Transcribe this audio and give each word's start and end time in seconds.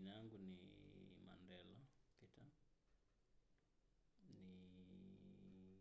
Jina 0.00 0.14
yangu 0.16 0.38
ni 0.38 0.56
Mandela 1.26 1.76
Peter. 2.20 2.44
Ni 4.28 5.78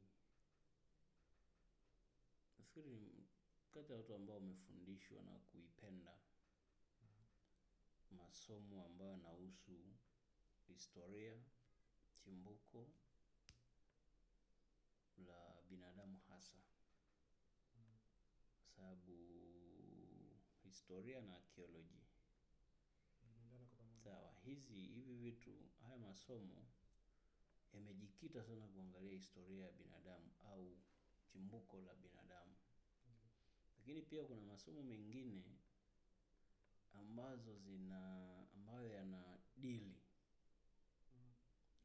nafikiri 2.58 3.28
kati 3.72 3.92
ya 3.92 3.98
watu 3.98 4.16
ambao 4.16 4.36
wamefundishwa 4.36 5.24
na 5.24 5.40
kuipenda 5.40 6.20
masomo 8.12 8.86
ambayo 8.86 9.12
yanahusu 9.12 9.96
historia, 10.68 11.34
chimbuko 12.24 12.90
la 15.28 15.62
binadamu 15.70 16.20
hasa. 16.28 16.58
Sababu 18.76 19.18
historia 20.64 21.22
na 21.22 21.36
archaeology. 21.36 22.00
Vinaendana 23.22 23.66
kwa 23.66 23.78
pamoja. 23.78 24.04
Sawa, 24.04 24.34
hizi 24.50 24.74
hivi 24.74 25.14
vitu 25.16 25.52
haya 25.84 25.98
masomo 25.98 26.66
yamejikita 27.74 28.44
sana 28.44 28.68
kuangalia 28.68 29.12
historia 29.14 29.66
ya 29.66 29.72
binadamu 29.72 30.32
au 30.46 30.78
chimbuko 31.32 31.82
la 31.82 31.94
binadamu. 31.96 32.56
Lakini 33.78 34.02
pia 34.02 34.24
kuna 34.24 34.42
masomo 34.42 34.84
mengine 34.84 35.44
ambazo 36.94 37.56
zina 37.58 38.36
ambayo 38.54 38.90
yana 38.94 39.38
dili 39.58 40.02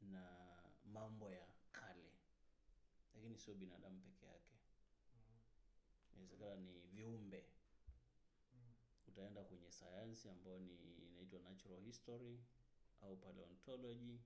na 0.01 0.57
mambo 0.85 1.31
ya 1.31 1.47
kale, 1.71 2.11
lakini 3.15 3.37
sio 3.37 3.53
binadamu 3.53 4.01
peke 4.01 4.25
yake. 4.25 4.51
Inawezekana 6.13 6.55
ni 6.55 6.79
viumbe. 6.79 7.45
Utaenda 9.07 9.43
kwenye 9.43 9.71
sayansi 9.71 10.29
ambayo 10.29 10.59
ni 10.59 10.75
inaitwa 11.07 11.39
natural 11.41 11.81
history 11.81 12.39
au 13.05 13.15
paleontology 13.17 14.19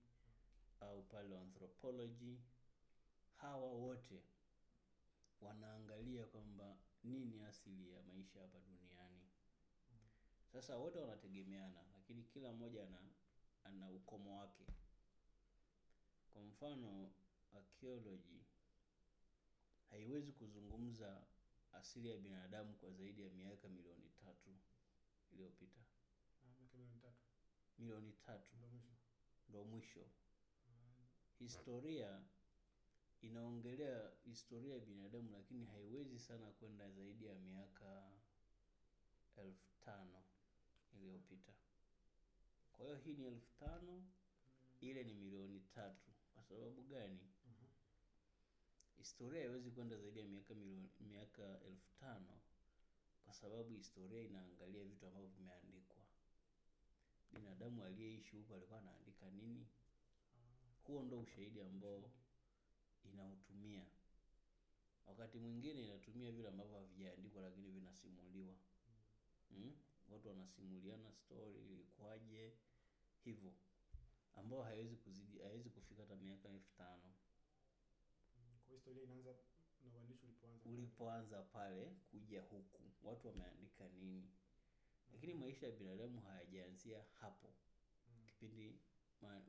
au 0.81 1.01
paleoanthropology. 1.03 2.39
Hawa 3.37 3.71
wote 3.73 4.23
wanaangalia 5.41 6.25
kwamba 6.25 6.77
nini 7.03 7.41
asili 7.41 7.91
ya 7.91 8.03
maisha 8.03 8.41
hapa 8.41 8.59
duniani. 8.59 9.29
Sasa 10.51 10.77
wote 10.77 10.99
wanategemeana, 10.99 11.83
lakini 11.93 12.23
kila 12.23 12.53
mmoja 12.53 12.83
ana 12.83 12.99
ana 13.63 13.89
ukomo 13.89 14.37
wake. 14.39 14.65
Kwa 16.33 16.41
mfano 16.43 17.11
archaeology 17.53 18.43
haiwezi 19.89 20.31
kuzungumza 20.31 21.23
asili 21.73 22.09
ya 22.09 22.17
binadamu 22.17 22.73
kwa 22.75 22.91
zaidi 22.91 23.21
ya 23.21 23.29
miaka 23.33 23.67
milioni 23.69 24.09
tatu 24.09 24.49
iliyopita. 25.31 25.79
Ah, 26.43 26.53
miaka 26.59 26.77
milioni 26.77 27.01
tatu. 27.01 27.23
Milioni 27.79 28.11
tatu 28.25 28.55
ndo 29.49 29.63
mwisho. 29.63 30.05
Historia 31.39 32.21
inaongelea 33.21 34.11
historia 34.23 34.73
ya 34.73 34.79
binadamu, 34.79 35.31
lakini 35.31 35.65
haiwezi 35.65 36.19
sana 36.19 36.51
kwenda 36.51 36.89
zaidi 36.89 37.25
ya 37.25 37.35
miaka 37.35 38.11
elfu 39.35 39.69
tano 39.85 40.23
iliyopita. 40.93 41.53
Kwa 42.71 42.85
hiyo 42.85 42.97
hii 42.97 43.13
ni 43.13 43.25
elfu 43.25 43.51
tano 43.59 44.03
ile 44.81 45.03
ni 45.03 45.13
milioni 45.13 45.59
tatu. 45.59 46.09
Kwa 46.33 46.43
sababu 46.43 46.81
gani? 46.83 47.19
Historia 48.97 49.41
haiwezi 49.41 49.71
kwenda 49.71 49.97
zaidi 49.97 50.19
ya 50.19 50.25
miaka 50.25 50.53
milioni 50.55 50.89
miaka 50.99 51.59
elfu 51.61 51.89
tano 51.99 52.39
kwa 53.23 53.33
sababu 53.33 53.69
historia 53.73 54.21
inaangalia 54.21 54.83
vitu 54.83 55.05
ambavyo 55.07 55.29
vimeandikwa. 55.29 55.88
Binadamu 57.33 57.83
aliyeishi 57.83 58.35
huko 58.35 58.55
alikuwa 58.55 58.79
anaandika 58.79 59.29
nini? 59.31 59.67
Huo 60.83 61.03
ndo 61.03 61.19
ushahidi 61.19 61.61
ambao 61.61 62.11
inautumia. 63.03 63.85
Wakati 65.07 65.37
mwingine 65.37 65.83
inatumia 65.83 66.31
vile 66.31 66.47
ambavyo 66.47 66.77
havijaandikwa 66.77 67.41
lakini 67.41 67.69
vinasimuliwa. 67.71 68.55
Mm? 69.51 69.75
Watu 70.09 70.27
wanasimuliana 70.27 71.13
story 71.13 71.53
ilikuwaje 71.65 72.53
hivyo, 73.23 73.53
ambao 74.35 74.63
haiwezi 74.63 74.95
kuzidi 74.95 75.39
haiwezi 75.39 75.69
kufika 75.69 76.01
hata 76.01 76.15
miaka 76.15 76.49
elfu 76.49 76.73
tano. 76.77 77.13
Kwa 78.67 78.75
historia 78.75 79.03
inaanza 79.03 79.35
na 79.83 79.95
uandishi 79.95 80.25
ulipoanza. 80.25 80.69
ulipoanza 80.69 81.41
pale 81.41 81.95
kuja 82.11 82.41
huku, 82.41 82.81
watu 83.03 83.27
wameandika 83.27 83.89
nini, 83.89 84.29
lakini 85.11 85.33
maisha 85.33 85.65
ya 85.65 85.71
binadamu 85.71 86.21
hayajaanzia 86.21 87.03
hapo 87.19 87.53
Mm. 88.07 88.25
kipindi 88.25 88.79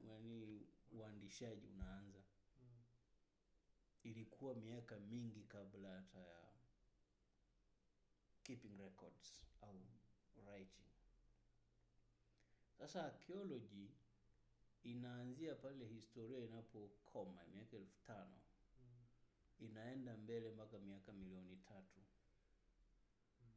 yaani 0.09 0.67
uandishaji 0.93 1.67
unaanza. 1.67 2.19
Mm. 2.63 2.83
Ilikuwa 4.03 4.55
miaka 4.55 4.99
mingi 5.01 5.43
kabla 5.45 5.89
hata 5.97 6.19
ya 6.19 6.51
keeping 8.43 8.77
records 8.79 9.45
au 9.63 9.81
writing. 10.47 10.87
Sasa 12.79 13.05
archaeology 13.07 13.91
inaanzia 14.83 15.55
pale 15.55 15.87
historia 15.87 16.39
inapokoma 16.39 17.45
miaka 17.45 17.77
elfu 17.77 18.01
tano 18.03 18.41
Mm. 18.81 19.07
inaenda 19.59 20.17
mbele 20.17 20.51
mpaka 20.51 20.79
miaka 20.79 21.13
milioni 21.13 21.57
tatu 21.57 22.01
Mm. 23.41 23.49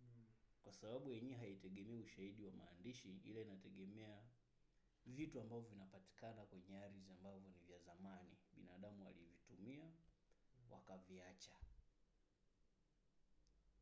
Mm. 0.00 0.26
Sababu 0.72 1.10
yenyewe 1.12 1.36
haitegemei 1.38 1.98
ushahidi 2.00 2.44
wa 2.44 2.52
maandishi, 2.52 3.20
ila 3.24 3.40
inategemea 3.40 4.22
vitu 5.06 5.40
ambavyo 5.40 5.68
vinapatikana 5.70 6.44
kwenye 6.46 6.76
ardhi 6.76 7.10
ambavyo 7.10 7.48
ni 7.50 7.58
vya 7.66 7.78
zamani, 7.78 8.36
binadamu 8.56 9.04
walivitumia 9.04 9.90
wakaviacha. 10.70 11.52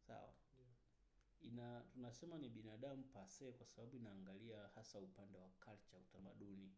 Sawa, 0.07 0.35
ina 1.41 1.81
tunasema 1.93 2.39
ni 2.39 2.49
binadamu 2.49 3.05
pase 3.05 3.53
kwa 3.53 3.67
sababu 3.67 3.97
inaangalia 3.97 4.69
hasa 4.75 4.99
upande 5.01 5.39
wa 5.39 5.49
culture, 5.49 5.99
utamaduni. 6.03 6.73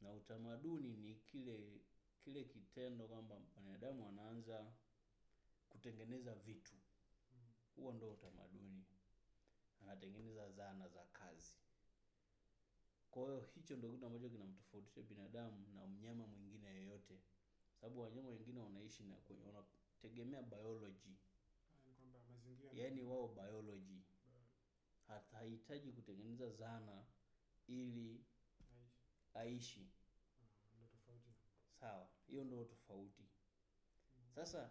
Na 0.00 0.12
utamaduni 0.12 0.96
ni 0.96 1.14
kile 1.14 1.80
kile 2.20 2.44
kitendo 2.44 3.08
kwamba 3.08 3.40
binadamu 3.56 4.06
anaanza 4.08 4.72
kutengeneza 5.68 6.34
vitu. 6.34 6.74
Huo 7.80 7.92
ndo 7.92 8.10
utamaduni. 8.10 8.84
Anatengeneza 9.82 10.50
zana 10.50 10.88
za 10.88 11.04
kazi. 11.04 11.54
Kwa 13.10 13.22
hiyo 13.22 13.40
hicho 13.54 13.76
ndo 13.76 13.90
kitu 13.92 14.06
ambacho 14.06 14.28
kinamtofautisha 14.30 15.02
binadamu 15.02 15.66
na 15.74 15.86
mnyama 15.86 16.26
mwingine 16.26 16.68
yoyote, 16.68 17.20
sababu 17.80 18.00
wanyama 18.00 18.28
wengine 18.28 18.60
wanaishi 18.60 19.02
na 19.04 19.16
kwenye- 19.16 19.42
wanategemea 19.44 20.42
biology, 20.42 21.08
ni 21.86 21.92
kwamba 21.94 22.18
mazingira 22.28 22.72
yaani 22.72 23.02
wao 23.02 23.28
biology 23.28 24.00
hahitaji 25.32 25.92
kutengeneza 25.92 26.50
zana 26.50 27.04
ili 27.66 28.24
aishi. 29.34 29.90
Ah. 31.08 31.18
Sawa, 31.80 32.08
hiyo 32.26 32.44
ndo 32.44 32.64
tofauti. 32.64 33.22
Sasa 34.34 34.70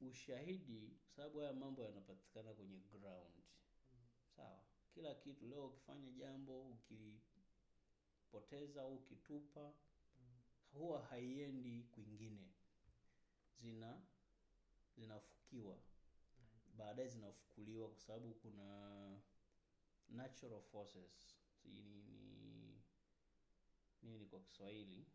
ushahidi, 0.00 0.96
sababu 1.16 1.38
haya 1.38 1.52
mambo 1.52 1.84
yanapatikana 1.84 2.52
kwenye 2.54 2.78
ground. 2.80 3.34
Sawa, 4.36 4.62
kila 4.94 5.14
kitu 5.14 5.46
leo 5.46 5.66
ukifanya 5.66 6.10
jambo 6.10 6.60
ukipoteza 8.22 8.82
au 8.82 8.94
ukitupa, 8.94 9.72
huwa 10.72 11.02
haiendi 11.02 11.82
kwingine, 11.82 12.52
zina 13.60 14.00
zinafukiwa. 14.96 15.76
Baadaye 16.76 17.08
zinafukuliwa, 17.08 17.88
kwa 17.88 18.00
sababu 18.00 18.34
kuna 18.34 19.18
natural 20.08 20.60
forces. 20.62 21.36
Sijui 21.62 21.82
ni 21.82 22.02
ni 24.02 24.10
nini 24.10 24.26
kwa 24.26 24.40
Kiswahili 24.40 25.06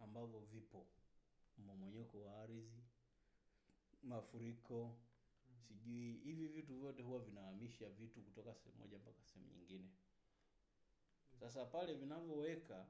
ambavyo 0.00 0.40
vipo, 0.40 0.86
mmomonyoko 1.58 2.20
wa 2.20 2.38
ardhi, 2.42 2.82
mafuriko, 4.02 4.96
sijui 5.62 6.12
hivi 6.24 6.46
vitu 6.48 6.74
vyote 6.78 7.02
huwa 7.02 7.20
vinahamisha 7.20 7.88
vitu 7.90 8.22
kutoka 8.22 8.54
sehemu 8.54 8.78
moja 8.80 8.98
mpaka 8.98 9.22
sehemu 9.22 9.50
nyingine. 9.50 9.90
Sasa 11.40 11.64
pale 11.66 11.94
vinavyoweka 11.94 12.86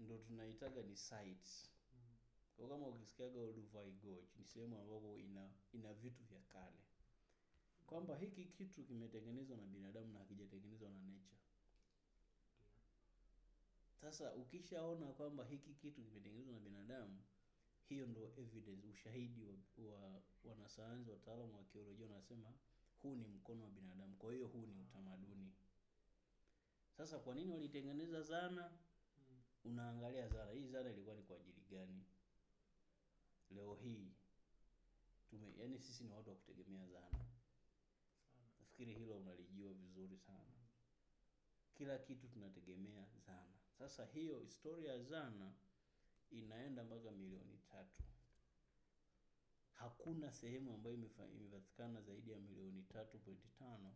ndo 0.00 0.18
tunaitaga 0.18 0.82
ni 0.82 0.96
sites. 0.96 1.70
Kwa 2.56 2.68
kama 2.68 2.86
ukisikiaga 2.88 3.52
Gorge 3.72 4.28
ni 4.38 4.44
sehemu 4.44 4.78
ambapo 4.78 5.18
ina 5.18 5.50
ina 5.72 5.94
vitu 5.94 6.22
vya 6.24 6.40
kale, 6.40 6.82
kwamba 7.86 8.16
hiki 8.16 8.44
kitu 8.44 8.84
kimetengenezwa 8.84 9.56
na 9.56 9.66
binadamu 9.66 10.12
na 10.12 10.18
hakijatengenezwa 10.18 10.90
na 10.90 11.00
nature. 11.02 11.38
Sasa 14.00 14.34
ukishaona 14.34 15.12
kwamba 15.12 15.44
hiki 15.44 15.74
kitu 15.74 16.02
kimetengenezwa 16.02 16.52
na 16.54 16.60
binadamu, 16.60 17.18
hiyo 17.88 18.06
ndo 18.06 18.32
evidence, 18.36 18.86
ushahidi 18.88 19.42
wa, 19.44 19.54
wa 19.78 20.22
wanasayansi, 20.44 21.10
wataalamu 21.10 21.54
wa 21.54 21.60
arkeolojia 21.60 22.06
wanasema 22.06 22.52
huu 23.02 23.16
ni 23.16 23.28
mkono 23.28 23.64
wa 23.64 23.70
binadamu, 23.70 24.16
kwa 24.16 24.32
hiyo 24.32 24.46
huu 24.46 24.66
ni 24.66 24.80
utamaduni. 24.80 25.52
Sasa 26.96 27.18
kwa 27.18 27.34
nini 27.34 27.52
walitengeneza 27.52 28.22
zana? 28.22 28.70
Mm. 28.70 29.42
Unaangalia 29.64 30.28
zana 30.28 30.52
hii, 30.52 30.66
zana 30.68 30.90
ilikuwa 30.90 31.14
ni 31.16 31.22
kwa 31.22 31.36
ajili 31.36 31.60
gani? 31.70 32.04
Leo 33.50 33.74
hii 33.74 34.12
tume, 35.30 35.52
yani 35.58 35.78
sisi 35.78 36.04
ni 36.04 36.10
watu 36.12 36.30
wa 36.30 36.36
kutegemea 36.36 36.86
zana. 36.88 37.24
Nafikiri 38.60 38.94
hilo 38.94 39.16
unalijua 39.18 39.72
vizuri 39.72 40.18
sana. 40.18 40.52
Kila 41.74 41.98
kitu 41.98 42.28
tunategemea 42.28 43.06
zana. 43.26 43.52
Sasa 43.78 44.06
hiyo 44.06 44.38
historia 44.40 44.92
ya 44.92 45.02
zana 45.02 45.52
inaenda 46.32 46.84
mpaka 46.84 47.10
milioni 47.10 47.58
tatu. 47.58 48.02
Hakuna 49.72 50.32
sehemu 50.32 50.72
ambayo 50.74 50.96
imepatikana 51.34 52.00
zaidi 52.02 52.30
ya 52.30 52.38
milioni 52.38 52.82
tatu 52.82 53.18
pointi 53.18 53.48
tano 53.48 53.94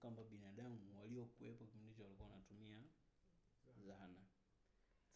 kwamba 0.00 0.24
binadamu 0.24 0.98
waliokuwepo 0.98 1.64
kipindi 1.64 1.88
hicho 1.90 2.02
walikuwa 2.02 2.28
wanatumia 2.28 2.82
zana. 3.86 4.24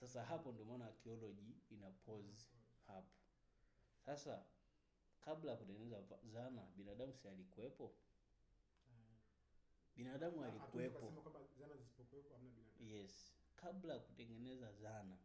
Sasa 0.01 0.25
hapo 0.25 0.53
ndio 0.53 0.65
maana 0.65 0.87
archaeology 0.87 1.55
ina 1.71 1.91
pause 1.91 2.47
hapo. 2.87 3.17
Sasa 4.07 4.45
kabla 5.21 5.51
ya 5.51 5.57
kutengeneza 5.57 6.03
zana, 6.25 6.63
binadamu 6.77 7.15
si 7.15 7.29
alikuwepo? 7.29 7.95
Binadamu 9.97 10.45
alikuwepo. 10.45 10.99
Yes, 12.81 13.35
kabla 13.57 13.93
ya 13.95 14.01
kutengeneza 14.01 14.73
zana 14.73 15.19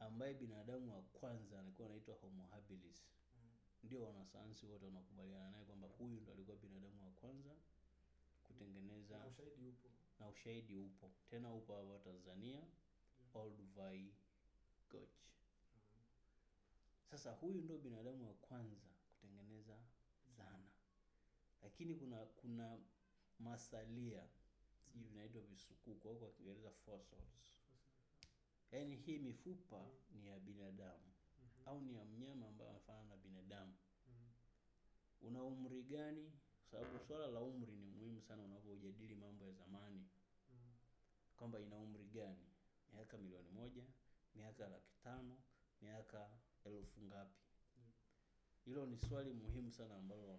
ambaye 0.00 0.34
binadamu 0.34 0.94
wa 0.94 1.02
kwanza 1.02 1.60
alikuwa 1.60 1.88
anaitwa 1.88 2.14
Homo 2.14 2.46
habilis, 2.46 3.06
Mm. 3.34 3.50
ndio 3.82 4.02
wanasayansi 4.04 4.66
wote 4.66 4.84
wanakubaliana 4.84 5.50
naye 5.50 5.64
kwamba 5.64 5.88
huyu 5.88 6.20
ndo 6.20 6.32
alikuwa 6.32 6.56
binadamu 6.56 7.04
wa 7.04 7.10
kwanza 7.10 7.50
kutengeneza, 8.42 9.18
Na 9.18 9.26
ushahidi 9.26 9.66
upo. 9.68 9.88
na 10.20 10.28
ushahidi 10.28 10.76
upo 10.76 11.10
tena, 11.30 11.54
upo 11.54 11.76
hapa 11.76 11.98
Tanzania, 11.98 12.62
Olduvai 13.34 14.14
Gorge. 14.90 15.12
Mm. 15.74 15.80
Sasa 17.10 17.30
huyu 17.32 17.62
ndo 17.62 17.78
binadamu 17.78 18.26
wa 18.28 18.34
kwanza 18.34 18.86
kutengeneza 19.08 19.78
zana, 20.36 20.70
lakini 21.62 21.94
kuna 21.94 22.26
kuna 22.26 22.78
masalia 23.38 24.28
sijui 24.84 25.08
vinaitwa 25.08 25.42
visukuku 25.42 26.08
au 26.08 26.16
kwa 26.18 26.30
Kiingereza 26.30 26.70
fossils. 26.70 27.59
Yaani 28.72 28.96
hii 28.96 29.18
mifupa 29.18 29.86
ni 30.10 30.26
ya 30.26 30.40
binadamu 30.40 31.04
Mhm. 31.42 31.68
au 31.68 31.80
ni 31.80 31.94
ya 31.94 32.04
mnyama 32.04 32.48
ambaye 32.48 32.70
anafanana 32.70 33.08
na 33.08 33.16
binadamu. 33.16 33.74
Mm. 34.06 34.30
Una 35.20 35.44
umri 35.44 35.82
gani? 35.82 36.32
Kwa 36.70 36.80
sababu 36.80 36.98
swala 37.06 37.26
la 37.26 37.40
umri 37.40 37.72
ni 37.72 37.84
muhimu 37.86 38.20
sana 38.22 38.42
unapojadili 38.42 39.14
mambo 39.14 39.44
ya 39.44 39.52
zamani, 39.52 40.08
Mm. 40.52 40.72
kwamba 41.36 41.60
ina 41.60 41.76
umri 41.78 42.04
gani, 42.04 42.46
miaka 42.92 43.18
milioni 43.18 43.50
moja, 43.50 43.84
miaka 44.34 44.68
laki 44.68 44.94
tano, 45.02 45.36
miaka 45.82 46.30
elfu 46.64 47.02
ngapi? 47.02 47.38
Mm. 47.76 47.92
Hilo 48.64 48.86
ni 48.86 48.98
swali 48.98 49.32
muhimu 49.32 49.72
sana 49.72 49.96
ambalo 49.96 50.38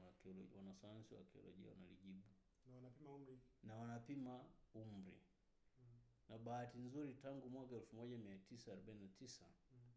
wanasayansi 0.55 1.15
wa 1.15 1.23
kiolojia 1.23 1.69
wanalijibu 1.71 2.23
Na 2.65 2.75
wanapima 2.75 3.15
umri. 3.15 3.39
na 3.63 3.75
wanapima 3.75 4.45
umri, 4.73 5.11
Mm. 5.13 5.20
Na 6.31 6.37
bahati 6.37 6.77
nzuri 6.77 7.13
tangu 7.13 7.49
mwaka 7.49 7.75
1949 7.75 9.45
Mm. 9.73 9.91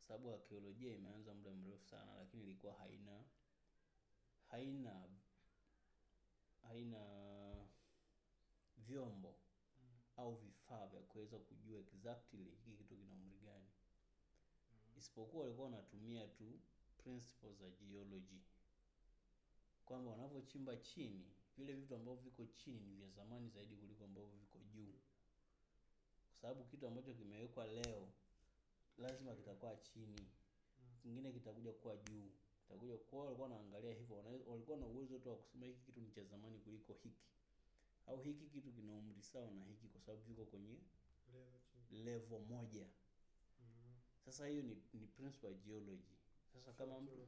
sababu 0.00 0.32
arkeolojia 0.32 0.92
imeanza 0.94 1.34
muda 1.34 1.50
mrefu 1.54 1.86
sana, 1.86 2.14
lakini 2.14 2.42
ilikuwa 2.44 2.74
haina 2.74 3.24
haina 4.50 5.08
haina 6.62 7.66
vyombo 8.76 9.34
Mm. 9.82 9.98
au 10.16 10.36
vifaa 10.36 10.86
vya 10.86 11.00
kuweza 11.02 11.38
kujua 11.38 11.78
exactly 11.80 12.44
hiki 12.44 12.70
kitu 12.76 12.96
kina 12.96 13.14
umri 13.14 13.38
gani, 13.38 13.68
isipokuwa 14.96 15.42
walikuwa 15.42 15.64
wanatumia 15.70 16.26
tu 16.28 16.60
principles 16.98 17.56
za 17.58 17.70
geology, 17.70 18.40
kwamba 19.84 20.10
wanavyochimba 20.10 20.76
chini, 20.76 21.32
vile 21.58 21.72
vitu 21.74 21.94
ambavyo 21.94 22.20
viko 22.22 22.46
chini 22.46 22.80
ni 22.80 22.94
vya 22.96 23.08
zamani 23.10 23.48
zaidi 23.50 23.76
kuliko 23.76 24.04
ambavyo 24.04 24.30
viko 24.30 24.58
juu, 24.58 24.92
kwa 26.30 26.36
sababu 26.40 26.64
kitu 26.64 26.86
ambacho 26.86 27.14
kimewekwa 27.14 27.66
leo 27.66 28.08
lazima 28.98 29.34
kitakuwa 29.34 29.76
chini 29.76 30.26
kingine 31.02 31.32
kitakuja 31.32 31.72
kuwa 31.72 31.96
juu, 31.96 32.30
kitakuja 32.62 32.96
kwa 32.96 33.24
walikuwa 33.24 33.48
wanaangalia 33.48 33.92
hivyo, 33.94 34.16
walikuwa 34.46 34.76
na 34.78 34.86
uwezo 34.86 35.18
tu 35.18 35.28
wa 35.28 35.36
kusema 35.36 35.66
hiki 35.66 35.80
kitu 35.80 36.00
ni 36.00 36.10
cha 36.10 36.24
zamani 36.24 36.58
kuliko 36.58 36.92
hiki, 36.92 37.26
au 38.06 38.20
hiki 38.22 38.46
kitu 38.46 38.72
kina 38.72 38.92
umri 38.92 39.22
sawa 39.22 39.50
na 39.50 39.64
hiki, 39.64 39.88
kwa 39.88 40.00
sababu 40.00 40.22
viko 40.24 40.44
kwenye 40.44 40.76
Level 41.92 42.04
level 42.04 42.40
moja. 42.40 42.84
Mm. 43.60 43.92
Sasa 44.24 44.46
hiyo 44.46 44.62
ni, 44.62 44.76
ni 44.94 45.06
principle 45.06 45.48
ya 45.48 45.54
geology. 45.54 46.14
Sasa 46.52 46.72
kama 46.72 47.00
mtu 47.00 47.26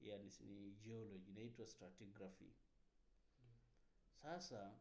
ya 0.00 0.18
ni, 0.18 0.30
ni 0.46 0.70
geology 0.72 1.30
inaitwa 1.30 1.66
stratigraphy. 1.66 2.52
Sasa 4.22 4.74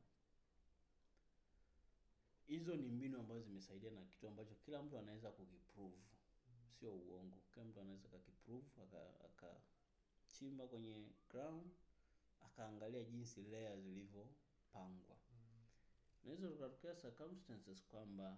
hizo 2.48 2.76
ni 2.76 2.90
mbinu 2.90 3.20
ambazo 3.20 3.42
zimesaidia 3.42 3.92
na 3.92 4.06
kitu 4.06 4.28
ambacho 4.28 4.56
kila 4.56 4.84
mtu 4.84 4.98
anaweza 4.98 5.32
kukiprove, 5.32 5.98
sio 6.80 6.94
uongo. 6.96 7.38
Kila 7.54 7.66
mtu 7.66 7.80
anaweza 7.82 8.08
kakiprove 8.10 8.68
aka 8.84 9.10
akachimba 9.26 10.68
kwenye 10.68 11.10
ground 11.30 11.72
akaangalia 12.46 13.04
jinsi 13.04 13.42
layer 13.44 13.82
zilivyopangwa. 13.82 15.16
Naweza 16.24 16.48
tukatokea 16.50 16.96
circumstances 16.96 17.84
kwamba 17.84 18.38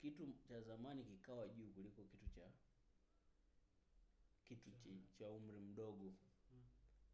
kitu 0.00 0.32
cha 0.48 0.60
zamani 0.60 1.04
kikawa 1.04 1.48
juu 1.48 1.66
kuliko 1.72 2.02
kitu 2.04 2.28
cha 2.34 2.50
kitu 4.44 4.70
cha 5.18 5.30
umri 5.30 5.58
mdogo. 5.60 6.12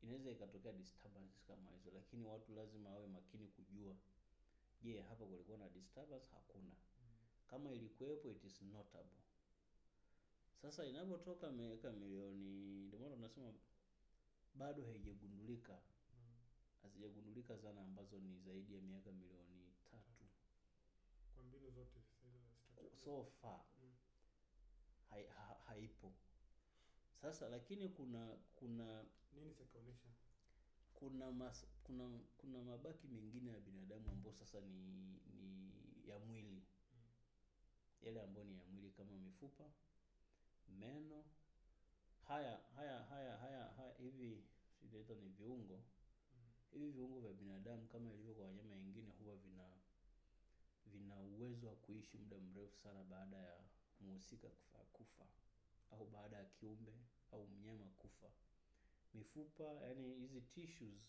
Inaweza 0.02 0.30
ikatokea 0.30 0.72
disturbance 0.72 1.40
kama 1.48 1.70
hizo, 1.70 1.90
lakini 1.94 2.24
watu 2.26 2.54
lazima 2.54 2.90
wawe 2.90 3.06
makini 3.06 3.48
kujua, 3.48 3.96
je, 4.82 5.00
hapa 5.00 5.24
kulikuwa 5.26 5.58
na 5.58 5.68
disturbance? 5.68 6.26
Hakuna. 6.32 6.72
Kama 7.46 7.72
ilikuwepo, 7.72 8.30
it 8.30 8.44
is 8.44 8.62
notable. 8.62 9.20
Sasa 10.62 10.86
inapotoka 10.86 11.52
miaka 11.52 11.92
milioni, 11.92 12.84
ndio 12.86 12.98
maana 12.98 13.14
tunasema 13.16 13.54
bado 14.54 14.84
haijagundulika, 14.84 15.78
hazijagundulika 16.82 17.56
zana 17.56 17.80
ambazo 17.82 18.18
ni 18.18 18.38
zaidi 18.38 18.74
ya 18.74 18.80
miaka 18.82 19.12
milioni 19.12 19.72
tatu 19.90 20.24
Kwa 21.34 21.44
mbinu 21.44 21.70
zote 21.70 22.00
so 23.04 23.24
far 23.24 23.60
Mm. 23.82 23.92
hai, 25.10 25.26
ha, 25.26 25.56
haipo. 25.66 26.12
Sasa 27.22 27.48
lakini 27.48 27.88
kuna 27.88 28.36
kuna 28.56 29.04
Nini 29.34 29.54
kuna 30.94 31.32
mas, 31.32 31.64
kuna 31.84 32.04
kuna 32.38 32.58
mabaki 32.62 33.08
mengine 33.08 33.50
ya 33.50 33.60
binadamu 33.60 34.10
ambayo 34.10 34.34
sasa 34.34 34.60
ni 34.60 35.20
ni 35.40 35.72
ya 36.10 36.18
mwili 36.18 36.62
Mm. 36.92 37.02
yale 38.02 38.22
ambayo 38.22 38.44
ni 38.46 38.58
ya 38.58 38.64
mwili 38.64 38.90
kama 38.90 39.16
mifupa, 39.16 39.64
meno, 40.68 41.24
haya 42.28 42.58
haya 42.76 43.02
haya 43.04 43.36
haya, 43.36 43.64
haya 43.76 43.94
hivi 43.98 44.44
sinaita 44.80 45.14
ni 45.14 45.28
viungo 45.28 45.82
Mm. 46.34 46.50
hivi 46.70 46.90
viungo 46.90 47.20
vya 47.20 47.32
binadamu 47.32 47.86
kama 47.88 48.10
ilivyo 48.12 48.34
kwa 48.34 48.44
wanyama 48.46 48.74
wengine 48.74 49.10
huwa 49.10 49.36
vina 49.36 49.68
vina 50.86 51.20
uwezo 51.20 51.68
wa 51.68 51.76
kuishi 51.76 52.18
muda 52.18 52.36
mrefu 52.38 52.78
sana 52.78 53.04
baada 53.04 53.36
ya 53.36 53.60
muhusika 54.00 54.48
kufa, 54.48 54.78
kufa 54.92 55.26
au 55.90 56.06
baada 56.06 56.36
ya 56.36 56.44
kiumbe 56.44 56.92
au 57.32 57.46
mnyama 57.46 57.86
kufa. 57.98 58.30
Mifupa 59.14 59.64
yani 59.64 60.14
hizi 60.14 60.40
tissues 60.40 61.02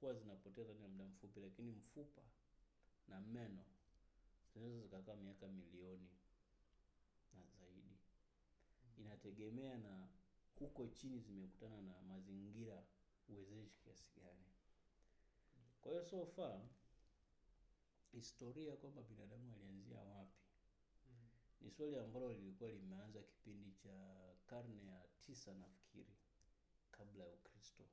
kuwa 0.00 0.14
zinapotea 0.14 0.64
ndani 0.64 0.82
ya 0.82 0.88
muda 0.88 1.04
mfupi, 1.04 1.40
lakini 1.40 1.70
mfupa 1.72 2.22
na 3.08 3.20
meno 3.20 3.64
zinaweza 4.54 4.80
zikakaa 4.80 5.16
miaka 5.16 5.48
milioni 5.48 6.10
na 7.34 7.44
zaidi. 7.58 7.96
Inategemea 8.98 9.78
na 9.78 10.08
huko 10.58 10.86
chini 10.86 11.20
zimekutana 11.20 11.80
na 11.82 12.02
mazingira 12.02 12.82
uwezeshi 13.28 13.76
kiasi 13.84 14.10
gani. 14.16 14.46
Kwa 15.80 15.92
hiyo 15.92 16.04
so 16.04 16.26
far 16.26 16.60
historia 18.12 18.76
kwamba 18.76 19.02
binadamu 19.02 19.52
alianzia 19.52 20.00
wapi 20.02 20.36
Mm. 21.08 21.28
ni 21.60 21.70
swali 21.70 21.98
ambalo 21.98 22.32
lilikuwa 22.32 22.70
limeanza 22.70 23.22
kipindi 23.22 23.72
cha 23.72 24.16
karne 24.46 24.84
ya 24.84 25.06
tisa 25.20 25.54
nafikiri, 25.54 25.85
kabla 26.98 27.24
ya 27.24 27.30
Ukristo, 27.32 27.84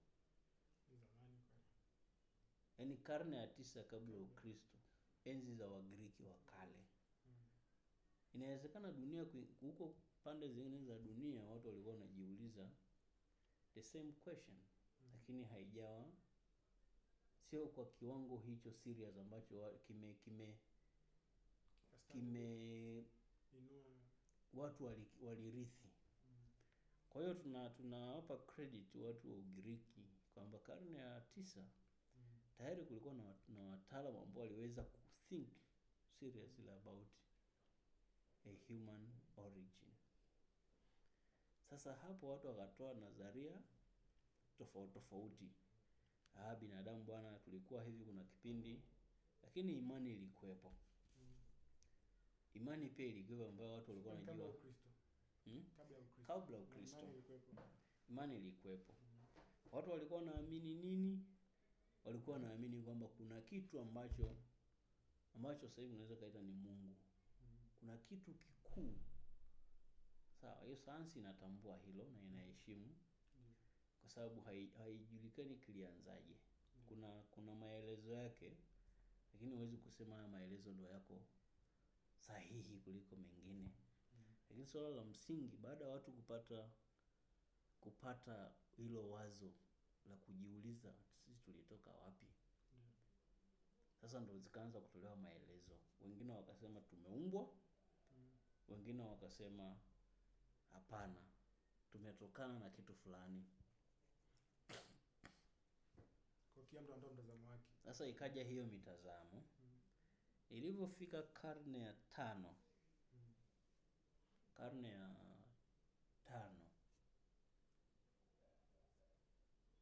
Ni 2.77 2.83
yaani 2.85 2.97
karne 2.97 3.37
ya 3.37 3.47
tisa 3.47 3.83
kabla 3.83 4.15
ya 4.15 4.21
Ukristo, 4.21 4.77
enzi 5.25 5.55
za 5.55 5.67
Wagiriki 5.67 6.23
wa 6.23 6.33
kale. 6.45 6.75
Mm. 7.27 7.43
Inawezekana 8.33 8.91
dunia 8.91 9.25
huko 9.61 9.95
pande 10.23 10.47
zingine 10.49 10.85
za 10.85 10.99
dunia 10.99 11.43
watu 11.43 11.67
walikuwa 11.67 11.95
wanajiuliza 11.95 12.69
the 13.73 13.83
same 13.83 14.11
question, 14.11 14.57
Mm. 14.57 15.09
lakini 15.13 15.43
haijawa 15.43 16.11
sio 17.49 17.67
kwa 17.67 17.85
kiwango 17.85 18.37
hicho 18.37 18.71
serious 18.73 19.17
ambacho 19.17 19.79
kime 19.87 20.13
kime 20.13 20.55
kime 22.11 23.05
watu 24.53 24.83
walirithi 25.21 25.87
kwa 27.13 27.21
hiyo 27.21 27.33
tuna 27.33 27.69
tunawapa 27.69 28.37
credit 28.37 28.95
watu 28.95 29.31
wa 29.31 29.37
ugiriki 29.37 30.01
kwamba 30.33 30.59
karne 30.59 30.97
ya 30.97 31.21
tisa 31.21 31.59
mm, 31.61 32.39
tayari 32.57 32.85
kulikuwa 32.85 33.13
na, 33.13 33.35
na 33.47 33.61
wataalamu 33.67 34.21
ambao 34.21 34.41
waliweza 34.43 34.83
kuthink 34.83 35.49
seriously 36.19 36.69
about 36.69 37.07
a 38.45 38.49
human 38.67 39.07
origin. 39.37 39.89
Sasa 41.69 41.93
hapo 41.93 42.29
watu 42.29 42.47
wakatoa 42.47 42.93
nadharia 42.93 43.61
tofauti 44.57 44.93
tofauti. 44.93 45.49
Ah 46.35 46.55
binadamu 46.55 47.03
bwana 47.03 47.39
tulikuwa 47.39 47.83
hivi 47.83 48.05
kuna 48.05 48.23
kipindi 48.23 48.81
lakini 49.43 49.77
imani 49.77 50.11
ilikuwepo. 50.13 50.69
Mm. 51.19 51.33
imani 52.53 52.89
pia 52.89 53.05
ilikuwepo 53.05 53.49
ambayo 53.49 53.71
watu 53.71 53.91
walikuwa 53.91 54.15
Kwani 54.15 54.29
wanajua 54.41 54.53
hmm? 55.45 55.63
kabla 56.27 56.57
ya 56.57 56.63
Ukristo. 56.63 56.97
Imani 58.09 58.35
ilikuwepo. 58.37 58.93
watu 59.71 59.91
walikuwa 59.91 60.19
wanaamini 60.19 60.73
nini? 60.75 61.25
Walikuwa 62.03 62.33
wanaamini 62.35 62.81
kwamba 62.81 63.07
kuna 63.07 63.41
kitu 63.41 63.79
ambacho 63.79 64.35
ambacho 65.35 65.67
sasa 65.69 65.81
hivi 65.81 65.93
unaweza 65.93 66.15
kaita 66.15 66.41
ni 66.41 66.51
mungu. 66.53 66.95
Mm, 67.41 67.57
kuna 67.79 67.97
kitu 67.97 68.33
kikuu. 68.33 68.95
Sawa 70.41 70.63
hiyo 70.63 70.75
sayansi 70.77 71.19
inatambua 71.19 71.77
hilo 71.77 72.09
na 72.09 72.21
inaheshimu. 72.21 72.85
Mm, 72.85 73.53
kwa 74.01 74.09
sababu 74.09 74.41
hai- 74.41 74.71
haijulikani 74.77 75.55
kilianzaje. 75.55 76.33
Mm. 76.77 76.83
kuna 76.87 77.07
kuna 77.31 77.55
maelezo 77.55 78.11
yake 78.11 78.57
lakini 79.33 79.51
huwezi 79.55 79.77
kusema 79.77 80.15
haya 80.15 80.27
maelezo 80.27 80.71
ndo 80.71 80.83
yako 80.83 81.21
sahihi 82.17 82.77
kuliko 82.79 83.15
mengine. 83.15 83.71
Lakini 84.53 84.67
swala 84.67 84.89
la 84.89 85.03
msingi 85.03 85.57
baada 85.57 85.85
ya 85.85 85.91
watu 85.91 86.11
kupata 86.11 86.69
kupata 87.79 88.51
hilo 88.77 89.09
wazo 89.09 89.51
la 90.09 90.15
kujiuliza 90.15 90.93
sisi 91.25 91.39
tulitoka 91.41 91.89
wapi? 91.91 92.25
Sasa 94.01 94.19
ndo 94.19 94.37
zikaanza 94.39 94.79
kutolewa 94.81 95.15
maelezo. 95.15 95.79
Wengine 96.01 96.31
wakasema 96.33 96.81
tumeumbwa 96.81 97.47
wengine 98.67 99.03
wakasema 99.03 99.75
hapana 100.73 101.21
tumetokana 101.91 102.59
na 102.59 102.69
kitu 102.69 102.95
fulani. 102.95 103.45
Kwa 106.53 106.63
kila 106.69 106.81
mtu 106.81 106.93
anatoa 106.93 107.11
mtazamo 107.13 107.51
wake. 107.51 107.71
Sasa 107.85 108.07
ikaja 108.07 108.43
hiyo 108.43 108.65
mitazamo. 108.65 109.43
Mm, 109.63 109.79
ilivyofika 110.49 111.23
karne 111.23 111.79
ya 111.79 111.93
tano 111.93 112.55
karne 114.57 114.89
ya 114.89 115.15
tano. 116.25 116.65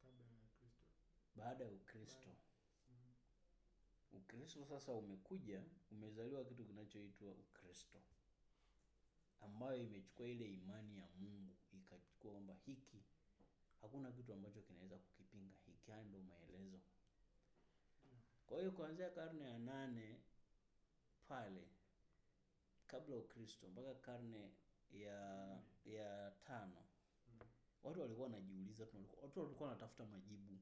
Kabla 0.02 0.24
ya 0.24 0.38
Kristo. 0.58 0.66
Baada 1.36 1.64
ya 1.64 1.72
ukristo. 1.72 2.30
Mm, 2.90 3.12
ukristo 4.12 4.64
sasa 4.64 4.92
umekuja 4.92 5.62
umezaliwa 5.90 6.44
kitu 6.44 6.64
kinachoitwa 6.64 7.32
ukristo. 7.32 7.98
Ambayo 9.40 9.82
imechukua 9.82 10.28
ile 10.28 10.52
imani 10.54 10.98
ya 10.98 11.08
mungu 11.20 11.56
ikachukua 11.72 12.30
kwamba 12.32 12.54
hiki 12.54 13.02
hakuna 13.80 14.12
kitu 14.12 14.32
ambacho 14.32 14.62
kinaweza 14.62 14.98
kukipinga. 14.98 15.54
Hiki 15.66 15.90
haya 15.90 16.04
ndo 16.04 16.20
maelezo. 16.22 16.80
Kwa 18.46 18.58
hiyo 18.58 18.70
kuanzia 18.72 19.10
karne 19.10 19.44
ya 19.44 19.58
nane 19.58 20.20
pale 21.28 21.68
kabla 22.86 23.16
ukristo 23.16 23.68
mpaka 23.68 23.94
karne 23.94 24.50
ya 24.92 25.58
ya 25.84 26.30
tano. 26.44 26.76
Mm. 27.28 27.38
watu 27.82 28.00
walikuwa 28.00 28.26
wanajiuliza 28.26 28.86
tu 28.86 28.96
watu 29.22 29.40
walikuwa 29.40 29.68
wanatafuta 29.68 30.04
majibu. 30.06 30.58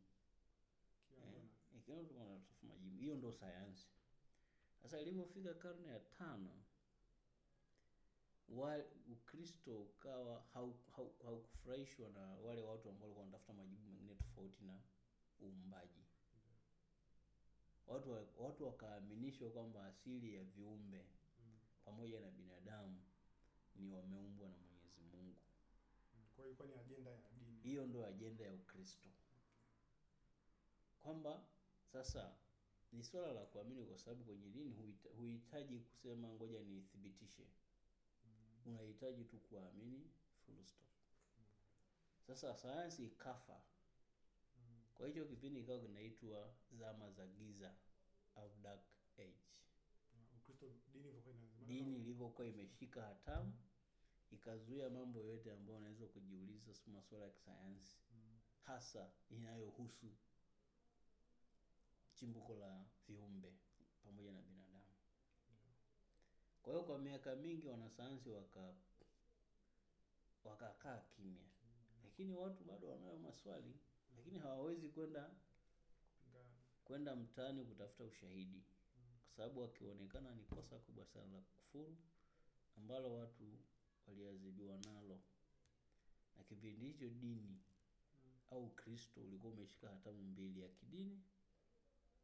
Eh, 1.13 1.43
kila 1.85 2.03
mtu 2.03 2.15
majibu. 2.15 2.97
Hiyo 2.99 3.15
ndo 3.17 3.33
sayansi. 3.33 3.89
Sasa 4.83 5.01
ilivyofika 5.01 5.55
karne 5.55 5.89
ya 5.89 6.01
tano 6.01 6.63
wa 8.49 8.85
ukristo 9.13 9.81
ukawa 9.83 10.45
hau- 10.55 10.75
hau- 10.97 11.23
haukufurahishwa 11.25 12.09
na 12.09 12.21
wale 12.21 12.63
watu 12.63 12.89
ambao 12.89 13.03
walikuwa 13.09 13.25
wanatafuta 13.25 13.53
majibu 13.53 13.83
mengine 13.91 14.15
tofauti 14.15 14.65
na 14.65 14.81
uumbaji. 15.43 16.05
Watu 17.87 18.11
watu 18.39 18.67
wakaaminishwa 18.67 19.51
kwamba 19.51 19.87
asili 19.87 20.35
ya 20.35 20.45
viumbe 20.45 21.07
Mm, 21.41 21.59
pamoja 21.85 22.21
na 22.21 22.31
binadamu 22.31 23.01
ni 23.81 23.93
wameumbwa 23.93 24.49
na 24.49 24.57
mwenyezi 24.59 25.01
mungu. 25.03 25.41
Mm. 26.15 26.25
kwa 26.37 26.45
hiyo 26.47 26.67
ni 26.67 26.75
ajenda 26.81 27.11
ya 27.11 27.19
dini. 27.31 27.61
Hiyo 27.63 27.87
ndo 27.87 28.07
ajenda 28.07 28.45
ya 28.45 28.55
ukristo. 28.55 29.09
Kwamba 31.01 31.45
sasa 31.93 32.35
ni 32.93 33.05
swala 33.05 33.33
la 33.33 33.45
kuamini 33.47 33.85
kwa 33.87 33.99
sababu 33.99 34.25
kwenye 34.25 34.49
dini 34.49 34.97
huhitaji 35.17 35.79
kusema 35.79 36.29
ngoja 36.29 36.61
niithibitishe 36.63 37.47
Mm, 38.25 38.73
unahitaji 38.75 39.25
tu 39.25 39.39
kuamini 39.39 40.11
full 40.47 40.65
stop. 40.65 40.89
Sasa 42.27 42.57
sayansi 42.57 43.05
ikafa. 43.07 43.61
Mm, 44.57 44.83
kwa 44.95 45.07
hicho 45.09 45.25
kipindi 45.25 45.61
ikawa 45.61 45.79
kinaitwa 45.79 46.55
zama 46.73 47.11
za 47.11 47.27
giza 47.27 47.75
au 48.37 48.51
dark 48.63 48.81
age. 49.19 49.63
Ukristo 50.37 50.67
dini 50.93 51.09
ilivyokuwa 51.09 51.35
dini 51.67 51.97
ilivyokuwa 51.97 52.47
imeshika 52.49 53.03
hatamu 53.03 53.53
ikazuia 54.31 54.91
mambo 54.91 55.21
yote 55.25 55.53
ambayo 55.53 55.79
unaweza 55.79 56.07
kujiuliza 56.07 56.73
masuala 56.87 57.25
ya 57.25 57.31
kisayansi. 57.31 57.97
Mm, 58.13 58.39
hasa 58.63 59.11
inayohusu 59.31 60.07
chimbuko 62.15 62.55
la 62.57 62.85
viumbe 63.09 63.53
pamoja 64.05 64.33
na 64.33 64.43
binadamu. 64.43 64.95
Kwa 66.63 66.73
hiyo 66.73 66.85
kwa 66.85 66.99
miaka 66.99 67.37
mingi 67.37 67.67
wanasayansi 67.67 68.31
waka 68.31 68.75
wakakaa 70.45 70.99
kimya. 70.99 71.49
Lakini 72.05 72.35
watu 72.35 72.65
bado 72.65 72.89
wanayo 72.89 73.19
maswali 73.19 73.75
lakini 74.17 74.39
hawawezi 74.39 74.89
kwenda 74.89 75.31
kwenda 76.85 77.17
mtaani 77.17 77.65
kutafuta 77.65 78.05
ushahidi. 78.05 78.57
Mm, 78.97 79.19
kwa 79.23 79.33
sababu 79.37 79.61
wakionekana 79.61 80.35
ni 80.35 80.45
kosa 80.45 80.79
kubwa 80.79 81.07
sana 81.07 81.33
la 81.35 81.41
kufuru 81.41 81.97
ambalo 82.77 83.15
watu 83.15 83.59
waliadhibiwa 84.11 84.77
nalo. 84.79 85.21
Na 86.37 86.43
kipindi 86.45 86.87
hicho 86.87 87.09
dini 87.09 87.59
au 88.51 88.65
ukristo 88.67 89.21
ulikuwa 89.21 89.53
umeshika 89.53 89.89
hatamu 89.89 90.23
mbili 90.23 90.61
ya 90.61 90.69
kidini 90.69 91.23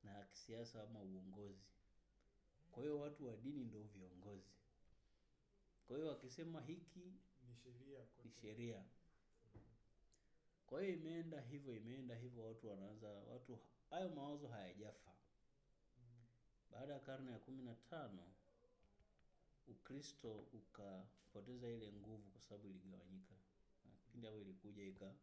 na 0.05 0.11
ya 0.19 0.25
kisiasa 0.25 0.83
ama 0.83 1.01
uongozi. 1.03 1.65
Kwa 2.73 2.83
hiyo 2.83 3.01
watu 3.01 3.27
wa 3.27 3.37
dini 3.37 3.65
ndio 3.65 3.83
viongozi. 3.83 4.51
Kwa 5.87 5.97
hiyo 5.97 6.09
wakisema 6.09 6.61
hiki 6.61 7.13
ni 7.49 7.55
sheria 7.57 8.01
ni 8.25 8.31
sheria. 8.31 8.85
Kwa 10.67 10.83
hiyo 10.83 10.95
imeenda 10.95 11.41
hivyo 11.41 11.77
imeenda 11.77 12.15
hivyo 12.15 12.45
watu 12.45 12.69
wanaanza 12.69 13.09
watu 13.09 13.59
hayo 13.91 14.09
mawazo 14.09 14.49
hayajafa. 14.49 15.11
Mm, 15.99 16.25
baada 16.71 16.93
ya 16.93 17.01
karne 17.01 17.33
ya 17.33 17.39
kumi 17.39 17.63
na 17.63 17.75
tano 17.75 18.33
ukristo 19.69 20.39
ukapoteza 20.53 21.69
ile 21.71 21.93
nguvu 21.93 22.31
kwa 22.31 22.41
sababu 22.43 22.69
iligawanyika. 22.69 23.35
Kipindi 24.05 24.27
hapo 24.27 24.41
ilikuja 24.41 24.85
ika 24.85 25.15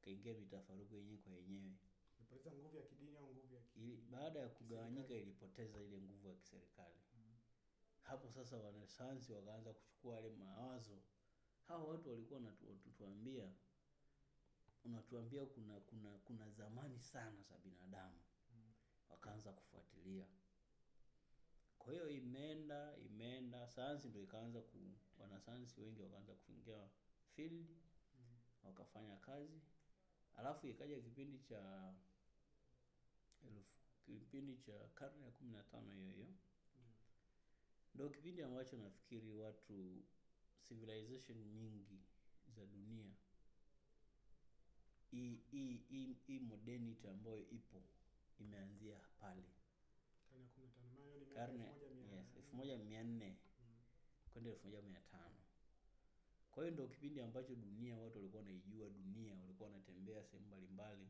ikaingia 0.00 0.34
mitafaruku 0.34 0.94
yenyewe 0.96 1.18
kwa 1.18 1.32
yenyewe. 1.32 1.74
Ilipoteza 2.18 2.52
nguvu 2.56 2.76
ya 2.76 2.82
kidini 2.82 3.16
au 3.16 3.26
nguvu 3.34 3.54
ya 3.54 3.60
kidini. 3.62 3.92
ili 3.92 4.02
baada 4.10 4.38
ya 4.40 4.48
kugawanyika 4.48 5.14
ilipoteza 5.14 5.80
ile 5.82 6.00
nguvu 6.00 6.28
ya 6.28 6.34
kiserikali. 6.34 7.00
Mm, 7.14 7.34
hapo 8.02 8.30
sasa 8.30 8.56
wanasayansi 8.56 9.32
wakaanza 9.32 9.72
kuchukua 9.72 10.14
yale 10.16 10.30
mawazo. 10.30 11.02
Hawa 11.68 11.84
watu 11.84 12.10
walikuwa 12.10 12.40
wanatuambia 12.40 13.52
unatuambia 14.84 15.46
kuna 15.46 15.80
kuna 15.80 16.18
kuna 16.18 16.50
zamani 16.50 17.00
sana 17.00 17.42
za 17.42 17.58
binadamu. 17.58 18.20
Mm, 18.54 18.72
wakaanza 19.10 19.52
kufuatilia 19.52 20.26
kwa 21.82 21.92
hiyo 21.92 22.08
imeenda 22.10 22.96
imeenda. 22.96 23.68
Sayansi 23.68 24.08
ndo 24.08 24.20
ikaanza 24.22 24.60
ku 24.60 24.78
wanasayansi 25.18 25.80
wengi 25.80 26.00
wakaanza 26.02 26.34
kuingia 26.34 26.88
field 27.34 27.68
mm, 27.70 28.38
wakafanya 28.62 29.16
kazi. 29.16 29.60
Alafu 30.36 30.66
ikaja 30.68 31.00
kipindi 31.00 31.38
cha 31.38 31.94
elfu 33.46 33.72
kipindi 34.06 34.56
cha 34.56 34.88
karne 34.94 35.24
ya 35.24 35.30
kumi 35.30 35.50
na 35.52 35.62
tano 35.62 35.92
hiyo 35.92 36.10
hiyo. 36.10 36.26
Ndio. 36.26 36.92
ndo 37.94 38.08
kipindi 38.10 38.42
ambacho 38.42 38.76
nafikiri 38.76 39.32
watu 39.34 40.02
civilization 40.68 41.38
nyingi 41.38 42.00
za 42.56 42.66
dunia 42.66 43.12
hii 45.10 46.38
modernity 46.40 47.08
ambayo 47.08 47.48
ipo 47.50 47.82
imeanzia 48.38 49.00
pale 49.20 49.42
Karne 50.32 50.42
ya 50.42 50.48
15. 50.48 50.72
Maana 50.80 51.00
hiyo 51.00 51.14
ni 51.18 51.21
miaka 51.21 51.21
karne 51.34 51.64
1100. 51.64 52.16
yes, 52.16 52.36
elfu 52.36 52.56
moja 52.56 52.78
mia 52.78 53.02
nne 53.04 53.36
Mm. 53.60 53.74
kwenda 54.32 54.50
elfu 54.50 54.66
moja 54.66 54.82
mia 54.82 55.00
tano 55.00 55.36
kwa 56.50 56.62
hiyo 56.64 56.72
ndio 56.74 56.86
kipindi 56.88 57.20
ambacho 57.20 57.54
dunia 57.54 57.98
watu 57.98 58.16
walikuwa 58.18 58.42
wanaijua 58.42 58.90
dunia 58.90 59.36
walikuwa 59.40 59.68
wanatembea 59.70 60.24
sehemu 60.24 60.46
mbalimbali 60.46 61.08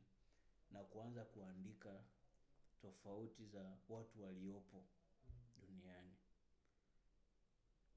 na 0.71 0.85
kuanza 0.85 1.25
kuandika 1.25 2.05
tofauti 2.81 3.47
za 3.47 3.77
watu 3.89 4.23
waliopo 4.23 4.85
Mm. 5.25 5.67
duniani 5.67 6.17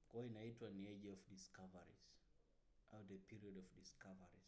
kwa 0.10 0.22
hiyo 0.22 0.32
inaitwa 0.32 0.70
ni 0.70 0.88
age 0.88 1.10
of 1.10 1.28
discoveries 1.30 2.06
au 2.92 3.04
the 3.06 3.18
period 3.18 3.58
of 3.58 3.74
discoveries 3.76 4.46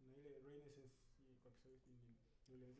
Na 0.00 0.12
ile 0.16 0.28
Renaissance 0.40 0.94
kwa 1.42 1.52
Kiswahili. 1.52 2.01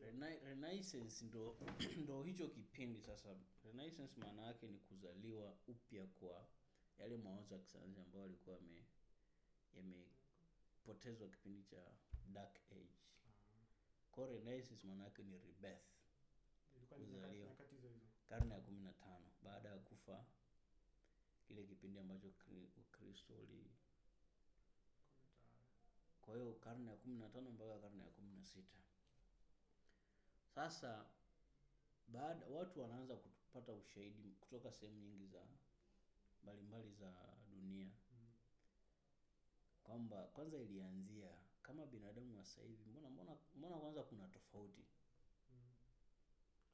Rena- 0.01 0.39
renaissance 0.45 1.25
ndo 1.25 1.57
ndo 2.05 2.23
hicho 2.23 2.49
kipindi 2.49 3.01
sasa. 3.01 3.37
Renaissance 3.65 4.21
maana 4.21 4.43
yake 4.43 4.67
ni 4.69 4.79
kuzaliwa 4.79 5.57
upya 5.67 6.07
kwa 6.07 6.47
yale 6.99 7.17
mawazo 7.17 7.55
ya 7.55 7.61
kisayansi 7.61 8.01
ambayo 8.01 8.23
yalikuwa 8.25 8.57
yame 8.57 8.85
yamepotezwa 9.77 11.29
kipindi 11.29 11.63
cha 11.63 11.83
dark 12.33 12.59
age. 12.73 12.99
Kwa 14.11 14.27
renaissance 14.27 14.87
maana 14.87 15.05
yake 15.05 15.23
ni 15.23 15.39
rebirth. 15.39 15.89
Kuzaliwa. 17.07 17.49
karne 18.29 18.55
ya 18.55 18.61
kumi 18.61 18.81
na 18.81 18.93
tano 18.93 19.27
baada 19.43 19.69
ya 19.69 19.79
kufa 19.79 20.25
kile 21.47 21.65
kipindi 21.65 21.99
ambacho 21.99 22.29
ukristo 22.77 23.35
uli 23.35 23.71
kwa 26.23 26.35
hiyo 26.37 26.53
karne 26.55 26.91
ya 26.91 26.97
kumi 26.97 27.17
na 27.19 27.29
tano 27.29 27.51
mpaka 27.51 27.79
karne 27.79 28.03
ya 28.03 28.11
kumi 28.11 28.33
na 28.33 28.45
sita 28.45 28.79
sasa 30.55 31.07
baada 32.09 32.47
watu 32.47 32.81
wanaanza 32.81 33.17
kupata 33.17 33.73
ushahidi 33.73 34.31
kutoka 34.41 34.73
sehemu 34.73 35.01
nyingi 35.01 35.27
za 35.27 35.41
mbalimbali 36.43 36.91
za 36.93 37.13
dunia 37.51 37.91
Mm. 38.13 38.29
kwamba 39.83 40.27
kwanza 40.27 40.59
ilianzia 40.59 41.31
kama 41.63 41.87
binadamu 41.87 42.39
wa 42.39 42.45
sasa 42.45 42.63
hivi 42.63 42.85
mbona 42.91 43.11
mbona 43.11 43.37
mbona 43.55 43.77
kwanza 43.77 44.03
kuna 44.03 44.29
tofauti 44.29 44.85
Mm. 45.51 45.73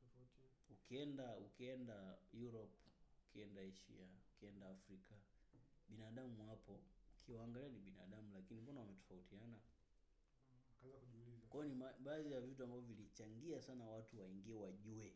Tofauti. 0.01 0.43
ukienda 0.73 1.37
ukienda 1.39 2.19
Europe 2.35 2.79
ukienda 3.29 3.61
Asia 3.63 4.07
ukienda 4.37 4.69
Afrika 4.71 5.15
binadamu 5.89 6.49
wapo, 6.49 6.81
ukiwaangalia 7.21 7.69
ni 7.69 7.79
binadamu 7.79 8.35
lakini 8.35 8.61
mbona 8.61 8.81
wametofautiana 8.81 9.59
kujiuliza. 10.81 10.99
Kwa 11.51 11.65
hiyo 11.65 11.75
ni 11.77 11.85
baadhi 12.05 12.33
ya 12.33 12.41
vitu 12.41 12.63
ambavyo 12.65 12.85
vilichangia 12.95 13.63
sana 13.63 13.85
watu 13.89 14.21
waingie 14.21 14.55
wajue 14.55 15.13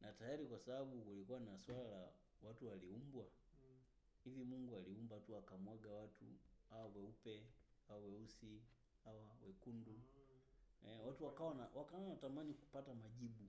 na 0.00 0.12
tayari 0.12 0.46
kwa 0.46 0.58
sababu 0.58 1.00
kulikuwa 1.04 1.40
na 1.40 1.58
swala 1.58 1.84
la 1.90 2.12
watu 2.42 2.66
waliumbwa 2.68 3.24
Mm. 3.24 3.78
hivi 4.24 4.44
mungu 4.44 4.76
aliumba 4.76 5.20
tu 5.20 5.36
akamwaga 5.36 5.90
watu 5.92 6.24
awa 6.70 6.86
weupe 6.86 7.46
awa 7.88 7.98
weusi 8.00 8.62
awa 9.06 9.26
wekundu 9.46 10.00
Ah. 10.86 10.90
eh, 10.90 11.06
watu 11.06 11.24
wakawa 11.24 11.48
wakaona 11.50 11.70
wakawa 11.80 12.02
wanatamani 12.02 12.54
kupata 12.54 12.94
majibu 12.94 13.48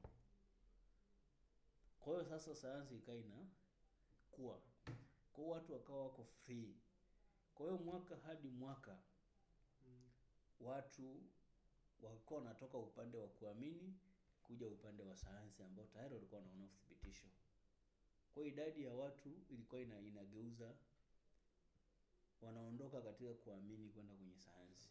kwa 2.00 2.14
hiyo 2.14 2.26
sasa 2.26 2.56
sayansi 2.56 2.96
ikawa 2.96 3.18
ina 3.18 3.46
kuwa 4.32 4.62
kwa 5.34 5.44
hiyo 5.44 5.50
watu 5.56 5.74
wakawa 5.74 6.04
wako 6.04 6.24
free 6.24 6.76
kwa 7.56 7.66
hiyo 7.66 7.78
mwaka 7.78 8.16
hadi 8.18 8.50
mwaka 8.50 8.92
Mm. 8.92 8.98
Watu 10.62 11.24
walikuwa 12.02 12.40
wanatoka 12.40 12.78
upande 12.78 13.18
wa 13.18 13.28
kuamini 13.28 13.94
kuja 14.44 14.68
upande 14.68 15.04
wa 15.04 15.16
sayansi 15.16 15.64
ambao 15.64 15.86
tayari 15.86 16.14
walikuwa 16.14 16.42
wanaona 16.42 16.66
uthibitisho 16.66 17.28
kwa 18.34 18.44
hiyo 18.44 18.54
idadi 18.54 18.84
ya 18.84 18.94
watu 18.94 19.30
ilikuwa 19.50 19.82
ina, 19.82 20.00
inageuza 20.02 20.76
wanaondoka 22.42 23.02
katika 23.02 23.34
kuamini 23.34 23.90
kwenda 23.90 24.14
kwenye 24.16 24.38
sayansi 24.38 24.90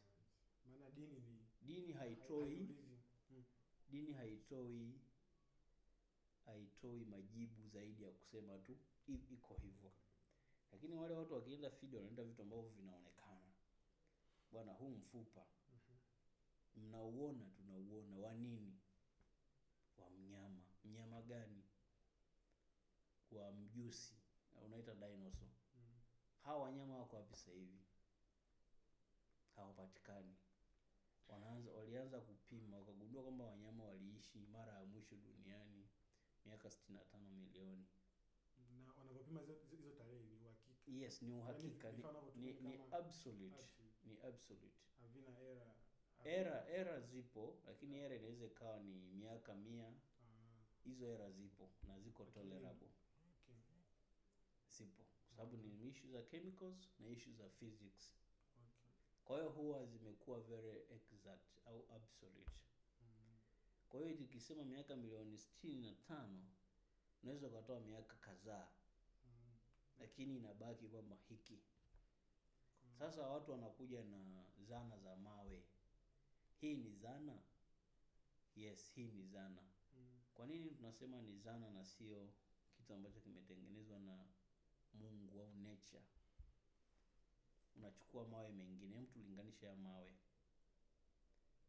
Maana 0.66 0.90
dini 0.90 1.20
ni 1.20 1.38
dini 1.62 1.92
haitoi 1.92 2.38
haiulizi. 2.48 2.74
Mm. 3.31 3.44
dini 3.90 4.12
haitoi 4.12 5.00
haitoi 6.46 7.05
majibu 7.05 7.68
zaidi 7.68 8.02
ya 8.02 8.11
kusema 8.11 8.59
tu 8.59 8.76
iko 9.07 9.55
hivyo 9.55 9.92
lakini 10.72 10.94
wale 10.94 11.14
watu 11.14 11.35
wakienda 11.35 11.70
field 11.70 11.94
wanaenda 11.94 12.24
vitu 12.24 12.42
ambavyo 12.42 12.68
vinaonekana 12.68 13.15
bwana 14.52 14.72
huu 14.72 14.88
mfupa. 14.90 15.46
Mnauona 16.76 17.44
tunauona. 17.56 18.16
Wa 18.16 18.35
nini? 18.35 18.78
Wa 19.98 20.11
mnyama. 20.11 20.62
Mnyama 20.85 21.22
gani? 21.22 21.62
Wa 23.32 23.52
mjusi. 23.52 24.14
Unaita 24.64 24.94
dinosaur. 24.94 25.50
Hawa 26.44 26.62
wanyama 26.62 26.98
wako 26.98 27.16
wapi 27.16 27.30
sasa 27.37 27.52
hivi? 27.52 27.78
Hawapatikani. 29.56 30.37
Wanaanza 31.28 31.72
walianza 31.72 32.20
kupima. 32.20 32.76
Wakagundua 32.78 33.22
kwamba 33.22 33.44
wanyama 33.44 33.85
waliishi 33.85 34.38
mara 34.38 34.72
ya 34.72 34.85
mwisho 34.85 35.16
duniani 35.16 35.88
miaka 36.46 36.68
65 36.68 37.18
milioni. 37.20 37.87
Na 38.70 38.92
wanavyopima 38.98 39.40
hizo 39.70 39.90
tarehe 39.90 40.22
ni 40.22 40.35
uhakika. 40.35 40.92
yes 40.92 41.22
ni 41.22 41.32
uhakika. 41.35 41.92
Ni, 41.92 42.02
ni, 42.37 42.52
ni 42.52 42.80
absolute. 42.92 43.54
absolute. 43.54 43.86
Ni 44.06 44.20
absolute 44.20 44.76
Havina 45.00 45.38
era. 45.40 45.74
era 46.24 46.68
era 46.68 47.00
zipo 47.00 47.58
lakini 47.66 47.98
era 47.98 48.16
inaweza 48.16 48.46
ikawa 48.46 48.78
ni 48.82 48.94
miaka 48.94 49.54
mia 49.54 49.86
Ah, 49.88 50.64
hizo 50.84 51.06
era 51.12 51.30
zipo 51.30 51.70
na 51.86 52.00
ziko 52.00 52.24
tolerable 52.24 52.88
okay. 53.48 53.82
zipo 54.68 55.02
kwa 55.02 55.36
sababu 55.36 55.56
ni 55.56 55.88
issue 55.88 56.10
za 56.10 56.22
chemicals 56.22 56.90
na 56.98 57.08
issue 57.08 57.32
za 57.32 57.48
physics 57.48 58.12
Okay. 58.56 58.90
kwa 59.24 59.36
hiyo 59.38 59.50
huwa 59.50 59.86
zimekuwa 59.86 60.40
very 60.40 60.80
exact 60.90 61.58
au 61.66 61.86
absolute 61.94 62.50
Mm. 63.02 63.36
kwa 63.88 64.00
hiyo 64.00 64.12
ikisema 64.18 64.64
miaka 64.64 64.96
milioni 64.96 65.38
sitini 65.38 65.80
na 65.80 65.94
tano 65.94 66.44
unaweza 67.22 67.46
ukatoa 67.46 67.80
miaka 67.80 68.14
kadhaa 68.14 68.68
Mm. 69.26 69.56
lakini 69.98 70.36
inabaki 70.36 70.88
kwamba 70.88 71.16
hiki 71.28 71.58
sasa 72.98 73.26
watu 73.28 73.50
wanakuja 73.50 74.04
na 74.04 74.44
zana 74.68 74.98
za 74.98 75.16
mawe. 75.16 75.62
Hii 76.61 76.74
ni 76.76 76.90
zana? 76.94 77.38
Yes 78.56 78.92
hii 78.94 79.06
ni 79.09 79.26
zana. 79.26 79.62
Mm. 79.96 80.20
kwa 80.35 80.46
nini 80.46 80.70
tunasema 80.70 81.22
ni 81.22 81.38
zana 81.38 81.70
na 81.70 81.85
sio 81.85 82.32
kitu 82.76 82.94
ambacho 82.94 83.20
kimetengenezwa 83.20 83.98
na 83.98 84.24
mungu 84.94 85.40
au 85.40 85.54
nature? 85.54 86.02
Unachukua 87.76 88.28
mawe 88.28 88.52
mengine 88.52 88.98
mtu 89.00 89.18
linganisha 89.18 89.66
ya 89.66 89.76
mawe. 89.76 90.12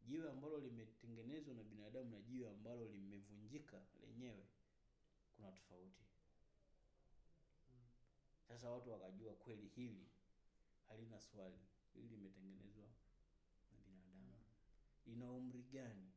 Jiwe 0.06 0.30
ambalo 0.30 0.58
limetengenezwa 0.60 1.54
na 1.54 1.62
binadamu 1.62 2.10
na 2.10 2.20
jiwe 2.20 2.50
ambalo 2.50 2.88
limevunjika 2.88 3.82
lenyewe 4.06 4.46
kuna 5.36 5.52
tofauti. 5.52 6.04
Mm. 7.70 7.88
sasa 8.48 8.70
watu 8.70 8.90
wakajua 8.90 9.34
kweli 9.34 9.68
hili 9.68 10.07
halina 10.88 11.20
swali. 11.20 11.58
Hili 11.94 12.08
limetengenezwa 12.08 12.88
na 13.72 13.78
binadamu. 13.86 14.32
Ina 15.06 15.30
umri 15.32 15.62
gani? 15.62 16.12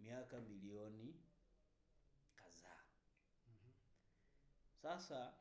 Miaka 0.00 0.40
milioni 0.40 1.14
kadhaa. 2.34 2.84
Sasa 4.82 5.34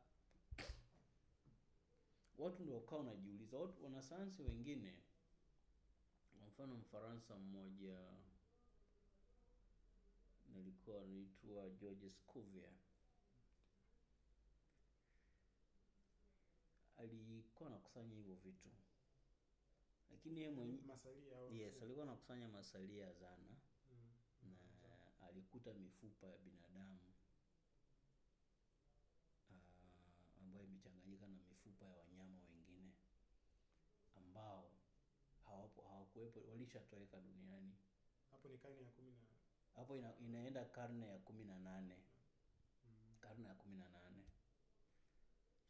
watu 2.37 2.63
ndio 2.63 2.75
wakawa 2.75 3.01
wanajiuliza. 3.01 3.57
Watu 3.57 3.83
wanasayansi 3.83 4.41
wengine 4.43 4.99
kwa 6.39 6.47
mfano 6.47 6.75
mfaransa 6.75 7.35
mmoja 7.35 7.97
nalikuwa 10.53 11.01
anaitwa 11.01 11.69
georges 11.69 12.21
cuvier 12.25 12.69
alikuwa 16.97 17.69
anakusanya 17.97 18.15
hivyo 18.15 18.35
vitu. 18.35 18.69
Lakini 20.11 20.39
yeye 20.39 20.51
mwenye 20.51 20.81
Masalia 20.87 21.37
au 21.37 21.53
yes 21.53 21.81
alikuwa 21.81 22.03
anakusanya 22.05 22.47
masalia 22.47 23.13
zana 23.13 23.55
Mm. 24.43 24.57
na 24.81 25.27
alikuta 25.27 25.73
mifupa 25.73 26.27
ya 26.27 26.37
binadamu 26.37 26.99
uh, 29.49 30.41
ambayo 30.43 30.63
imechanganyika 30.65 31.27
na 31.27 31.37
mifupa 31.49 31.85
ya 31.85 31.95
wanyama 31.97 32.37
wengine 32.49 32.91
ambao 34.15 34.71
hawapo 35.45 35.81
hawakuwepo 35.81 36.39
walishatoweka 36.49 37.19
duniani. 37.21 37.75
Hapo 38.31 38.49
ni 38.49 38.57
karne 38.57 38.83
ya 38.83 38.91
kumi 38.91 39.11
na 39.11 39.25
hapo 39.75 39.97
ina, 39.97 40.17
inaenda 40.17 40.65
karne 40.65 41.07
ya 41.07 41.17
kumi 41.19 41.43
na 41.45 41.59
nane. 41.59 41.95
Mm. 42.85 43.15
karne 43.21 43.47
ya 43.47 43.53
kumi 43.53 43.77
na 43.77 43.89
nane. 43.89 44.23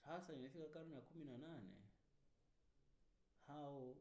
Sasa 0.05 0.33
imefika 0.33 0.65
karne 0.69 0.95
ya 0.95 1.01
kumi 1.01 1.25
na 1.25 1.37
nane 1.37 1.76
hao 3.47 3.95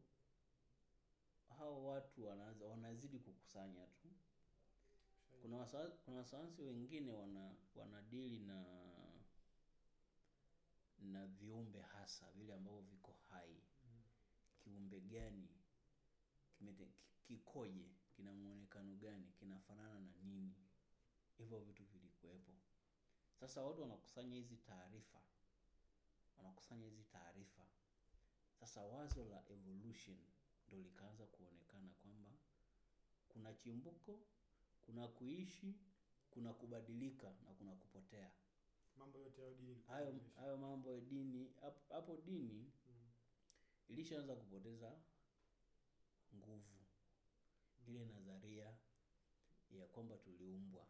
hao 1.59 1.85
watu 1.87 2.27
wanaanza 2.27 2.67
wanazidi 2.67 3.19
kukusanya 3.19 3.87
tu. 3.87 4.09
Kuna 5.43 5.57
wasa, 5.57 5.87
kuna 5.91 6.17
wasayansi 6.17 6.63
wengine 6.63 7.13
wana 7.13 7.55
wanadili 7.75 8.41
na 8.41 8.65
na 10.99 11.27
viumbe 11.27 11.81
hasa 11.81 12.31
vile 12.33 12.55
ambavyo 12.55 12.81
viko 12.81 13.13
hai. 13.29 13.63
Mm. 13.85 14.03
kiumbe 14.59 15.01
gani 15.01 15.49
kimete, 16.53 16.89
kikoje 17.23 17.91
kina 18.17 18.33
muonekano 18.33 18.95
gani 18.95 19.33
kinafanana 19.39 20.01
na 20.01 20.15
nini. 20.23 20.55
Hivyo 21.39 21.59
vitu 21.61 21.85
vilikuwepo. 21.85 22.53
Sasa 23.41 23.63
watu 23.63 23.83
wanakusanya 23.83 24.37
hizi 24.37 24.57
taarifa. 24.57 25.21
Wanakusanya 26.37 26.85
hizi 26.85 27.05
taarifa 27.05 27.67
sasa 28.61 28.85
wazo 28.85 29.25
la 29.25 29.43
evolution 29.51 30.19
ndo 30.69 30.77
likaanza 30.79 31.27
kuonekana 31.27 31.91
kwamba 32.03 32.31
kuna 33.29 33.55
chimbuko 33.55 34.21
kuna 34.87 35.09
kuishi 35.09 35.75
kuna 36.31 36.53
kubadilika 36.53 37.31
na 37.45 37.53
kuna 37.55 37.73
kupotea 37.75 38.31
mambo 38.97 39.19
yote 39.19 39.41
hayo 39.43 39.55
dini 39.55 39.83
hayo 39.89 40.21
hayo 40.37 40.57
mambo 40.57 40.93
ya 40.93 41.01
dini 41.01 41.53
hap- 41.61 41.89
hapo 41.93 42.17
dini 42.17 42.73
Mm. 42.89 43.11
ilishaanza 43.89 44.37
kupoteza 44.37 45.01
nguvu 46.35 46.87
ile 47.87 48.05
nadharia 48.05 48.77
ya 49.71 49.87
kwamba 49.87 50.17
tuliumbwa 50.17 50.87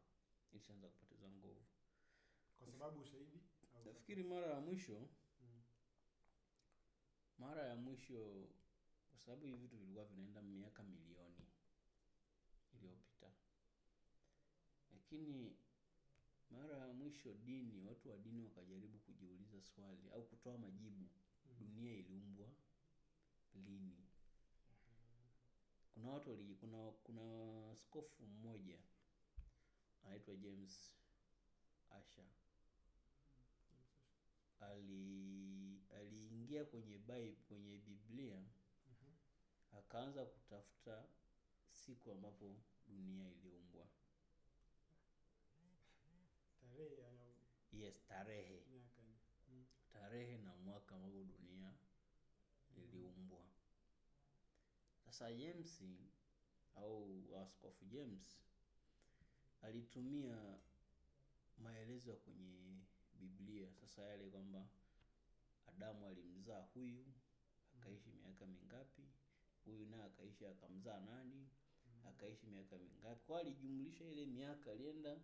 ilishaanza 0.52 0.88
kupoteza 0.88 1.28
nguvu 1.30 1.66
kwa 2.58 2.66
sababu 2.68 3.00
ushahidi 3.00 3.40
nafikiri 3.84 4.22
mara 4.22 4.46
ya 4.46 4.60
mwisho 4.60 4.98
Mm. 5.00 5.08
Mara 7.38 7.66
ya 7.68 7.76
mwisho 7.76 8.48
kwa 9.10 9.18
sababu 9.20 9.44
hivi 9.46 9.56
vitu 9.58 9.76
vilikuwa 9.76 10.04
vinaenda 10.04 10.42
miaka 10.42 10.82
milioni 10.82 11.46
iliyopita. 12.74 13.30
Lakini 14.92 15.56
mara 16.50 16.76
ya 16.78 16.92
mwisho 16.92 17.34
dini 17.34 17.82
watu 17.88 18.10
wa 18.10 18.16
dini 18.16 18.44
wakajaribu 18.44 18.98
kujiuliza 18.98 19.62
swali 19.62 20.10
au 20.10 20.22
kutoa 20.24 20.58
majibu. 20.58 21.08
Mm. 21.46 21.58
dunia 21.58 21.92
iliumbwa 21.94 22.48
lini? 23.54 23.96
Kuna 25.94 26.08
watu 26.10 26.30
wali, 26.30 26.54
kuna 26.54 26.90
kuna 26.92 27.22
askofu 27.72 28.26
mmoja 28.26 28.78
anaitwa 30.04 30.36
James 30.36 30.94
Asher. 31.90 32.24
Ali 34.60 35.55
aliingia 36.46 36.64
kwenye 36.64 36.98
Bible, 36.98 37.36
kwenye 37.48 37.78
Biblia 37.78 38.36
Mhm. 38.40 39.12
akaanza 39.78 40.24
kutafuta 40.26 41.04
siku 41.72 42.10
ambapo 42.12 42.56
dunia 42.88 43.30
iliumbwa 43.30 43.86
tarehe 46.60 46.96
ya 46.96 47.08
yes 47.72 48.04
tarehe. 48.06 48.64
Mm. 49.48 49.66
tarehe 49.92 50.38
na 50.38 50.56
mwaka 50.56 50.94
ambapo 50.94 51.24
dunia 51.24 51.74
iliumbwa. 52.76 53.40
Sasa 55.04 55.32
James 55.34 55.82
au 56.74 57.36
askofu 57.42 57.84
James 57.84 58.40
alitumia 59.62 60.58
maelezo 61.58 62.16
kwenye 62.16 62.80
Biblia. 63.14 63.72
Sasa 63.74 64.02
yale 64.02 64.30
kwamba 64.30 64.68
Adamu 65.76 66.06
alimzaa 66.06 66.60
huyu 66.74 67.06
akaishi 67.76 68.10
miaka 68.10 68.46
mingapi 68.46 69.02
huyu 69.64 69.86
naye 69.86 70.02
akaishi 70.04 70.46
akamzaa 70.46 71.00
nani 71.00 71.48
akaishi 72.08 72.46
miaka 72.46 72.78
mingapi. 72.78 73.20
Kwa 73.26 73.40
alijumlisha 73.40 74.04
ile 74.04 74.26
miaka 74.26 74.70
alienda 74.70 75.20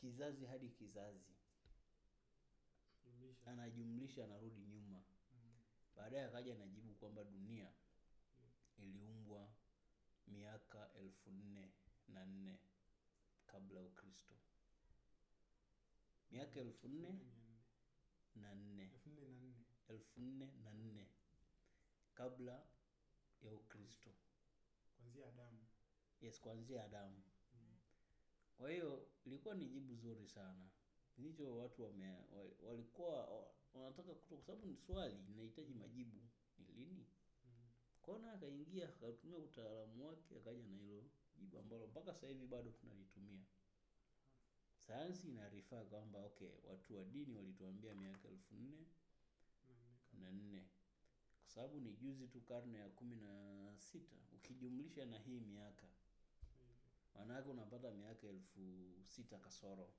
kizazi 0.00 0.46
hadi 0.46 0.68
kizazi. 0.68 1.32
Jumlisha 3.04 3.50
anajumlisha 3.50 4.24
anarudi 4.24 4.60
nyuma. 4.60 4.98
Mm. 4.98 5.52
baadaye 5.96 6.24
akaja 6.24 6.54
anajibu 6.54 6.94
kwamba 6.94 7.24
dunia 7.24 7.72
iliumbwa 8.78 9.48
miaka 10.28 10.92
elfu 10.94 11.30
nne 11.30 11.72
na 12.08 12.26
nne 12.26 12.58
kabla 13.46 13.78
ya 13.80 13.84
ukristo. 13.86 14.34
Miaka 16.30 16.60
elfu 16.60 16.88
nne. 16.88 17.20
Na 18.36 18.54
nne. 18.54 18.90
Elfu 19.88 20.20
nne 20.20 20.46
na 20.64 20.72
nne. 20.72 21.06
Kabla 22.14 22.62
ya 23.42 23.52
ukristo. 23.54 24.10
Kwanzia 24.96 25.28
Adamu. 25.28 25.58
Yes 26.20 26.40
kuanzia 26.40 26.84
adamu. 26.84 27.22
Mm. 27.54 27.76
kwa 28.56 28.70
hiyo 28.70 29.08
ilikuwa 29.24 29.54
ni 29.54 29.66
jibu 29.68 29.94
zuri 29.96 30.28
sana. 30.28 30.68
Ndicho 31.18 31.56
watu 31.58 31.82
wame, 31.82 32.16
walikuwa 32.62 33.44
wanataka 33.74 34.14
kutoka 34.14 34.36
kwa 34.36 34.44
sababu 34.46 34.66
ni 34.66 34.76
swali 34.76 35.16
linahitaji 35.28 35.74
majibu. 35.74 36.20
Ni 36.58 36.66
lini? 36.66 37.06
Mm. 37.44 37.70
kona 38.02 38.32
akaingia 38.32 38.88
akatumia 38.88 39.38
utaalamu 39.38 40.06
wake 40.08 40.36
akaja 40.36 40.62
na 40.62 40.76
hilo 40.76 41.04
jibu 41.36 41.58
ambalo 41.58 41.86
mpaka 41.86 42.14
sasa 42.14 42.26
hivi 42.28 42.46
bado 42.46 42.70
tunalitumia 42.70 43.40
sayansi 44.86 45.28
inarifaa 45.28 45.84
kwamba 45.84 46.18
okay 46.18 46.50
watu 46.70 46.96
wa 46.96 47.04
dini 47.04 47.34
walituambia 47.34 47.94
miaka 47.94 48.28
elfu 48.28 48.54
nne 48.54 48.86
Na 50.12 50.30
nne. 50.32 50.66
Kwa 51.42 51.50
sababu 51.50 51.80
ni 51.80 51.92
juzi 51.92 52.28
tu 52.28 52.40
karne 52.40 52.78
ya 52.78 52.88
kumi 52.88 53.16
na 53.16 53.74
sita 53.78 54.16
ukijumlisha 54.34 55.06
na 55.06 55.18
hii 55.18 55.40
miaka 55.40 55.86
maanake 57.14 57.48
unapata 57.48 57.90
miaka 57.90 58.26
elfu 58.26 58.60
sita 59.06 59.38
kasoro. 59.38 59.92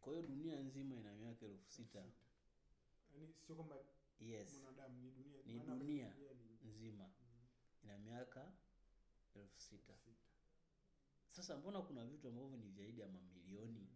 Kwa 0.00 0.12
hiyo 0.12 0.26
dunia 0.26 0.60
nzima 0.60 0.96
ina 0.96 1.14
miaka 1.14 1.46
elfu 1.46 1.70
sita. 1.70 1.98
Yaani 3.14 3.32
sio 3.46 3.54
kwamba 3.54 3.76
yes. 4.20 4.52
mwanadamu 4.52 5.00
ni 5.00 5.10
dunia 5.10 5.42
Ni 5.46 5.60
dunia. 5.60 6.14
nzima. 6.64 7.10
ina 7.84 7.98
miaka 7.98 8.52
elfu 9.34 9.60
Sita. 9.60 9.92
Sasa 11.32 11.56
mbona 11.58 11.82
kuna 11.82 12.04
vitu 12.06 12.28
ambavyo 12.28 12.56
ni 12.56 12.70
zaidi 12.70 13.00
ya 13.00 13.08
mamilioni 13.08 13.88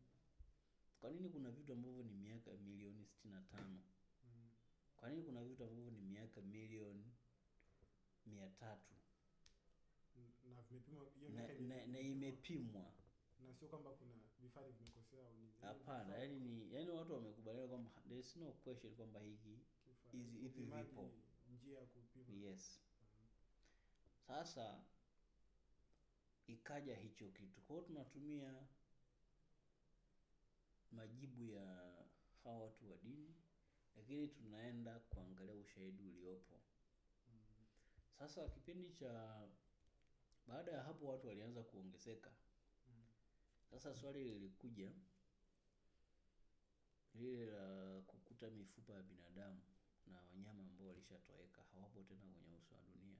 kwa 1.00 1.10
nini 1.10 1.28
kuna 1.28 1.50
vitu 1.50 1.72
ambavyo 1.72 2.02
ni 2.02 2.14
miaka 2.14 2.50
milioni 2.52 3.04
sitini 3.04 3.34
na 3.34 3.42
tano 3.42 3.80
Mm. 4.24 4.50
kwa 4.96 5.10
nini 5.10 5.22
kuna 5.22 5.44
vitu 5.44 5.64
ambavyo 5.64 5.90
ni 5.90 6.00
miaka 6.00 6.40
milioni 6.40 7.12
mia 8.26 8.48
tatu 8.50 8.94
na 10.54 10.62
vimepimwa 10.62 11.08
hiyo 11.14 11.28
na, 11.28 11.34
miaka 11.34 11.54
na, 11.62 11.86
na 11.86 12.00
imepimwa. 12.00 12.92
na 13.40 13.54
sio 13.54 13.68
kwamba 13.68 13.90
kuna 13.92 14.14
vifaa 14.40 14.62
vimekosea 14.62 15.26
au 15.26 15.34
nini. 15.34 15.52
Hapana 15.60 16.16
yani 16.16 16.40
ni 16.40 16.74
yani 16.74 16.90
watu 16.90 17.12
wamekubaliana 17.12 17.68
kwamba 17.68 17.90
there 18.08 18.20
is 18.20 18.36
no 18.36 18.52
question 18.52 18.94
kwamba 18.94 19.20
hiki 19.20 19.58
hizi- 20.12 20.38
hivi 20.38 20.62
vipo. 20.64 21.10
njia 21.54 21.78
ya 21.78 21.86
kupima 21.86 22.34
yes 22.34 22.80
sasa 24.26 24.80
ikaja 26.46 26.96
hicho 26.96 27.28
kitu. 27.28 27.60
Kwa 27.60 27.76
hiyo 27.76 27.86
tunatumia 27.88 28.66
majibu 30.92 31.44
ya 31.44 31.94
hawa 32.44 32.58
watu 32.62 32.90
wa 32.90 32.96
dini 32.96 33.34
lakini 33.96 34.28
tunaenda 34.28 34.98
kuangalia 34.98 35.54
ushahidi 35.54 36.02
uliopo. 36.08 36.60
Sasa 38.18 38.48
kipindi 38.48 38.90
cha 38.92 39.42
baada 40.46 40.72
ya 40.72 40.82
hapo 40.82 41.06
watu 41.08 41.26
walianza 41.28 41.62
kuongezeka. 41.62 42.30
Sasa 43.70 43.94
swali 43.96 44.24
lilikuja 44.24 44.92
lile 47.14 47.46
la 47.46 48.00
kukuta 48.06 48.50
mifupa 48.50 48.92
ya 48.94 49.02
binadamu 49.02 49.60
na 50.06 50.20
wanyama 50.20 50.64
ambao 50.66 50.86
walishatoweka 50.86 51.62
hawapo 51.72 52.02
tena 52.02 52.20
kwenye 52.32 52.54
uso 52.56 52.74
wa 52.74 52.80
dunia. 52.82 53.18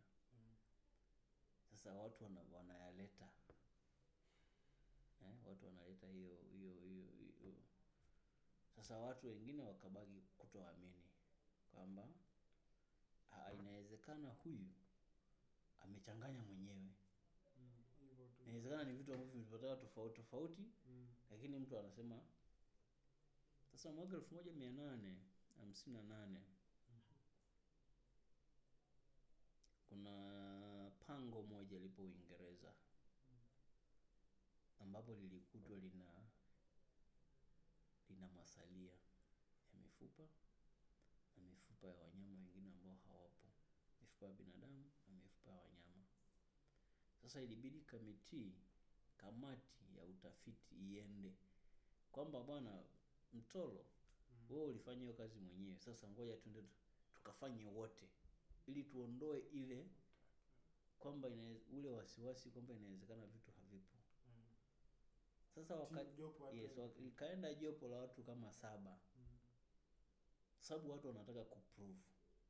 Sasa 1.77 1.93
watu 1.95 2.25
wana, 2.25 2.41
wanayaleta 2.53 3.29
eh, 5.23 5.35
watu 5.47 5.67
wanaleta 5.67 6.07
hiyo 6.07 6.37
hiyo 6.53 6.73
hiyo 6.81 7.07
hiyo 7.41 7.55
sasa 8.77 8.99
watu 8.99 9.27
wengine 9.27 9.62
wakabaki 9.62 10.21
kutoamini 10.39 11.03
kwamba 11.73 12.09
"Ah, 13.33 13.53
inawezekana 13.53 14.29
huyu 14.31 14.67
amechanganya 15.81 16.43
mwenyewe 16.43 16.91
Mm. 18.47 18.85
Ni 18.85 18.93
vitu 18.97 19.12
ambavyo 19.12 19.33
vilipatana 19.33 19.77
tofauti 19.77 20.17
tofauti 20.17 20.62
Mm. 20.87 21.09
lakini 21.31 21.59
mtu 21.59 21.79
anasema 21.79 22.21
sasa 23.73 23.93
mwaka 23.93 24.17
elfu 24.17 24.35
moja 24.35 24.53
mia 24.53 24.71
nane 24.71 25.17
hamsini 25.59 25.97
na 25.97 26.03
nane 26.03 26.41
kuna 29.89 30.12
pango 31.07 31.42
moja 31.42 31.79
lipo 31.79 32.03
Uingereza. 32.03 32.73
Ambapo 34.81 35.14
lilikutwa 35.14 35.77
lina 35.79 36.07
lina 38.09 38.29
masalia 38.29 38.92
ya 39.73 39.79
mifupa 39.83 40.23
na 41.37 41.42
mifupa 41.45 41.87
ya 41.88 41.95
wanyama 41.95 42.33
wengine 42.38 42.71
ambao 42.71 42.97
hawapo, 43.09 43.47
mifupa 44.01 44.27
ya 44.27 44.33
binadamu 44.33 44.85
na 45.09 45.14
mifupa 45.14 45.51
ya 45.51 45.61
wanyama. 45.62 46.07
Sasa 47.23 47.40
ilibidi 47.42 47.81
kamiti 47.81 48.53
kamati 49.16 49.85
ya 49.97 50.05
utafiti 50.05 50.75
iende. 50.75 51.35
Kwamba 52.12 52.40
bwana 52.42 52.83
mtolo 53.33 53.85
Mm. 54.31 54.47
wewe 54.57 54.64
ulifanya 54.66 55.01
hiyo 55.01 55.12
kazi 55.12 55.38
mwenyewe. 55.40 55.79
Sasa 55.79 56.09
ngoja 56.11 56.37
tuende 56.37 56.64
tukafanye 57.14 57.64
wote. 57.64 58.09
Ili 58.66 58.85
tuondoe 58.85 59.38
ile 59.53 59.87
kwamba 60.99 61.29
ina- 61.29 61.61
ule 61.73 61.89
wasiwasi 61.91 62.51
kwamba 62.51 62.75
inawezekana 62.75 63.27
vitu 63.27 63.51
havipo 63.51 63.97
Mm. 64.29 64.43
sasa 65.55 65.77
watu 65.77 65.95
yes, 66.57 66.73
ikaenda 67.07 67.55
jopo 67.55 67.89
la 67.89 67.97
watu 67.97 68.23
kama 68.23 68.53
saba 68.53 68.91
Mm. 69.19 69.25
sababu 70.61 70.91
watu 70.91 71.07
wanataka 71.09 71.45
kuprove 71.45 71.99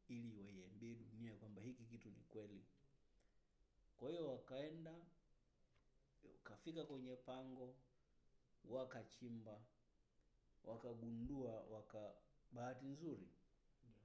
ili 0.09 0.39
waiambie 0.41 0.95
dunia 0.95 1.35
kwamba 1.37 1.63
hiki 1.63 1.85
kitu 1.85 2.09
ni 2.11 2.23
kweli 2.23 2.65
kwa 3.97 4.11
hiyo 4.11 4.33
wakaenda 4.33 4.95
wakafika 6.25 6.85
kwenye 6.85 7.17
pango 7.17 7.75
wakachimba 8.65 9.61
wakagundua 10.65 11.61
waka 11.61 12.15
bahati 12.53 12.87
nzuri 12.87 13.29
yeah. 13.83 14.01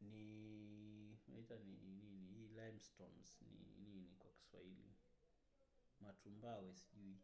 ni 0.00 1.18
naita 1.28 1.56
ni 1.58 1.74
hii 1.76 2.07
limestones 2.68 3.42
ni 3.42 3.88
nini 3.88 4.14
kwa 4.18 4.30
kiswahili? 4.32 4.94
Matumbawe 6.00 6.74
sijui. 6.74 7.16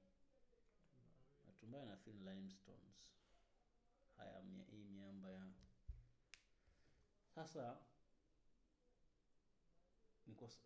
Matumbawe 1.47 1.85
na 1.87 1.97
feel 1.97 2.17
limestones. 2.17 2.97
Haya 4.17 4.43
hii 4.71 4.85
miamba 4.85 5.31
ya. 5.31 5.53
Sasa 7.35 7.79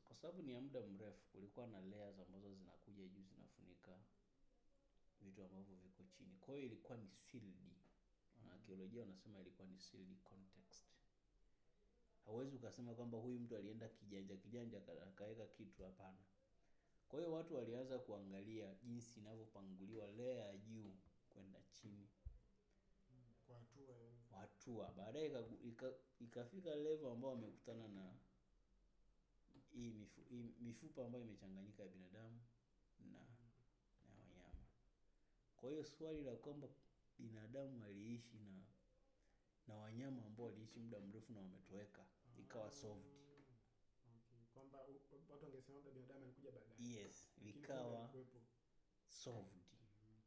kwa 0.05 0.17
sababu 0.17 0.43
ni 0.43 0.53
ya 0.53 0.61
muda 0.61 0.81
mrefu 0.81 1.27
kulikuwa 1.33 1.67
na 1.67 1.81
layers 1.81 2.19
ambazo 2.21 2.55
zinakuja 2.55 3.09
juu 3.09 3.23
zinafunika 3.23 3.99
vitu 5.21 5.43
ambavyo 5.45 5.77
viko 5.77 6.03
chini. 6.05 6.37
Kwa 6.41 6.55
hiyo 6.55 6.67
ilikuwa 6.67 6.99
ni 6.99 7.09
sealed. 7.11 7.73
Wanaakiolojia 8.41 9.01
wanasema 9.01 9.41
ilikuwa 9.41 9.69
ni 9.69 9.79
sealed 9.79 10.19
context 10.25 10.88
hauwezi 12.29 12.57
ukasema 12.57 12.95
kwamba 12.95 13.19
huyu 13.19 13.41
mtu 13.41 13.57
alienda 13.57 13.89
kijanja 13.89 14.37
kijanja 14.37 14.79
akaweka 15.09 15.47
kitu 15.47 15.83
hapana. 15.85 16.19
Kwa 17.09 17.19
hiyo 17.19 17.33
watu 17.33 17.55
walianza 17.55 17.99
kuangalia 17.99 18.75
jinsi 18.75 19.21
inavyopanguliwa 19.21 20.07
lea 20.07 20.45
ya 20.47 20.57
juu 20.57 20.97
kwenda 21.31 21.61
chini. 21.73 22.09
Kwa 23.47 23.57
hatua 23.59 23.97
hatua. 24.31 24.93
Baadaye 24.97 25.33
ikafika 26.21 26.75
level 26.75 27.11
ambao 27.13 27.31
wamekutana 27.31 27.89
na 27.89 28.15
hii 29.75 29.91
mifu, 29.91 30.21
mifupa 30.61 31.05
ambayo 31.05 31.25
imechanganyika 31.25 31.83
ya 31.83 31.89
binadamu 31.89 32.41
na 33.01 33.19
na 34.09 34.15
wanyama. 34.21 34.67
Kwa 35.57 35.71
hiyo 35.71 35.85
swali 35.85 36.23
la 36.23 36.37
kwamba 36.37 36.69
binadamu 37.19 37.85
aliishi 37.85 38.37
na 38.37 38.63
na 39.69 39.77
wanyama 39.77 40.25
ambao 40.25 40.47
waliishi 40.47 40.79
muda 40.79 41.01
mrefu 41.01 41.33
na 41.33 41.41
wametoweka 41.41 42.05
ikawa 42.39 42.71
solved 42.73 43.05
Okay. 44.05 44.39
Kwamba 44.55 44.79
watu 45.29 45.45
wangesema 45.45 45.77
labda 45.79 45.91
binadamu 45.91 46.25
alikuja 46.25 46.51
baadaye. 46.53 46.93
yes 46.95 47.29
vikawa 47.39 48.11
solved 49.09 49.53
Mm. 49.53 50.21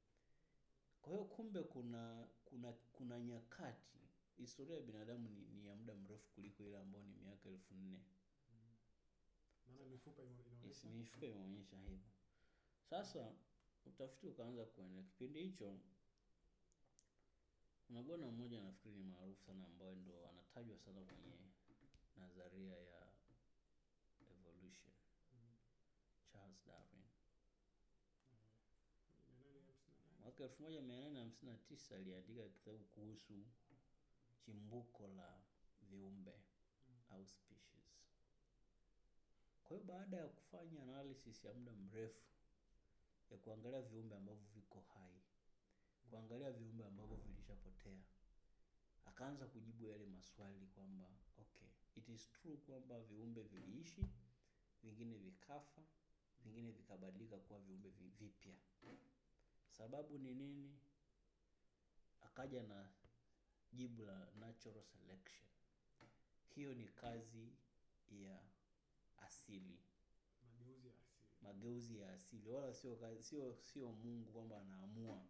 kwa 1.01 1.13
hiyo 1.13 1.25
kumbe 1.25 1.63
kuna 1.63 2.27
kuna 2.45 2.73
kuna 2.73 3.19
nyakati 3.19 3.99
historia 4.37 4.75
ya 4.75 4.81
binadamu 4.81 5.29
ni, 5.29 5.41
ni 5.45 5.67
ya 5.67 5.75
muda 5.75 5.95
mrefu 5.95 6.29
kuliko 6.31 6.63
ile 6.63 6.77
ambayo 6.77 7.03
ni 7.05 7.15
miaka 7.15 7.49
elfu 7.49 7.73
nne 7.75 7.99
Mm. 8.49 9.89
Mifupa 10.93 11.25
imeonyesha 11.25 11.77
hivyo 11.77 11.99
sasa 12.89 13.33
utafiti 13.85 14.27
ukaanza 14.27 14.65
kuendelea 14.65 15.03
kipindi 15.03 15.43
hicho 15.43 15.79
kuna 17.87 18.03
bwana 18.03 18.31
mmoja 18.31 18.61
nafikiri 18.61 18.95
ni 18.95 19.03
maarufu 19.03 19.41
sana 19.43 19.65
ambaye 19.67 19.95
ndo 19.95 20.27
anatajwa 20.29 20.77
sana 20.77 21.01
kwenye 21.01 21.37
nadharia 22.21 22.77
ya 22.79 23.01
evolution 24.31 24.93
Mm. 25.33 25.53
charles 26.31 26.65
darwin 26.65 27.05
Mia 30.59 30.81
nane 30.81 31.19
hamsini 31.19 31.51
na 31.51 31.57
tisa 31.57 31.95
aliandika 31.95 32.49
kitabu 32.49 32.77
kuhusu 32.85 33.33
chimbuko 34.45 35.07
la 35.07 35.41
viumbe 35.89 36.31
Mm. 36.87 37.01
au 37.09 37.27
species 37.27 38.01
kwa 39.63 39.77
hiyo 39.77 39.83
baada 39.87 40.17
ya 40.17 40.27
kufanya 40.27 40.81
analysis 40.83 41.43
ya 41.43 41.53
muda 41.53 41.71
mrefu 41.73 42.23
ya 43.31 43.37
kuangalia 43.37 43.81
viumbe 43.81 44.15
ambavyo 44.15 44.43
viko 44.55 44.79
hai 44.93 45.21
kuangalia 46.09 46.51
viumbe 46.51 46.85
ambavyo 46.85 47.15
vilishapotea 47.17 47.99
akaanza 49.05 49.47
kujibu 49.47 49.85
yale 49.85 50.05
maswali 50.05 50.67
kwamba 50.67 51.05
okay 51.37 51.70
it 51.95 52.09
is 52.09 52.31
true 52.31 52.57
kwamba 52.57 52.99
viumbe 52.99 53.41
viliishi 53.43 54.05
vingine 54.83 55.17
vikafa 55.17 55.81
vingine 56.43 56.71
vikabadilika 56.71 57.37
kuwa 57.37 57.59
viumbe 57.59 57.89
vipya. 58.19 58.55
Sababu 59.69 60.17
ni 60.17 60.33
nini? 60.33 60.79
Akaja 62.21 62.63
na 62.63 62.89
jibu 63.73 64.03
la 64.05 64.27
natural 64.39 64.83
selection. 64.83 65.49
Hiyo 66.55 66.73
ni 66.73 66.87
kazi 66.87 67.49
ya 68.09 68.39
asili. 69.17 69.79
Mageuzi 70.43 70.87
ya 70.87 70.93
asili. 70.93 71.41
mageuzi 71.41 71.97
ya 71.99 72.13
asili. 72.13 72.49
Wala 72.49 72.73
sio 72.73 72.95
kazi- 72.95 73.23
sio 73.23 73.55
sio 73.55 73.91
mungu 73.91 74.31
kwamba 74.31 74.61
anaamua. 74.61 75.25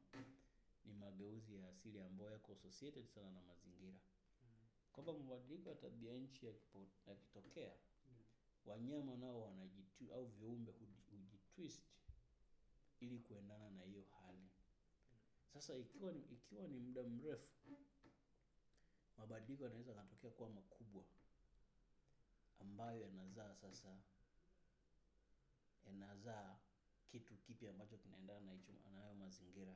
Ni 0.85 0.93
mageuzi 0.93 1.55
ya 1.55 1.67
asili 1.69 2.01
ambayo 2.01 2.31
yako 2.31 2.51
associated 2.53 3.05
sana 3.07 3.31
na 3.31 3.41
mazingira. 3.41 3.99
Kwamba 4.91 5.13
mabadiliko 5.13 5.69
ya 5.69 5.75
tabia 5.75 6.13
nchi 6.13 6.45
yakitokea 7.07 7.71
wanyama 8.65 9.15
nao 9.17 9.41
wanajitu 9.41 10.13
au 10.13 10.25
viumbe 10.27 10.71
hujitwist 11.11 11.83
ili 12.99 13.19
kuendana 13.19 13.69
na 13.69 13.83
hiyo 13.83 14.03
hali. 14.11 14.49
Sasa 15.53 15.77
ikiwa 15.77 16.11
ni, 16.11 16.19
ikiwa 16.21 16.67
ni 16.67 16.79
muda 16.79 17.03
mrefu 17.03 17.77
mabadiliko 19.17 19.63
yanaweza 19.63 19.93
katokea 19.93 20.29
kuwa 20.31 20.49
makubwa 20.49 21.03
ambayo 22.59 23.01
yanazaa 23.01 23.55
sasa 23.55 23.97
yanazaa 25.85 26.57
kitu 27.11 27.35
kipya 27.35 27.69
ambacho 27.69 27.97
kinaendana 27.97 28.39
na 28.39 28.51
hicho 28.51 28.71
nayo 28.93 29.13
mazingira 29.13 29.75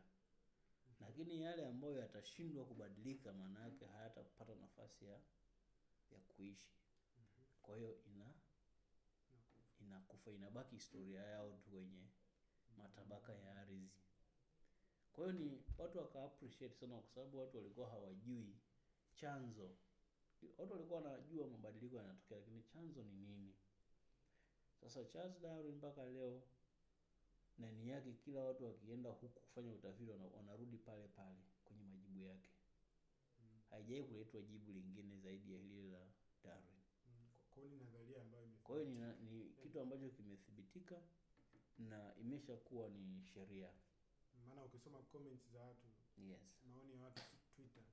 lakini 1.01 1.41
yale 1.41 1.65
ambayo 1.67 1.97
yatashindwa 1.97 2.65
kubadilika 2.65 3.33
maana 3.33 3.59
yake 3.63 3.85
hayatapata 3.85 4.55
nafasi 4.55 5.05
ya 5.05 5.19
ya 6.11 6.19
kuishi. 6.27 6.71
Kwa 7.61 7.77
hiyo 7.77 7.97
ina 8.05 8.33
inakufa 9.81 10.31
inabaki 10.31 10.75
historia 10.75 11.21
yao 11.23 11.51
tu 11.63 11.69
kwenye 11.69 12.07
matabaka 12.77 13.33
ya 13.33 13.55
ardhi. 13.55 13.89
Kwa 15.13 15.23
hiyo 15.31 15.39
ni 15.39 15.63
watu 15.77 15.97
waka 15.97 16.23
appreciate 16.23 16.75
sana 16.75 16.97
kwa 16.99 17.09
sababu 17.09 17.39
watu 17.39 17.57
walikuwa 17.57 17.89
hawajui 17.89 18.55
chanzo. 19.15 19.69
Watu 20.57 20.73
walikuwa 20.73 21.01
wanajua 21.01 21.47
mabadiliko 21.47 21.97
yanatokea 21.97 22.37
lakini 22.37 22.63
chanzo 22.63 23.03
ni 23.03 23.13
nini? 23.15 23.53
Sasa 24.81 25.05
Charles 25.05 25.39
Darwin 25.41 25.75
mpaka 25.75 26.05
leo 26.05 26.41
nani 27.57 27.89
yake 27.89 28.13
kila 28.13 28.43
watu 28.43 28.65
wakienda 28.65 29.09
huku 29.09 29.39
kufanya 29.39 29.73
utafiti 29.73 30.11
wanarudi 30.11 30.77
pale 30.77 31.07
pale 31.07 31.37
kwenye 31.65 31.83
majibu 31.83 32.21
yake. 32.23 32.49
Mm. 33.39 33.61
haijawai 33.69 34.03
kuletwa 34.03 34.41
jibu 34.41 34.71
lingine 34.71 35.17
zaidi 35.19 35.53
ya 35.53 35.59
hili 35.61 35.91
la 35.91 36.05
Darwin. 36.43 36.75
Mm. 37.07 37.13
Kwa- 37.53 37.63
hiyo 37.63 37.75
ni 37.75 37.83
nadharia 37.83 38.21
ambayo 38.21 38.47
kwa 38.63 38.75
hiyo 38.79 38.89
ni, 38.89 38.99
ni 39.29 39.49
kitu 39.63 39.79
ambacho 39.81 40.09
kimethibitika 40.09 41.01
na 41.77 42.15
imesha 42.15 42.55
kuwa 42.57 42.89
ni 42.89 43.23
sheria. 43.33 43.69
Maana 44.47 44.63
ukisoma 44.65 44.99
comments 45.01 45.51
za 45.53 45.61
watu 45.61 45.87
yes. 46.17 46.41
maoni 46.71 46.93
ya 46.93 47.01
watu 47.01 47.21
Twitter 47.55 47.83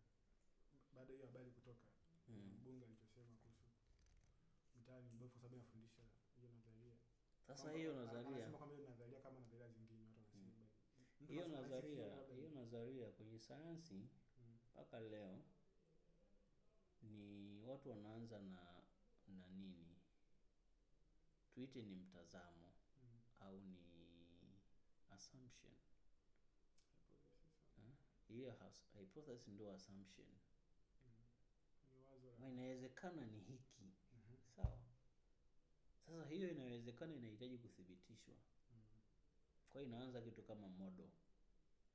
baada 0.94 1.12
hiyo 1.12 1.26
habari 1.26 1.50
kutoka 1.50 1.80
Mm. 2.28 2.56
mbunge 2.60 2.84
alichosema 2.84 3.34
kuhusu 3.36 3.64
mtaani 4.80 5.10
mbovu 5.14 5.30
kwa 5.30 5.40
sababu 5.40 5.56
anafundisha 5.56 6.02
hiyo 6.36 6.48
nadharia. 6.52 6.96
Sasa 7.46 7.72
hiyo 7.72 7.92
nadharia. 7.94 8.30
anasema 8.36 8.58
kwamba 8.58 8.74
hiyo 8.76 8.88
nadharia 8.88 9.20
kama 9.20 9.40
nadharia 9.40 9.68
zingine 9.68 10.02
watu 10.02 10.18
wanasema 10.18 10.42
Mm. 10.44 10.66
Mtu 11.20 11.21
hiyo 11.32 11.48
nadharia 11.48 12.06
hiyo 12.36 12.50
nadharia 12.54 13.10
kwenye 13.10 13.38
sayansi 13.38 13.94
Mm. 13.94 14.58
mpaka 14.72 15.00
leo 15.00 15.42
ni 17.02 17.60
watu 17.66 17.90
wanaanza 17.90 18.38
na 18.40 18.82
na 19.28 19.46
nini 19.50 19.96
tuite 21.54 21.82
ni 21.82 21.94
mtazamo 21.94 22.72
Mm. 23.02 23.20
au 23.40 23.60
ni 23.60 23.76
assumption 25.10 25.72
hiyo 28.28 28.50
hypothesis 28.52 29.48
ndio 29.48 29.72
assumption 29.72 30.28
Mm. 32.38 32.52
Inawezekana 32.52 33.26
ni 33.26 33.40
hiki 33.40 33.82
Mhm. 33.82 34.36
sawa 34.56 34.78
sasa 36.06 36.26
hiyo 36.28 36.50
inawezekana 36.50 37.14
inahitaji 37.14 37.58
kuthibitishwa 37.58 38.34
Mm. 38.72 38.82
kwa 39.72 39.80
hiyo 39.80 39.92
inaanza 39.94 40.20
kitu 40.22 40.42
kama 40.42 40.68
modo 40.68 41.10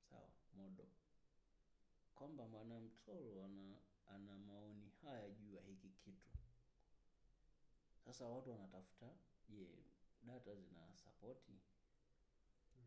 sawa 0.10 0.30
modo. 0.54 0.88
Kwamba 2.15 2.48
mwanamtoro 2.48 3.43
ana 3.46 3.78
ana 4.08 4.38
maoni 4.38 4.89
haya 5.02 5.30
juu 5.30 5.54
ya 5.54 5.62
hiki 5.62 5.89
kitu. 5.89 6.30
Sasa 8.06 8.28
watu 8.28 8.50
wanatafuta 8.52 9.15
je 9.50 9.67
data 10.24 10.56
zina 10.56 10.96
sapoti 10.96 11.60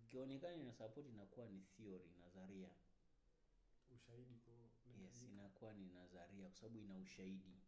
ikionekana 0.05 0.55
ina 0.57 0.73
sapoti 0.73 1.09
inakuwa 1.09 1.49
ni 1.49 1.61
theory 1.61 2.11
nadharia. 2.21 2.71
Ushahidi 3.95 4.35
kwa 4.39 4.55
yes 5.03 5.23
inakuwa 5.23 5.75
ni 5.75 5.87
nadharia 5.89 6.47
kwa 6.49 6.57
sababu 6.57 6.79
ina 6.79 6.97
ushahidi. 6.97 7.61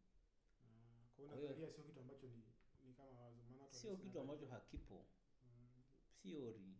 Ah, 0.64 1.06
Kwa 1.16 1.26
Kwa 1.26 1.36
hiyo 1.36 1.36
hiyo- 1.36 1.48
nadharia 1.50 1.72
sio 1.74 1.84
kitu 1.84 2.00
ambacho 2.00 2.26
ni 2.26 2.42
ni 2.84 2.94
kama 2.94 3.20
wazo 3.20 3.42
maana 3.56 3.72
sio 3.72 3.96
kitu 3.96 4.20
ambacho 4.20 4.46
hakipo. 4.46 5.06
Mm, 5.44 5.82
theory 6.22 6.76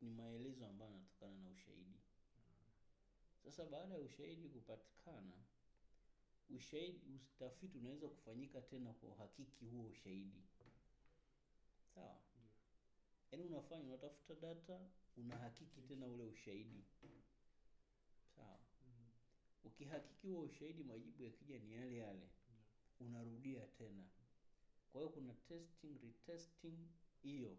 ni 0.00 0.10
maelezo 0.10 0.66
ambayo 0.66 0.90
yanatokana 0.90 1.36
na 1.38 1.50
ushahidi. 1.50 2.00
Sasa 3.44 3.64
baada 3.64 3.94
ya 3.94 4.00
ushahidi 4.00 4.48
kupatikana 4.48 5.36
ushahidi 6.50 7.20
utafiti 7.34 7.78
unaweza 7.78 8.08
kufanyika 8.08 8.60
tena 8.60 8.92
kwa 8.92 9.08
uhakiki 9.08 9.64
huo 9.66 9.84
ushahidi. 9.86 10.42
Sawa? 11.94 12.20
Yaani 13.32 13.44
unafanya 13.44 13.84
unatafuta 13.84 14.34
data 14.34 14.80
unahakiki 15.16 15.80
tena 15.82 16.06
ule 16.06 16.22
ushahidi. 16.24 16.84
Sawa? 18.36 18.58
Ukihakiki 19.64 20.26
huo 20.28 20.40
ushahidi 20.42 20.84
majibu 20.84 21.22
yakija 21.22 21.58
ni 21.58 21.72
yale 21.72 21.96
yale. 21.96 22.28
Unarudia 23.00 23.66
tena. 23.66 24.04
Kwa 24.92 25.00
hiyo 25.00 25.12
kuna 25.12 25.34
testing 25.34 25.98
retesting 26.02 26.78
hiyo 27.22 27.56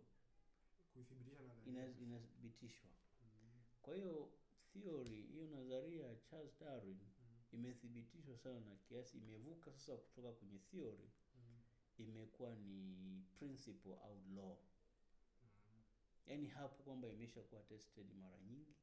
inathibitishwa 2.01 2.89
Mm, 3.21 3.63
kwa 3.81 3.95
hiyo 3.95 4.29
theory 4.73 5.21
hiyo 5.21 5.47
nadharia 5.47 6.07
ya 6.07 6.15
Charles 6.15 6.59
Darwin 6.59 6.97
mm, 6.97 7.43
imethibitishwa 7.51 8.37
sana 8.37 8.59
na 8.59 8.75
kiasi 8.75 9.17
imevuka 9.17 9.71
sasa 9.71 9.97
kutoka 9.97 10.31
kwenye 10.31 10.59
theory 10.59 11.09
mm, 11.35 11.61
imekuwa 11.97 12.55
ni 12.55 13.23
principle 13.39 13.95
au 14.03 14.21
law. 14.35 14.57
Mm, 14.57 15.81
yaani 16.27 16.47
hapo 16.47 16.83
kwamba 16.83 17.09
imeshakuwa 17.09 17.61
tested 17.61 18.13
mara 18.15 18.39
nyingi 18.41 18.75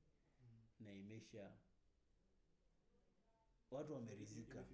mm. 0.43 0.61
na 0.87 0.95
imesha 0.95 1.53
watu 3.71 3.93
wameridhika. 3.93 4.65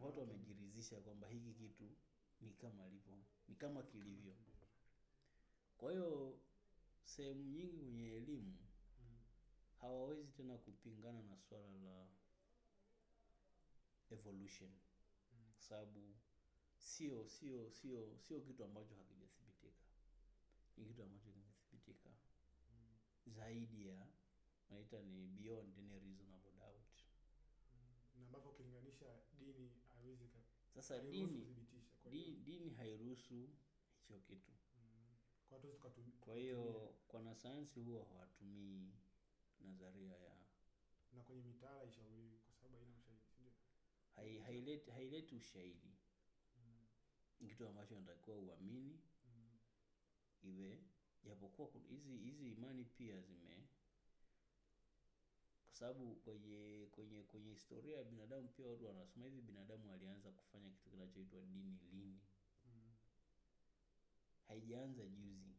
Watu 0.00 0.20
wamejiridhisha 0.20 1.00
kwamba 1.00 1.28
hiki 1.28 1.52
kitu 1.54 1.90
ni 2.40 2.52
kama 2.52 2.84
alivyo, 2.84 3.24
ni 3.48 3.54
kama 3.54 3.82
kilivyo. 3.82 4.34
Kwa 5.78 5.92
hiyo 5.92 6.38
sehemu 7.04 7.42
nyingi 7.44 7.76
kwenye 7.78 8.12
elimu 8.16 8.58
Mm, 9.00 9.18
hawawezi 9.80 10.32
tena 10.32 10.58
kupingana 10.58 11.22
na 11.22 11.36
swala 11.38 11.68
la 11.84 12.06
evolution. 14.10 14.70
Mm, 14.70 15.52
kwa 15.54 15.62
sababu 15.62 16.16
sio 16.78 17.28
sio 17.28 17.70
sio 17.70 18.18
sio 18.18 18.40
kitu 18.40 18.64
ambacho 18.64 18.94
hakijathibitika. 18.94 19.84
Ni 20.76 20.84
kitu 20.86 21.02
ambacho 21.02 21.30
kimethibitika 21.30 22.10
mm, 22.70 22.96
zaidi 23.26 23.86
ya 23.88 24.06
naita 24.70 25.02
ni 25.02 25.26
beyond 25.26 25.78
any 25.78 25.98
reasonable 26.00 26.52
doubt. 26.52 26.92
Mm. 27.72 27.94
Na 28.16 28.22
ambavyo 28.22 28.50
ukilinganisha 28.50 29.20
dini 29.38 29.70
haiwezi 29.94 30.28
sasa 30.74 30.98
dini 31.02 31.56
dini 32.44 32.70
hairuhusu 32.74 33.48
hicho 33.98 34.18
kitu 34.20 34.52
kwa 35.54 35.62
hiyo 35.62 35.72
tukatu- 35.74 36.18
kwa 36.20 36.36
hiyo 36.36 36.94
wanasayansi 37.12 37.80
huwa 37.80 38.04
hawatumii 38.04 38.92
nadharia 39.60 40.16
ya 40.16 40.34
na 41.12 41.22
kwenye 41.22 41.42
mitaala 41.42 41.78
haishauriwi 41.78 42.38
kwa 42.38 42.54
sababu 42.54 42.76
haina 42.76 42.94
ushahidi, 42.96 43.22
si 43.26 43.42
ndio? 43.42 43.52
hai- 44.16 44.38
haileti 44.38 44.90
haileti 44.90 45.34
ushahidi. 45.36 45.96
Mm, 46.56 46.86
kitu 47.48 47.68
ambacho 47.68 47.94
natakiwa 47.94 48.36
uamini 48.36 49.00
mm, 49.26 49.58
iwe 50.42 50.82
japokuwa 51.24 51.68
hizi 51.88 52.18
hizi 52.18 52.50
imani 52.52 52.84
pia 52.84 53.20
zime 53.20 53.68
kwa 55.66 55.74
sababu 55.74 56.14
kwenye 56.16 56.88
kwenye 56.92 57.22
kwenye 57.22 57.50
historia 57.50 57.96
ya 57.98 58.04
binadamu 58.04 58.48
pia 58.48 58.66
watu 58.68 58.86
wanasema 58.86 59.26
hivi 59.26 59.40
binadamu 59.40 59.92
alianza 59.92 60.30
kufanya 60.30 60.70
kitu 60.70 60.90
kinachoitwa 60.90 61.40
dini 61.40 61.78
lini 61.92 62.20
haijaanza 64.48 65.06
juzi. 65.06 65.54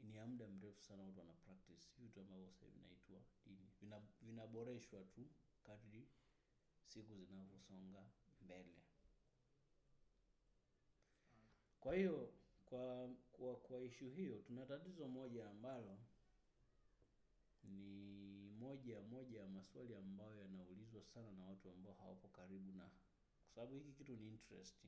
Ni 0.00 0.14
ya 0.14 0.26
muda 0.26 0.48
mrefu 0.48 0.82
sana 0.82 1.02
watu 1.02 1.18
wana 1.20 1.32
practice. 1.32 1.88
Vitu 1.98 2.20
ambavyo 2.20 2.48
sasa 2.50 2.66
vinaitwa 2.66 3.20
dini. 3.46 3.70
Vina, 3.80 4.02
vinaboreshwa 4.22 5.04
tu 5.04 5.26
kadri 5.62 6.08
siku 6.86 7.24
zinavyosonga 7.24 8.04
mbele. 8.42 8.74
Kwa 11.80 11.94
hiyo 11.96 12.32
kwa 12.64 13.08
kwa 13.32 13.56
kwa 13.56 13.82
ishu 13.84 14.08
hiyo 14.10 14.38
tuna 14.38 14.66
tatizo 14.66 15.08
moja 15.08 15.50
ambalo 15.50 15.98
ni 17.64 18.50
moja 18.58 19.00
moja 19.02 19.40
ya 19.40 19.48
maswali 19.48 19.96
ambayo 19.96 20.36
yanaulizwa 20.40 21.02
sana 21.02 21.32
na 21.32 21.44
watu 21.44 21.70
ambao 21.70 21.92
hawapo 21.92 22.28
karibu 22.28 22.72
na. 22.72 22.84
Kwa 23.44 23.54
sababu 23.54 23.74
hiki 23.74 23.92
kitu 23.92 24.16
ni 24.16 24.28
interest 24.28 24.84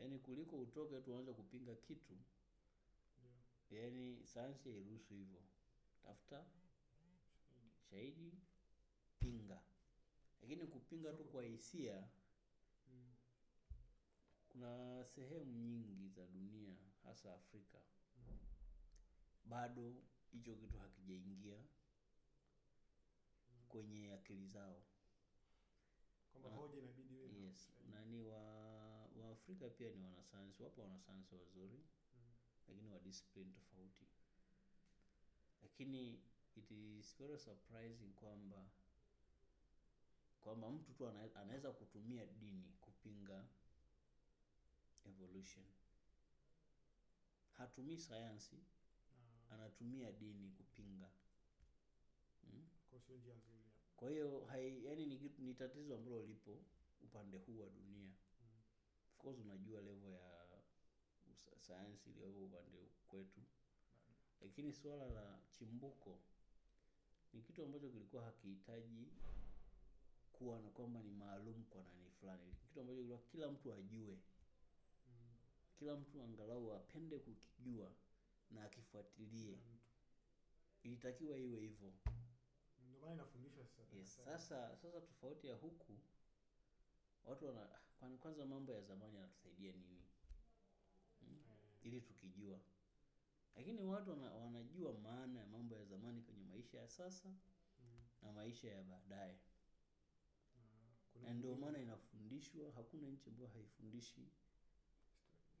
yaani 0.00 0.18
kuliko 0.18 0.60
utoke 0.60 1.00
tu 1.00 1.12
uanze 1.14 1.32
kupinga 1.32 1.74
kitu. 1.74 2.14
Yeah. 3.70 3.84
yaani 3.84 4.26
sayansi 4.26 4.70
hairuhusu 4.70 5.14
hivyo. 5.14 5.42
Tafuta 6.02 6.44
Shahidi. 7.90 8.32
pinga. 9.18 9.60
Lakini 10.42 10.66
kupinga 10.66 11.12
tu 11.12 11.24
kwa 11.24 11.42
hisia 11.44 12.08
Mm, 12.92 13.12
kuna 14.48 15.04
sehemu 15.04 15.52
nyingi 15.52 16.08
za 16.08 16.26
dunia 16.26 16.76
hasa 17.04 17.34
afrika. 17.34 17.78
Mm, 18.16 18.38
bado 19.44 19.94
hicho 20.32 20.54
kitu 20.56 20.78
hakijaingia 20.78 21.58
kwenye 23.68 24.12
akili 24.12 24.46
zao. 24.46 24.82
Kwamba 26.32 26.50
hoja 26.50 26.78
inabidi 26.78 27.14
iwe 27.14 27.40
yes. 27.46 27.70
nani 27.90 28.22
wa 28.22 28.49
waafrika 29.30 29.68
pia 29.68 29.90
ni 29.90 30.02
wanasayansi 30.04 30.62
wapo 30.62 30.82
wanasayansi 30.82 31.34
wazuri 31.34 31.80
Mm, 32.14 32.32
lakini 32.68 32.88
wa 32.88 32.98
discipline 32.98 33.52
tofauti. 33.52 34.04
Lakini 35.62 36.20
it 36.56 36.70
is 36.70 37.16
very 37.18 37.38
surprising 37.38 38.12
kwamba 38.14 38.64
kwamba 40.40 40.70
mtu 40.70 40.92
tu 40.92 41.08
anaweza 41.34 41.72
kutumia 41.72 42.26
dini 42.26 42.72
kupinga 42.80 43.44
evolution. 45.04 45.64
Hatumii 47.56 47.98
sayansi 47.98 48.56
na 49.50 49.54
anatumia 49.56 50.12
dini 50.12 50.50
kupinga. 50.50 51.10
Hmm? 52.44 52.68
kwa 53.96 54.10
hiyo 54.10 54.44
hai 54.44 54.84
yani 54.84 55.06
ni, 55.06 55.30
ni 55.38 55.54
tatizo 55.54 55.94
ambalo 55.94 56.22
lipo 56.26 56.64
upande 57.02 57.38
huu 57.38 57.60
wa 57.60 57.68
dunia 57.70 58.12
course 59.22 59.38
unajua 59.40 59.80
level 59.80 60.12
ya 60.12 60.60
sayansi 61.60 62.10
iliyopo 62.10 62.44
upande 62.44 62.78
kwetu 63.08 63.40
lakini 64.40 64.72
suala 64.72 65.06
la 65.06 65.38
chimbuko 65.50 66.18
ni 67.32 67.42
kitu 67.42 67.64
ambacho 67.64 67.88
kilikuwa 67.90 68.24
hakihitaji 68.24 69.08
kuwa 70.32 70.58
na 70.60 70.70
kwamba 70.70 71.02
ni 71.02 71.10
maalum 71.10 71.64
kwa 71.64 71.82
nani 71.82 72.10
fulani 72.10 72.54
kitu 72.62 72.80
ambacho 72.80 72.96
kilikuwa 72.98 73.18
kila 73.18 73.50
mtu 73.50 73.72
ajue 73.72 74.18
kila 75.78 75.96
mtu 75.96 76.22
angalau 76.22 76.72
apende 76.74 77.18
kukijua 77.18 77.92
na 78.50 78.64
akifuatilie 78.64 79.58
ilitakiwa 80.82 81.38
iwe 81.38 81.60
hivyo 81.60 81.92
Ndio 82.88 83.00
maana 83.00 83.12
inafundishwa 83.14 83.66
sasa. 83.66 83.96
yes. 83.96 84.14
sasa 84.24 84.76
sasa 84.76 85.00
tofauti 85.00 85.46
ya 85.46 85.54
huku 85.54 85.98
watu 87.24 87.46
wana 87.46 87.68
kwani 88.00 88.18
kwanza 88.18 88.46
mambo 88.46 88.72
ya 88.72 88.82
zamani 88.82 89.14
yanatusaidia 89.16 89.72
nini? 89.72 90.04
Hmm? 91.20 91.34
Eh, 91.34 91.58
ili 91.82 92.00
tukijua. 92.00 92.60
Lakini 93.56 93.84
watu 93.84 94.10
wana, 94.10 94.32
wanajua 94.32 94.92
maana 94.98 95.40
ya 95.40 95.46
mambo 95.46 95.76
ya 95.76 95.84
zamani 95.84 96.22
kwenye 96.22 96.44
maisha 96.44 96.78
ya 96.78 96.88
sasa 96.88 97.28
mm, 97.28 97.36
na 98.22 98.32
maisha 98.32 98.68
ya 98.68 98.82
baadaye. 98.82 99.38
Na 101.14 101.20
na 101.28 101.34
ndio 101.34 101.56
maana 101.56 101.78
inafundishwa 101.78 102.72
hakuna 102.72 103.08
nchi 103.08 103.28
ambayo 103.30 103.48
haifundishi 103.50 104.28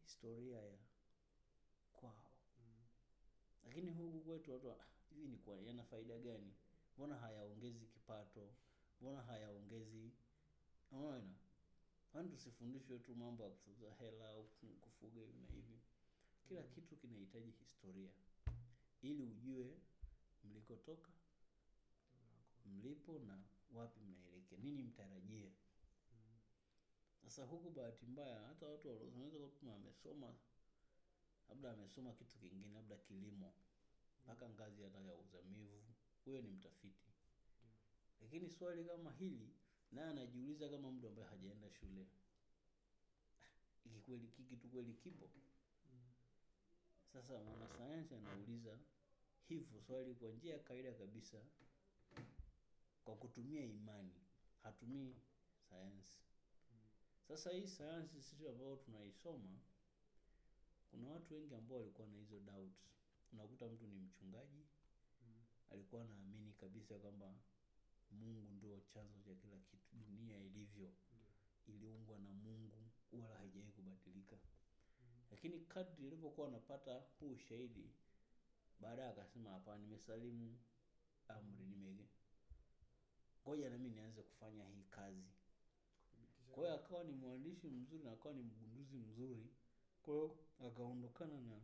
historia 0.02 0.60
ya 0.62 0.78
kwao. 1.92 2.30
Mm, 2.58 2.84
lakini 3.64 3.90
huku 3.90 4.20
kwetu 4.20 4.52
watu 4.52 4.70
"Ah, 4.70 4.86
hivi 5.10 5.28
ni 5.28 5.38
kwa 5.38 5.60
yana 5.60 5.84
faida 5.84 6.18
gani? 6.18 6.54
Mbona 6.96 7.16
hayaongezi 7.16 7.86
kipato? 7.86 8.54
Mbona 9.00 9.22
hayaongezi 9.22 10.12
unaona 10.90 11.22
kwani 12.12 12.28
tusifundishwe 12.28 12.98
tu 12.98 13.14
mambo 13.16 13.42
ya 13.44 13.50
kufuza 13.50 13.94
hela 13.94 14.28
au 14.28 14.44
ku- 14.44 14.76
kufuga 14.80 15.20
hivi 15.20 15.38
na 15.38 15.48
hivi. 15.48 15.80
Kila 16.48 16.62
kitu 16.62 16.96
kinahitaji 16.96 17.50
historia. 17.50 18.10
Ili 19.02 19.22
ujue 19.22 19.78
mlikotoka 20.44 21.12
mlipo 22.66 23.18
na 23.18 23.42
wapi 23.72 24.00
mnaelekea. 24.00 24.58
Nini 24.58 24.82
mtarajie? 24.82 25.52
Sasa 27.22 27.44
huku 27.44 27.70
bahati 27.70 28.06
mbaya 28.06 28.40
hata 28.40 28.66
watu 28.68 28.88
walo- 28.88 29.48
kama 29.60 29.74
amesoma 29.74 30.34
labda 31.48 31.72
amesoma 31.72 32.12
kitu 32.12 32.38
kingine 32.38 32.68
labda 32.68 32.96
kilimo. 32.96 33.54
Mpaka 34.24 34.48
ngazi 34.50 34.82
hata 34.82 35.00
ya 35.00 35.14
uzamivu. 35.16 35.82
Huyo 36.24 36.42
ni 36.42 36.50
mtafiti. 36.50 37.10
Lakini 38.20 38.50
swali 38.50 38.84
kama 38.84 39.12
hili 39.12 39.54
naye 39.92 40.08
anajiuliza 40.10 40.68
kama 40.68 40.92
mtu 40.92 41.08
ambaye 41.08 41.28
hajaenda 41.28 41.70
shule. 41.70 42.06
Ikikweli 43.86 44.28
kitu 44.28 44.68
kweli 44.68 44.92
kipo. 44.94 45.30
Sasa 47.12 47.38
mwanasayansi 47.38 48.14
anauliza 48.14 48.78
hivyo 49.48 49.80
swali 49.80 50.14
kwa 50.14 50.30
njia 50.30 50.52
ya 50.52 50.58
kawaida 50.58 50.92
kabisa 50.92 51.38
kwa 53.04 53.16
kutumia 53.16 53.64
imani. 53.64 54.14
Hatumii 54.62 55.14
sayansi. 55.70 56.18
Sasa 57.28 57.50
hii 57.52 57.66
sayansi 57.66 58.22
sisi 58.22 58.48
ambao 58.48 58.76
tunaisoma 58.76 59.58
kuna 60.90 61.08
watu 61.08 61.34
wengi 61.34 61.54
ambao 61.54 61.78
walikuwa 61.78 62.08
na 62.08 62.16
hizo 62.16 62.40
doubts. 62.40 62.90
Unakuta 63.32 63.66
mtu 63.68 63.86
ni 63.86 63.94
mchungaji 63.94 64.64
alikuwa 65.70 66.02
anaamini 66.02 66.52
kabisa 66.52 66.98
kwamba 66.98 67.34
mungu 68.10 68.50
ndio 68.52 68.80
chanzo 68.80 69.20
cha 69.20 69.34
kila 69.34 69.56
kitu. 69.58 69.96
Dunia 69.96 70.38
ilivyo 70.38 70.92
iliumbwa 71.66 72.18
na 72.18 72.32
mungu 72.32 72.90
wala 73.12 73.36
haijawahi 73.38 73.72
kubadilika. 73.72 74.36
Lakini 75.30 75.60
kadri 75.60 76.06
ilivyokuwa 76.06 76.48
anapata 76.48 77.02
huu 77.20 77.30
ushahidi 77.32 77.90
baadaye 78.80 79.08
akasema 79.08 79.50
hapana 79.50 79.78
nimesalimu 79.78 80.58
amri 81.28 81.64
nimege 81.66 82.08
ngoja 83.46 83.70
nami 83.70 83.88
nianze 83.90 84.22
kufanya 84.22 84.64
hii 84.68 84.82
kazi. 84.90 85.28
Kwa 86.50 86.62
hiyo 86.64 86.74
akawa 86.74 87.04
ni 87.04 87.12
mwandishi 87.12 87.68
mzuri 87.68 88.04
na 88.04 88.12
akawa 88.12 88.34
ni 88.34 88.42
mgunduzi 88.42 88.96
mzuri. 88.96 89.46
Kwa 90.02 90.14
hiyo 90.14 90.38
akaondokana 90.66 91.40
na 91.40 91.60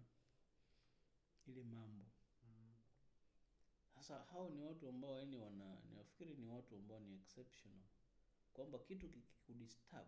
ile 1.47 1.65
mambo 1.65 2.05
sasa 3.97 4.19
hao 4.25 4.49
ni 4.51 4.61
watu 4.63 4.89
ambao 4.89 5.19
yani 5.19 5.37
wana 5.39 5.77
nafikiri 5.95 6.35
ni 6.35 6.47
watu 6.49 6.75
ambao 6.77 7.01
ni 7.01 7.15
exceptional. 7.15 7.83
Kwamba 8.53 8.79
kitu 8.79 9.09
kikikudisturb 9.09 10.07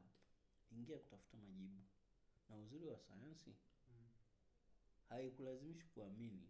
ingia 0.72 0.98
kutafuta 0.98 1.36
majibu. 1.38 1.82
Na 2.48 2.56
uzuri 2.56 2.86
wa 2.86 2.98
sayansi 2.98 3.54
haikulazimishi 5.08 5.84
kuamini 5.86 6.48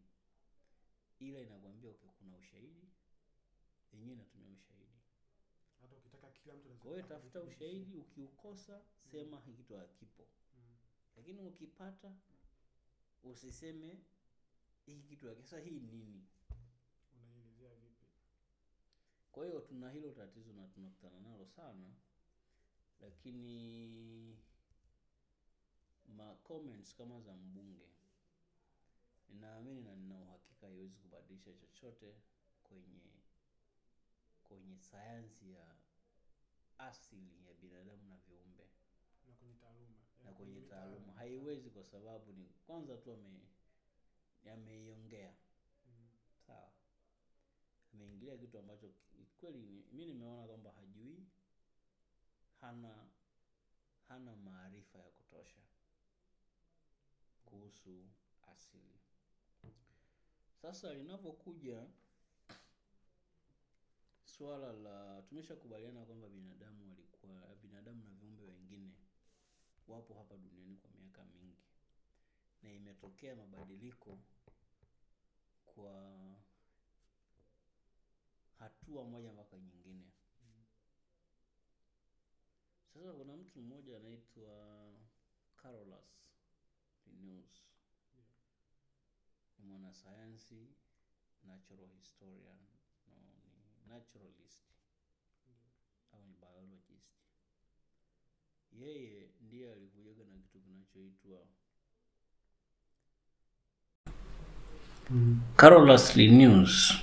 ila 1.19 1.41
inakwambia 1.41 1.91
okay, 1.91 2.09
kuna 2.11 2.37
ushahidi 2.37 2.89
yenyewe 3.93 4.13
inatumia 4.13 4.53
ushahidi. 4.53 4.99
Hata 5.81 5.97
ukitaka 5.97 6.31
kila 6.31 6.55
mtu 6.55 6.69
kwa 6.75 6.91
hiyo 6.93 7.03
tafuta 7.07 7.41
ushahidi 7.41 7.95
ukiukosa 7.97 8.83
sema 9.11 9.43
mm. 9.47 9.55
kitu 9.57 9.77
hakipo. 9.77 10.23
Mm. 10.57 10.77
lakini 11.17 11.41
ukipata 11.43 12.17
usiseme 13.23 13.99
hiki 14.87 15.03
kitu 15.09 15.29
haki- 15.29 15.43
sasa 15.43 15.61
hii 15.61 15.81
nini 15.81 16.25
kwa 19.39 19.47
hiyo 19.47 19.61
tuna 19.61 19.91
hilo 19.91 20.11
tatizo 20.13 20.53
na 20.53 20.67
tunakutana 20.67 21.21
nalo 21.21 21.47
sana 21.47 21.95
lakini 23.01 24.37
ma 26.17 26.35
comments 26.35 26.95
kama 26.97 27.21
za 27.21 27.33
mbunge 27.33 27.89
ninaamini 29.29 29.81
na 29.83 29.97
nina 29.97 30.19
uhakika 30.19 30.67
haiwezi 30.67 30.97
kubadilisha 30.97 31.53
chochote 31.53 32.15
kwenye 32.63 33.13
kwenye 34.43 34.79
sayansi 34.79 35.53
ya 35.53 35.75
asili 36.79 37.47
ya 37.47 37.55
binadamu 37.55 38.09
na 38.09 38.17
viumbe. 38.17 38.67
Na 39.27 39.33
kwenye 39.35 39.55
taaluma 39.55 39.99
na 40.25 40.33
kwenye 40.33 40.61
taaluma. 40.61 41.13
haiwezi 41.13 41.71
kwa 41.71 41.85
sababu 41.85 42.33
ni 42.33 42.49
kwanza 42.67 42.97
tu 42.97 43.13
ame 43.13 43.41
ameiongea. 44.53 45.35
Mm. 45.87 46.09
sawa. 46.47 46.73
Ameingilia 47.95 48.37
kitu 48.39 48.59
ambacho 48.59 48.89
kweli 49.41 49.85
mi 49.93 50.07
nimeona 50.07 50.47
kwamba 50.47 50.71
hajui 50.73 51.27
hana 52.61 53.07
hana 54.09 54.37
maarifa 54.37 54.99
ya 54.99 55.11
kutosha 55.11 55.61
kuhusu 57.45 58.05
asili. 58.53 58.99
Sasa 60.63 60.95
linavyokuja 60.95 61.87
swala 64.25 64.73
la 64.73 65.23
tumeshakubaliana 65.23 66.05
kwamba 66.05 66.29
binadamu 66.29 66.89
walikuwa 66.91 67.55
binadamu 67.63 68.05
na 68.05 68.11
viumbe 68.11 68.45
wengine 68.45 68.93
wapo 69.89 70.15
hapa 70.15 70.37
duniani 70.37 70.77
kwa 70.77 70.91
miaka 70.91 71.25
mingi. 71.25 71.63
Na 72.63 72.73
imetokea 72.73 73.37
mabadiliko 73.37 74.19
kwa 75.67 76.17
hatua 78.59 79.05
moja 79.05 79.33
mpaka 79.33 79.57
nyingine. 79.57 80.05
Sasa 82.95 83.13
kuna 83.13 83.37
mtu 83.37 83.61
mmoja 83.63 83.97
anaitwa 83.97 84.53
Carolus 85.57 86.11
Linnaeus. 87.07 87.65
Ni 89.59 89.65
mwanasayansi 89.67 90.67
natural 91.45 91.89
historian 92.01 92.57
no, 93.09 93.17
ni 93.17 93.87
naturalist. 93.93 94.61
Au 96.13 96.23
ni 96.27 96.35
biologist. 96.37 97.13
Yeye 98.73 99.29
ndiye 99.41 99.73
alikujaga 99.73 100.25
na 100.25 100.39
kitu 100.39 100.61
kinachoitwa 100.61 101.47
Mm. 105.11 105.41
Carolus 105.57 106.17
Linnaeus 106.17 106.95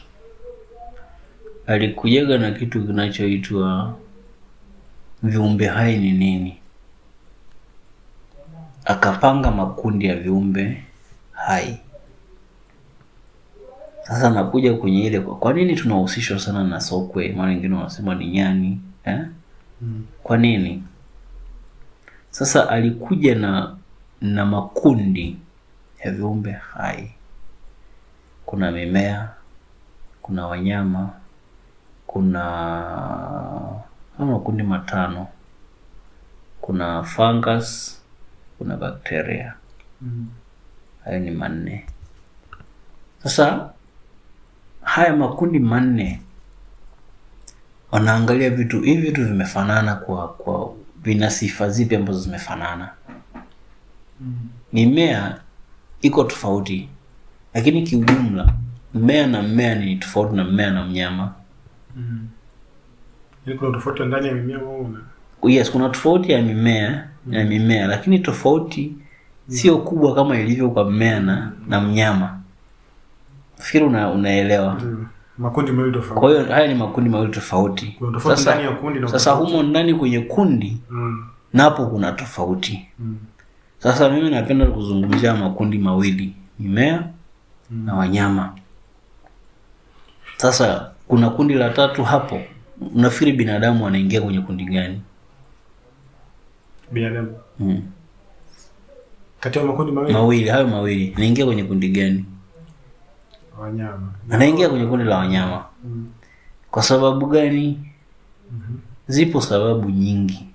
alikujaga 1.67 2.37
na 2.37 2.51
kitu 2.51 2.83
kinachoitwa 2.87 3.97
viumbe 5.23 5.67
hai 5.67 5.97
ni 5.97 6.11
nini, 6.11 6.57
akapanga 8.85 9.51
makundi 9.51 10.05
ya 10.05 10.15
viumbe 10.15 10.83
hai. 11.31 11.79
Sasa 14.03 14.29
nakuja 14.29 14.73
kwenye 14.73 15.01
ile, 15.03 15.19
kwa 15.19 15.53
nini 15.53 15.75
tunahusishwa 15.75 16.39
sana 16.39 16.63
na 16.63 16.81
sokwe? 16.81 17.29
Maana 17.31 17.49
wengine 17.49 17.75
wanasema 17.75 18.15
ni 18.15 18.27
nyani 18.27 18.81
eh? 19.05 19.25
Mm. 19.81 20.05
Kwa 20.23 20.37
nini? 20.37 20.83
Sasa 22.29 22.69
alikuja 22.69 23.35
na 23.35 23.75
na 24.21 24.45
makundi 24.45 25.37
ya 26.05 26.11
viumbe 26.11 26.51
hai. 26.51 27.11
Kuna 28.45 28.71
mimea, 28.71 29.29
kuna 30.21 30.47
wanyama, 30.47 31.09
kuna 32.15 32.43
kama 34.17 34.31
makundi 34.31 34.63
matano. 34.63 35.27
Kuna 36.61 37.03
fungus, 37.03 37.99
kuna 38.57 38.77
bakteria. 38.77 39.53
Mm. 40.01 40.27
Hayo 41.05 41.19
ni 41.19 41.31
manne. 41.31 41.85
Sasa 43.23 43.69
haya 44.81 45.15
makundi 45.15 45.59
manne 45.59 46.21
wanaangalia 47.91 48.49
vitu 48.49 48.81
hivi 48.81 49.01
vitu 49.01 49.25
vimefanana 49.25 49.95
kwa 49.95 50.27
kwa 50.27 50.73
vina 51.03 51.31
sifa 51.31 51.69
zipi 51.69 51.95
ambazo 51.95 52.19
zimefanana. 52.19 52.89
Mm. 54.21 54.49
Mimea 54.73 55.39
iko 56.01 56.23
tofauti, 56.23 56.89
lakini 57.53 57.81
kiujumla 57.83 58.53
mmea 58.93 59.27
na 59.27 59.41
mmea 59.41 59.75
ni 59.75 59.95
tofauti 59.95 60.35
na 60.35 60.43
mmea 60.43 60.71
na 60.71 60.85
mnyama. 60.85 61.33
Mm. 61.95 62.27
Yaani 63.45 63.59
kuna 63.59 63.71
tofauti 63.71 64.03
ndani 64.03 64.27
ya 64.27 64.33
mimea 64.33 64.57
una 64.59 64.99
Yes, 65.43 65.71
kuna 65.71 65.89
tofauti 65.89 66.31
ya 66.31 66.41
mimea 66.41 67.07
na 67.25 67.43
mimea, 67.43 67.87
lakini 67.87 68.19
tofauti 68.19 68.93
sio 69.47 69.77
kubwa 69.77 70.15
kama 70.15 70.39
ilivyo 70.39 70.69
kwa 70.69 70.91
mmea 70.91 71.19
na, 71.19 71.51
na 71.67 71.81
mnyama. 71.81 72.39
Fikiri 73.57 73.85
una, 73.85 74.09
unaelewa. 74.11 74.73
Mm. 74.83 75.07
makundi 75.37 75.71
mawili 75.71 75.93
tofauti. 75.95 76.19
Kwa 76.19 76.29
hiyo 76.29 76.45
haya 76.45 76.67
ni 76.67 76.75
makundi 76.75 77.09
mawili 77.09 77.31
tofauti. 77.31 77.95
Kuna 77.99 78.11
tofauti 78.11 78.37
Sasa, 78.37 78.51
ndani 78.55 78.67
ya 78.67 78.75
kundi 78.75 78.99
na 78.99 79.07
sasa 79.07 79.31
humo 79.31 79.63
ndani 79.63 79.93
kwenye 79.93 80.19
kundi 80.19 80.77
Mm. 80.89 81.25
napo 81.53 81.85
kuna 81.85 82.11
tofauti. 82.11 82.87
Mm. 82.99 83.17
Sasa 83.79 84.09
mimi 84.09 84.29
napenda 84.29 84.65
kuzungumzia 84.65 85.35
makundi 85.35 85.77
mawili, 85.77 86.35
mimea 86.59 87.07
Mm. 87.71 87.85
na 87.85 87.93
wanyama. 87.95 88.53
Sasa 90.37 90.91
kuna 91.07 91.29
kundi 91.29 91.53
la 91.53 91.69
tatu 91.69 92.03
hapo. 92.03 92.41
nafikiri 92.95 93.31
binadamu 93.31 93.87
anaingia 93.87 94.21
kwenye 94.21 94.41
kundi 94.41 94.65
gani? 94.65 95.01
Binadamu. 96.91 97.35
Hmm. 97.57 97.81
Kati 99.39 99.59
ya 99.59 99.65
makundi 99.65 99.91
mawili 99.91 100.13
Mawili, 100.13 100.49
hayo 100.49 100.67
mawili. 100.67 101.13
Anaingia 101.17 101.45
kwenye 101.45 101.63
kundi 101.63 101.89
gani? 101.89 102.25
wanyama 103.59 104.13
anaingia 104.29 104.69
kwenye 104.69 104.85
kundi 104.85 105.05
la 105.05 105.17
wanyama 105.17 105.65
Mm. 105.83 106.07
kwa 106.71 106.83
sababu 106.83 107.25
gani 107.25 107.79
hmm. 108.49 108.79
zipo 109.07 109.41
sababu 109.41 109.89
nyingi 109.89 110.47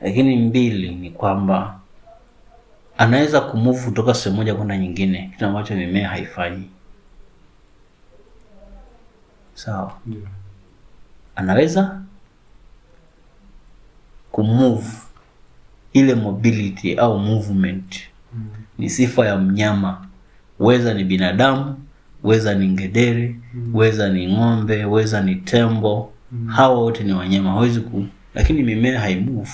lakini 0.00 0.36
mbili 0.36 0.94
ni 0.94 1.10
kwamba 1.10 1.80
anaweza 2.98 3.40
kumuvu 3.40 3.84
kutoka 3.88 4.14
sehemu 4.14 4.36
moja 4.36 4.54
kwenda 4.54 4.76
nyingine 4.78 5.30
kitu 5.32 5.46
ambacho 5.46 5.74
mimea 5.74 6.08
haifanyi 6.08 6.70
sawa. 9.54 9.98
Yeah. 10.06 10.22
anaweza 11.36 12.00
kumove 14.32 14.86
ile 15.92 16.14
mobility 16.14 16.94
au 16.94 17.18
movement. 17.18 18.00
Mm. 18.34 18.44
ni 18.78 18.90
sifa 18.90 19.26
ya 19.26 19.36
mnyama. 19.36 20.06
Weza 20.58 20.94
ni 20.94 21.04
binadamu 21.04 21.76
weza 22.22 22.54
ni 22.54 22.68
ngedere 22.68 23.36
weza 23.72 24.08
ni 24.08 24.32
ng'ombe 24.36 24.84
weza 24.84 25.20
ni 25.20 25.34
tembo. 25.36 26.12
Hawa 26.46 26.74
wote 26.80 27.04
ni 27.04 27.12
wanyama. 27.12 27.50
Hawezi 27.50 27.80
ku 27.80 28.06
lakini 28.34 28.62
mimea 28.62 29.00
haimove 29.00 29.50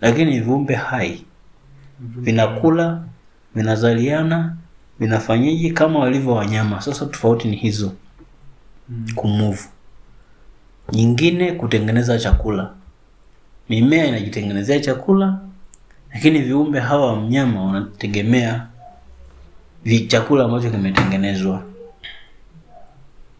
lakini 0.00 0.40
viumbe 0.40 0.74
hai 0.74 1.24
vinakula 2.00 3.02
vinazaliana 3.54 4.56
vinafanyiji 5.00 5.70
kama 5.70 5.98
walivyo 5.98 6.32
wanyama. 6.34 6.80
Sasa 6.80 7.06
tofauti 7.06 7.48
ni 7.48 7.56
hizo 7.56 7.92
kumove. 9.14 9.60
Nyingine 10.92 11.52
kutengeneza 11.52 12.18
chakula. 12.18 12.70
Mimea 13.68 14.06
inajitengenezea 14.06 14.80
chakula 14.80 15.38
lakini 16.14 16.38
viumbe 16.42 16.80
hawa 16.80 17.06
wa 17.06 17.20
mnyama 17.20 17.64
wanategemea 17.64 18.66
chakula 20.08 20.44
ambacho 20.44 20.70
kimetengenezwa. 20.70 21.62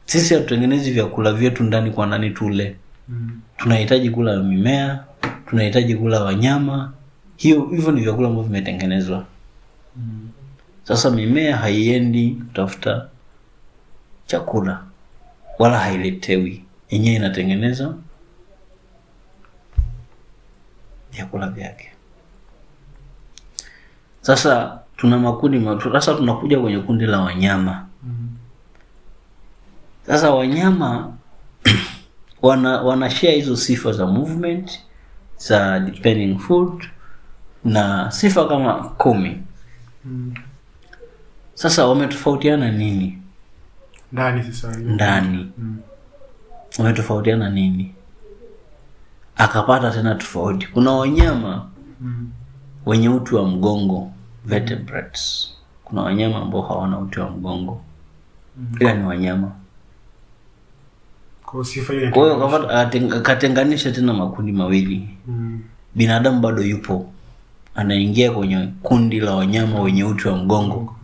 Sisi 0.07 0.34
hatutengenezi 0.34 0.90
vyakula 0.90 1.32
vyetu 1.32 1.64
ndani 1.64 1.90
kwa 1.90 2.07
ndani 2.07 2.30
tule. 2.30 2.76
Mm. 3.09 3.40
tunahitaji 3.57 4.11
kula 4.11 4.36
mimea 4.42 5.05
tunahitaji 5.47 5.95
kula 5.95 6.20
wanyama. 6.24 6.92
Hiyo 7.36 7.66
hivyo 7.70 7.92
ni 7.92 8.01
vyakula 8.01 8.28
ambavyo 8.28 8.49
vimetengenezwa. 8.49 9.24
Mm. 9.97 10.28
sasa 10.84 11.11
mimea 11.11 11.57
haiendi 11.57 12.30
kutafuta 12.30 13.07
chakula 14.26 14.82
wala 15.59 15.78
hailetewi 15.78 16.64
yenyewe 16.90 17.16
inatengeneza 17.16 17.94
vyakula 21.12 21.48
vyake. 21.50 21.90
Sasa 24.20 24.80
tuna 24.96 25.18
makundi 25.18 25.66
sasa 25.92 26.14
tunakuja 26.14 26.61
kwenye 26.61 26.78
kundi 26.78 27.07
la 27.07 27.20
wanyama. 27.20 27.86
Mm. 28.02 28.28
sasa 30.07 30.30
wanyama 30.34 31.12
wana 32.42 32.82
wana 32.82 33.09
hizo 33.09 33.57
sifa 33.57 33.92
za 33.92 34.07
movement 34.07 34.80
za 35.38 35.80
depending 35.80 36.38
food 36.38 36.84
na 37.64 38.11
sifa 38.11 38.48
kama 38.48 38.74
kumi. 38.88 39.42
Mm. 40.05 40.34
sasa 41.55 41.86
wametofautiana 41.86 42.70
nini 42.72 43.18
ndani 44.14 44.42
sasa 44.42 44.76
ndani. 44.78 45.50
Mm. 45.58 45.76
umetofautiana 46.78 47.50
nini? 47.50 47.94
Akapata 49.36 49.90
tena 49.90 50.14
tofauti. 50.14 50.66
Kuna 50.66 50.92
wanyama 50.92 51.66
Mm. 52.00 52.30
wenye 52.86 53.08
uti 53.08 53.34
wa 53.34 53.48
mgongo 53.48 54.12
vertebrates. 54.44 55.50
Kuna 55.84 56.02
wanyama 56.02 56.36
ambao 56.38 56.62
hawana 56.62 56.98
uti 56.98 57.20
wa 57.20 57.30
mgongo. 57.30 57.80
Ila 58.80 58.94
ni 58.94 59.06
wanyama. 59.06 59.52
Kwa 61.42 61.52
hiyo 61.52 61.64
sifa 61.64 61.92
ile 61.94 62.08
kwa 62.10 62.22
hiyo 62.22 62.34
akapata- 62.36 62.84
ateng- 62.84 63.16
akatenganisha 63.16 63.92
tena 63.92 64.12
makundi 64.14 64.52
mawili. 64.52 65.08
Mm. 65.26 65.60
binadamu 65.94 66.40
bado 66.40 66.62
yupo. 66.62 67.10
Anaingia 67.74 68.30
kwenye 68.32 68.68
kundi 68.82 69.20
la 69.20 69.34
wanyama 69.34 69.80
wenye 69.80 70.04
uti 70.04 70.28
wa 70.28 70.36
mgongo. 70.36 70.96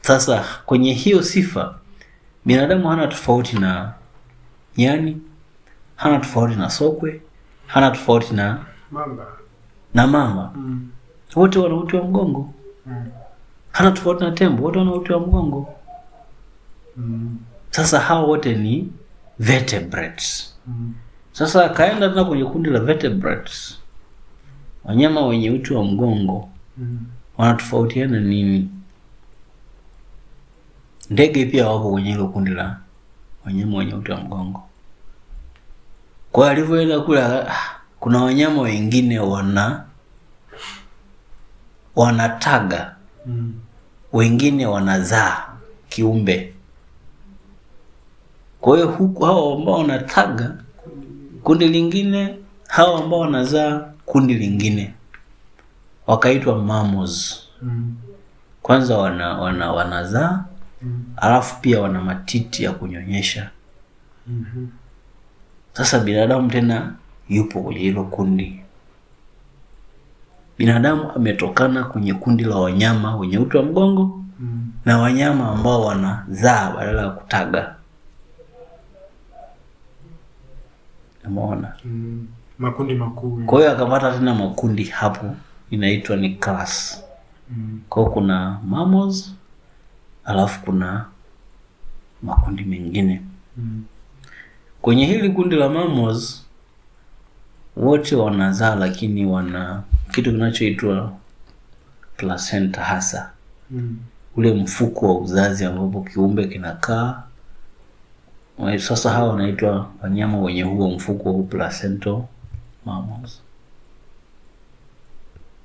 Sasa 0.00 0.44
kwenye 0.66 0.92
hiyo 0.92 1.22
sifa 1.22 1.74
binadamu 2.48 2.88
hana 2.88 3.06
tofauti 3.06 3.58
na 3.58 3.92
nyani 4.76 5.20
hana 5.96 6.18
tofauti 6.18 6.56
na 6.56 6.70
sokwe 6.70 7.22
hana 7.66 7.90
tofauti 7.90 8.34
na 8.34 8.64
mamba 8.90 9.26
na 9.94 10.06
mamba 10.06 10.52
Mm. 10.56 10.88
wote 11.36 11.58
wana 11.58 11.74
uti 11.74 11.96
wa 11.96 12.04
mgongo 12.04 12.54
Mm. 12.86 13.04
hana 13.72 13.90
tofauti 13.90 14.24
na 14.24 14.30
tembo 14.30 14.62
wote 14.62 14.78
wana 14.78 14.92
uti 14.92 15.12
wa 15.12 15.20
mgongo 15.20 15.74
Mm. 16.96 17.36
sasa 17.70 18.00
hao 18.00 18.28
wote 18.28 18.54
ni 18.54 18.92
vertebrates 19.38 20.56
Mm. 20.66 20.94
sasa 21.32 21.64
akaenda 21.64 22.08
tena 22.08 22.24
kwenye 22.24 22.44
kundi 22.44 22.70
la 22.70 22.80
vertebrates 22.80 23.78
wanyama 24.84 25.26
wenye 25.26 25.50
uti 25.50 25.74
wa 25.74 25.84
mgongo 25.84 26.48
Mm. 26.78 26.98
wanatofautiana 27.38 28.20
nini 28.20 28.70
ndege 31.10 31.46
pia 31.46 31.68
wapo 31.68 31.90
kwenye 31.90 32.10
hilo 32.10 32.28
kundi 32.28 32.50
la 32.50 32.76
wanyama 33.46 33.78
wenye 33.78 33.94
uti 33.94 34.10
wa 34.12 34.18
mgongo. 34.20 34.62
Kwa 36.32 36.44
hiyo 36.44 36.52
alivyoenda 36.52 37.00
kule 37.00 37.22
ah, 37.22 37.56
kuna 38.00 38.22
wanyama 38.24 38.62
wengine 38.62 39.18
wana 39.18 39.84
wanataga. 41.96 42.94
Mm. 43.26 43.54
wengine 44.12 44.66
wanazaa 44.66 45.44
kiumbe. 45.88 46.54
Kwa 48.60 48.76
hiyo 48.76 48.88
huku 48.88 49.24
hao 49.24 49.54
ambao 49.54 49.78
wanataga 49.78 50.54
kundi 51.42 51.68
lingine 51.68 52.38
hao 52.68 52.96
ambao 52.98 53.20
wanazaa 53.20 53.78
kundi 54.06 54.34
lingine. 54.34 54.94
Wakaitwa 56.06 56.58
mammals. 56.58 57.42
Mm. 57.62 57.96
kwanza 58.62 58.98
wana, 58.98 59.38
wana 59.38 59.72
wanazaa 59.72 60.44
Mm. 60.82 61.04
alafu 61.16 61.60
pia 61.60 61.80
wana 61.80 62.00
matiti 62.02 62.64
ya 62.64 62.72
kunyonyesha 62.72 63.50
sasa 65.72 65.98
binadamu 66.00 66.50
tena 66.50 66.94
yupo 67.28 67.60
kwenye 67.62 67.80
hilo 67.80 68.04
kundi 68.04 68.60
binadamu 70.58 71.10
ametokana 71.12 71.84
kwenye 71.84 72.14
kundi 72.14 72.44
la 72.44 72.56
wanyama 72.56 73.16
wenye 73.16 73.38
uti 73.38 73.56
wa 73.56 73.62
mgongo 73.62 74.14
Mm. 74.40 74.72
na 74.84 74.98
wanyama 74.98 75.48
ambao 75.50 75.84
wanazaa 75.84 76.70
badala 76.76 77.02
ya 77.02 77.10
kutaga 77.10 77.74
umeona 81.26 81.72
Mm. 81.84 82.26
makundi 82.58 82.94
makuu 82.94 83.42
kwa 83.46 83.58
hiyo 83.58 83.72
akapata 83.72 84.12
tena 84.12 84.34
makundi 84.34 84.84
hapo 84.84 85.36
inaitwa 85.70 86.16
ni 86.16 86.30
class 86.34 87.04
Mm. 87.50 87.80
kwao 87.88 88.06
kuna 88.10 88.58
mammals 88.64 89.34
alafu 90.28 90.60
kuna 90.64 91.06
makundi 92.22 92.64
mengine 92.64 93.22
Mm. 93.56 93.84
kwenye 94.82 95.06
hili 95.06 95.30
kundi 95.30 95.56
la 95.56 95.68
mammals 95.68 96.46
wote 97.76 98.16
wanazaa 98.16 98.74
lakini 98.74 99.26
wana 99.26 99.82
kitu 100.12 100.30
kinachoitwa 100.32 101.12
placenta 102.16 102.84
hasa 102.84 103.30
Mm. 103.70 103.98
ule 104.36 104.52
mfuko 104.54 105.14
wa 105.14 105.20
uzazi 105.20 105.64
ambapo 105.64 106.00
kiumbe 106.02 106.46
kinakaa 106.46 107.22
sasa 108.78 109.10
hawa 109.10 109.28
wanaitwa 109.32 109.90
wanyama 110.02 110.38
wenye 110.38 110.62
huo 110.62 110.90
mfuko 110.90 111.34
wa 111.36 111.42
placental 111.42 112.22
mammals 112.84 113.42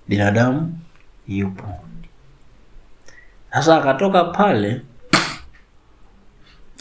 binadamu 0.08 0.80
yupo 1.28 1.80
sasa 3.54 3.78
akatoka 3.78 4.24
pale 4.24 4.82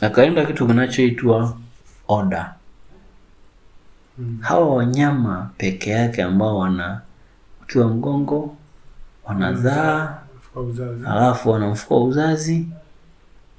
akaenda 0.00 0.44
kitu 0.46 0.66
kinachoitwa 0.66 1.56
oda 2.08 2.54
hawa 4.40 4.74
wanyama 4.76 5.50
peke 5.56 5.90
yake 5.90 6.22
ambao 6.22 6.58
wana 6.58 7.00
uti 7.62 7.78
wa 7.78 7.88
mgongo 7.88 8.56
wanazaa 9.24 10.18
halafu 10.54 10.60
wa 10.60 11.12
alafu 11.16 11.50
wana 11.50 11.68
mfuko 11.68 11.94
wa 12.00 12.04
uzazi. 12.04 12.66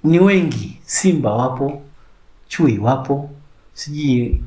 Ni 0.04 0.20
wengi. 0.20 0.80
Simba 0.86 1.34
wapo 1.34 1.82
chui 2.48 2.78
wapo 2.78 3.30
sijui 3.74 4.44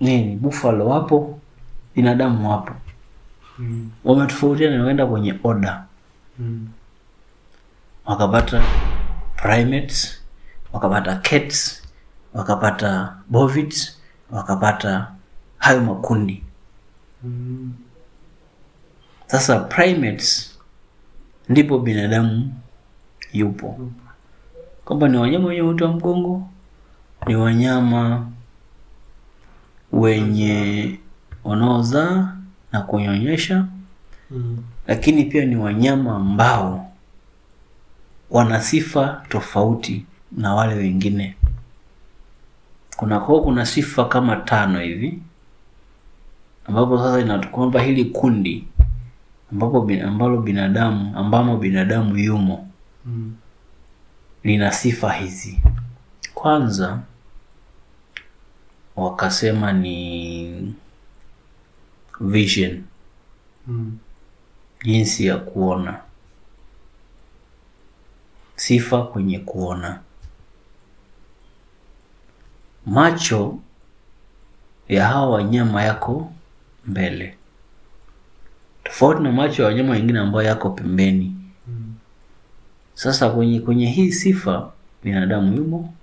nini 0.00 0.36
buffalo 0.36 0.86
wapo 0.88 1.38
binadamu 1.94 2.50
wapo. 2.50 2.74
Mm. 3.58 3.90
wametofautiana 4.04 4.84
waenda 4.84 5.06
kwenye 5.06 5.34
oda. 5.44 5.84
Wakapata 8.06 8.62
primates 9.36 10.22
wakapata 10.72 11.16
cats 11.16 11.82
wakapata 12.34 13.16
bovids 13.28 13.98
wakapata 14.30 15.12
hayo 15.58 15.80
makundi 15.80 16.44
Mm. 17.24 17.72
sasa 19.26 19.58
primates 19.60 20.58
ndipo 21.48 21.78
binadamu 21.78 22.54
yupo 23.32 23.90
kwamba 24.84 25.08
ni 25.08 25.16
wanyama 25.18 25.48
wenye 25.48 25.62
uti 25.62 25.84
wa 25.84 25.92
mgongo, 25.92 26.48
ni 27.26 27.36
wanyama 27.36 28.26
wenye 29.92 30.98
wanaozaa 31.44 32.36
na 32.72 32.80
kunyonyesha, 32.80 33.66
Mm. 34.30 34.58
lakini 34.86 35.24
pia 35.24 35.44
ni 35.44 35.56
wanyama 35.56 36.16
ambao 36.16 36.89
wana 38.30 38.60
sifa 38.60 39.22
tofauti 39.28 40.04
na 40.32 40.54
wale 40.54 40.74
wengine. 40.74 41.36
Kuna 42.96 43.20
kwa 43.20 43.42
kuna 43.42 43.66
sifa 43.66 44.04
kama 44.04 44.36
tano 44.36 44.80
hivi 44.80 45.22
ambapo 46.66 46.98
sasa 46.98 47.20
inakwamba 47.20 47.82
hili 47.82 48.04
kundi 48.04 48.64
ambapo 49.52 49.80
bin- 49.80 50.02
ambalo 50.04 50.36
binadamu 50.42 51.18
ambamo 51.18 51.56
binadamu 51.56 52.16
yumo 52.18 52.66
Mm. 53.06 53.36
lina 54.44 54.72
sifa 54.72 55.12
hizi. 55.12 55.60
Kwanza 56.34 56.98
wakasema 58.96 59.72
ni 59.72 60.74
vision, 62.20 62.82
Mm. 63.66 63.98
jinsi 64.84 65.26
ya 65.26 65.36
kuona, 65.36 66.00
sifa 68.64 69.02
kwenye 69.02 69.38
kuona. 69.38 70.00
Macho 72.86 73.58
ya 74.88 75.06
hawa 75.08 75.30
wanyama 75.30 75.82
yako 75.82 76.32
mbele, 76.86 77.34
tofauti 78.84 79.22
na 79.22 79.32
macho 79.32 79.62
ya 79.62 79.68
wanyama 79.68 79.92
wengine 79.92 80.18
ambayo 80.18 80.48
yako 80.48 80.70
pembeni. 80.70 81.36
Sasa 82.94 83.30
kwenye 83.30 83.60
kwenye 83.60 83.86
hii 83.90 84.12
sifa 84.12 84.72
binadamu 85.04 85.56
yumo, 85.56 85.94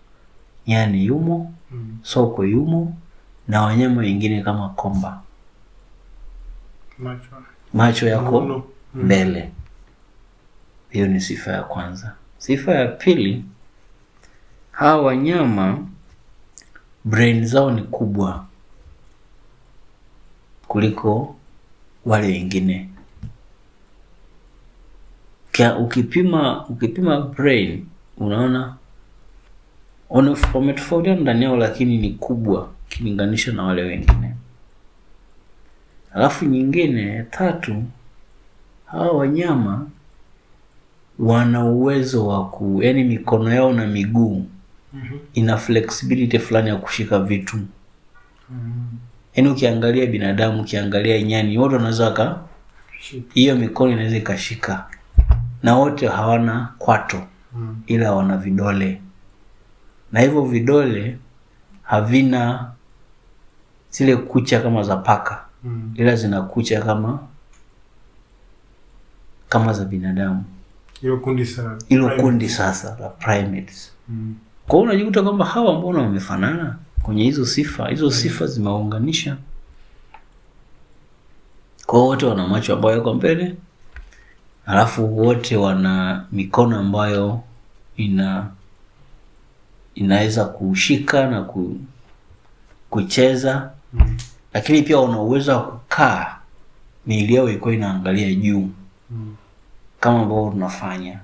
nyani 0.68 1.06
yumo, 1.06 1.54
soko 2.04 2.46
yumo 2.46 2.98
na 3.48 3.62
wanyama 3.62 4.02
wengine 4.02 4.42
kama 4.44 4.70
komba. 4.70 5.22
Macho. 7.00 7.30
Macho 7.74 8.08
yako 8.08 8.42
Mm. 8.42 9.04
mbele. 9.04 9.52
Hiyo 10.90 11.08
ni 11.08 11.22
sifa 11.22 11.52
ya 11.52 11.64
kwanza. 11.64 12.16
Sifa 12.38 12.72
ya 12.76 12.88
pili, 12.88 13.44
hawa 14.72 15.02
wanyama 15.04 15.88
brain 17.06 17.46
zao 17.46 17.72
ni 17.72 17.82
kubwa 17.84 18.46
kuliko 20.68 21.36
wale 22.06 22.28
wengine. 22.28 22.90
Kia, 25.52 25.76
ukipima 25.78 26.66
ukipima 26.68 27.22
brain 27.22 27.86
unaona 28.18 28.76
wametofautiana 30.54 31.22
ndani 31.22 31.44
yao, 31.46 31.58
lakini 31.58 31.98
ni 31.98 32.10
kubwa 32.14 32.70
ukilinganisha 32.86 33.52
na 33.52 33.64
wale 33.64 33.82
wengine. 33.84 34.36
Alafu 36.14 36.46
nyingine 36.46 37.24
tatu, 37.24 37.84
hawa 38.86 39.12
wanyama 39.12 39.88
wana 41.20 41.66
uwezo 41.66 42.28
wa 42.28 42.50
ku, 42.50 42.80
yani 42.84 43.04
mikono 43.04 43.54
yao 43.54 43.74
na 43.74 43.88
miguu 43.88 44.46
Mhm. 44.94 45.18
ina 45.34 45.58
flexibility 45.58 46.40
fulani 46.40 46.70
ya 46.70 46.76
kushika 46.76 47.20
vitu. 47.20 47.58
Mm. 48.50 48.88
Yaani 49.36 49.50
ukiangalia 49.50 50.06
binadamu, 50.06 50.62
ukiangalia 50.62 51.22
nyani, 51.24 51.58
wote 51.58 51.76
wanaweza 51.76 52.06
waka 52.06 52.40
hiyo 53.34 53.56
mikono 53.56 53.92
inaweza 53.92 54.18
ikashika, 54.18 54.88
na 55.64 55.76
wote 55.76 56.08
hawana 56.08 56.74
kwato, 56.78 57.24
Mm. 57.56 57.82
ila 57.88 58.12
wana 58.14 58.38
vidole, 58.38 59.02
na 60.12 60.20
hivyo 60.20 60.42
vidole 60.46 61.18
havina 61.84 62.72
zile 63.92 64.16
kucha 64.16 64.60
kama 64.62 64.84
za 64.84 64.96
paka, 64.98 65.46
Mm. 65.64 65.94
ila 65.96 66.16
zina 66.16 66.42
kucha 66.42 66.82
kama 66.82 67.20
kama 69.50 69.74
za 69.74 69.86
binadamu. 69.86 70.44
Hilo 71.90 72.10
kundi 72.22 72.50
sasa 72.50 72.98
la 73.00 73.10
primates. 73.10 73.92
Mm. 74.10 74.36
Kwa 74.68 74.80
hiyo 74.80 74.90
unajikuta 74.92 75.24
kwamba 75.24 75.46
hawa 75.46 75.78
mbona 75.80 76.02
wamefanana 76.02 76.78
kwenye 77.04 77.24
hizo 77.24 77.46
sifa, 77.46 77.90
hizo 77.90 78.12
sifa 78.12 78.48
zimewaunganisha. 78.48 79.38
Kwa 81.86 82.00
hiyo 82.00 82.08
wote 82.10 82.26
wana 82.26 82.48
macho 82.48 82.74
ambayo 82.74 82.96
yako 82.96 83.14
mbele, 83.14 83.56
alafu 84.66 85.18
wote 85.18 85.56
wana 85.58 86.26
mikono 86.32 86.80
ambayo 86.80 87.42
ina 87.98 88.48
inaweza 89.96 90.46
kushika 90.46 91.28
na 91.30 91.42
ku, 91.42 91.78
kucheza, 92.90 93.72
Mm. 93.94 94.18
lakini 94.54 94.82
pia 94.82 94.98
wana 95.00 95.20
uwezo 95.22 95.52
wa 95.52 95.64
kukaa 95.64 96.36
miili 97.08 97.36
yao 97.36 97.50
ilikuwa 97.50 97.74
inaangalia 97.74 98.34
juu 98.36 98.70
Mm. 99.12 99.36
Kama 100.08 100.20
ambavyo 100.22 100.52
tunafanya. 100.52 101.20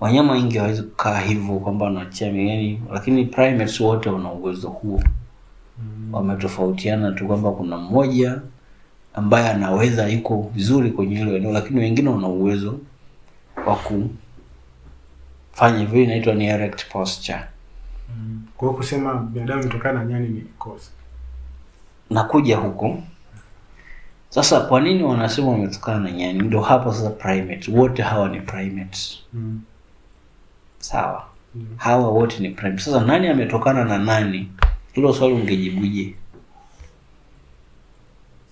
Wanyama 0.00 0.32
wengi 0.32 0.56
hawawezi 0.56 0.82
kukaa 0.82 1.20
hivyo 1.20 1.58
kwamba 1.58 1.84
wanachia 1.84 2.26
yani, 2.26 2.82
lakini 2.92 3.24
primates 3.24 3.80
wote 3.80 4.10
wana 4.10 4.32
uwezo 4.32 4.68
huo. 4.68 5.02
Mm. 5.78 6.14
Wametofautiana 6.14 7.12
tu 7.12 7.26
kwamba 7.26 7.50
kuna 7.52 7.76
mmoja 7.76 8.40
ambaye 9.14 9.48
anaweza 9.50 10.08
yuko 10.08 10.50
vizuri 10.54 10.90
kwenye 10.90 11.16
hilo 11.18 11.36
eneo, 11.36 11.52
lakini 11.52 11.80
wengine 11.80 12.08
wana 12.10 12.28
uwezo 12.28 12.78
wa 13.66 13.76
kufanya 13.76 14.18
hivyo. 15.78 16.02
Inaitwa 16.02 16.34
ni 16.34 16.46
erect 16.46 16.88
posture. 16.92 17.40
Mm. 18.18 18.42
Kwa 18.56 18.68
hiyo 18.68 18.76
kusema 18.78 19.14
binadamu 19.14 19.62
kutokana 19.62 19.98
na 19.98 20.04
nyani 20.04 20.28
ni 20.28 20.40
kosa. 20.40 20.90
Nakuja 22.10 22.56
huko 22.56 23.02
sasa. 24.32 24.60
Kwa 24.60 24.80
nini 24.80 25.02
wanasema 25.02 25.48
wametokana 25.50 25.98
na 25.98 26.10
nyani? 26.10 26.38
Ndio 26.42 26.60
hapo 26.60 26.92
sasa, 26.92 27.10
primate 27.10 27.72
wote 27.72 28.02
hawa 28.02 28.28
ni 28.28 28.40
primate 28.40 28.98
Mm. 29.32 29.60
sawa? 30.78 31.26
Mm. 31.54 31.66
hawa 31.76 32.08
wote 32.08 32.38
ni 32.40 32.50
primate. 32.50 32.82
Sasa 32.82 33.00
nani 33.00 33.28
ametokana 33.28 33.84
na 33.84 33.98
nani? 33.98 34.52
Hilo 34.92 35.12
swali 35.14 35.34
ungejibuje? 35.34 36.14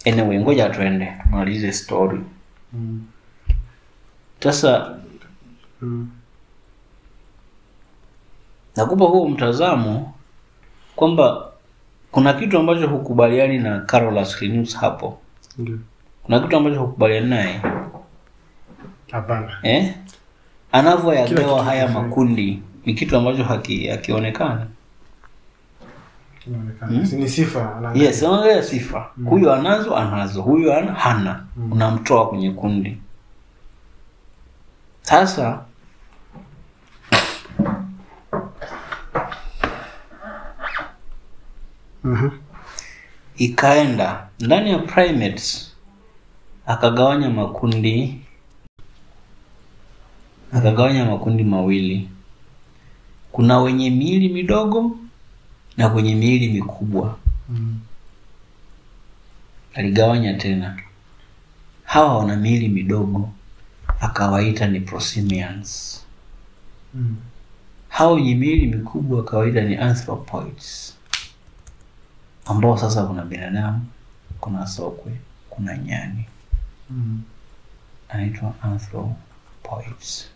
Anyway, 0.06 0.38
ngoja 0.38 0.68
tuende 0.70 1.12
tumalize 1.22 1.72
story. 1.72 2.20
Mm. 2.72 3.06
Sasa 4.40 4.98
Mm. 5.82 6.10
nakupa 8.76 9.04
huo 9.04 9.28
mtazamo 9.28 10.14
kwamba 10.96 11.52
kuna 12.10 12.32
kitu 12.32 12.58
ambacho 12.58 12.86
hukubaliani 12.88 13.58
na 13.58 13.80
Carolus 13.80 14.42
Linnaeus 14.42 14.76
hapo. 14.76 15.19
Ndio. 15.58 15.78
Kuna 16.22 16.40
kitu 16.40 16.56
ambacho 16.56 16.80
hukubaliani 16.80 17.30
naye 17.30 17.60
Hapana. 19.10 19.58
eh? 19.62 19.94
Anavyoyagawa 20.72 21.64
haya 21.64 21.88
makundi 21.88 22.62
ni 22.86 22.94
kitu 22.94 23.16
ambacho 23.16 23.44
haki 23.44 23.86
hakionekani. 23.88 24.64
Ni 27.12 27.28
sifa. 27.28 27.92
Yes, 27.94 28.22
anaangalia 28.22 28.62
sifa. 28.62 29.10
Huyu 29.24 29.52
anazo, 29.52 29.96
anazo. 29.96 30.42
Huyu 30.42 30.72
ana, 30.72 30.92
hana. 30.92 31.46
Mm. 31.56 31.72
Unamtoa 31.72 32.28
kwenye 32.28 32.50
kundi. 32.50 32.98
Sasa 35.02 35.64
Mhm. 42.04 42.30
Ikaenda 43.40 44.28
ndani 44.40 44.70
ya 44.70 44.78
primates 44.78 45.72
akagawanya 46.66 47.30
makundi 47.30 48.20
akagawanya 50.52 51.04
makundi 51.04 51.44
mawili. 51.44 52.08
Kuna 53.32 53.58
wenye 53.60 53.90
miili 53.90 54.28
midogo 54.28 54.96
na 55.76 55.88
kwenye 55.90 56.14
miili 56.14 56.48
mikubwa. 56.52 57.18
Mm. 57.48 57.78
Aligawanya 59.74 60.34
tena, 60.34 60.78
hawa 61.84 62.18
wana 62.18 62.36
miili 62.36 62.68
midogo 62.68 63.30
akawaita 64.00 64.66
ni 64.66 64.80
prosimians. 64.80 66.00
Mm. 66.94 67.16
hawa 67.88 68.12
wenye 68.12 68.34
miili 68.34 68.66
mikubwa 68.66 69.20
akawaita 69.20 69.60
ni 69.60 69.76
anthropoids, 69.76 70.96
ambao 72.50 72.78
sasa 72.78 73.02
kuna 73.06 73.24
binadamu, 73.24 73.86
kuna 74.40 74.66
sokwe, 74.66 75.12
kuna 75.50 75.76
nyani, 75.78 76.24
Mm. 76.90 77.22
anaitwa 78.08 78.54
anthropoids. 78.62 80.28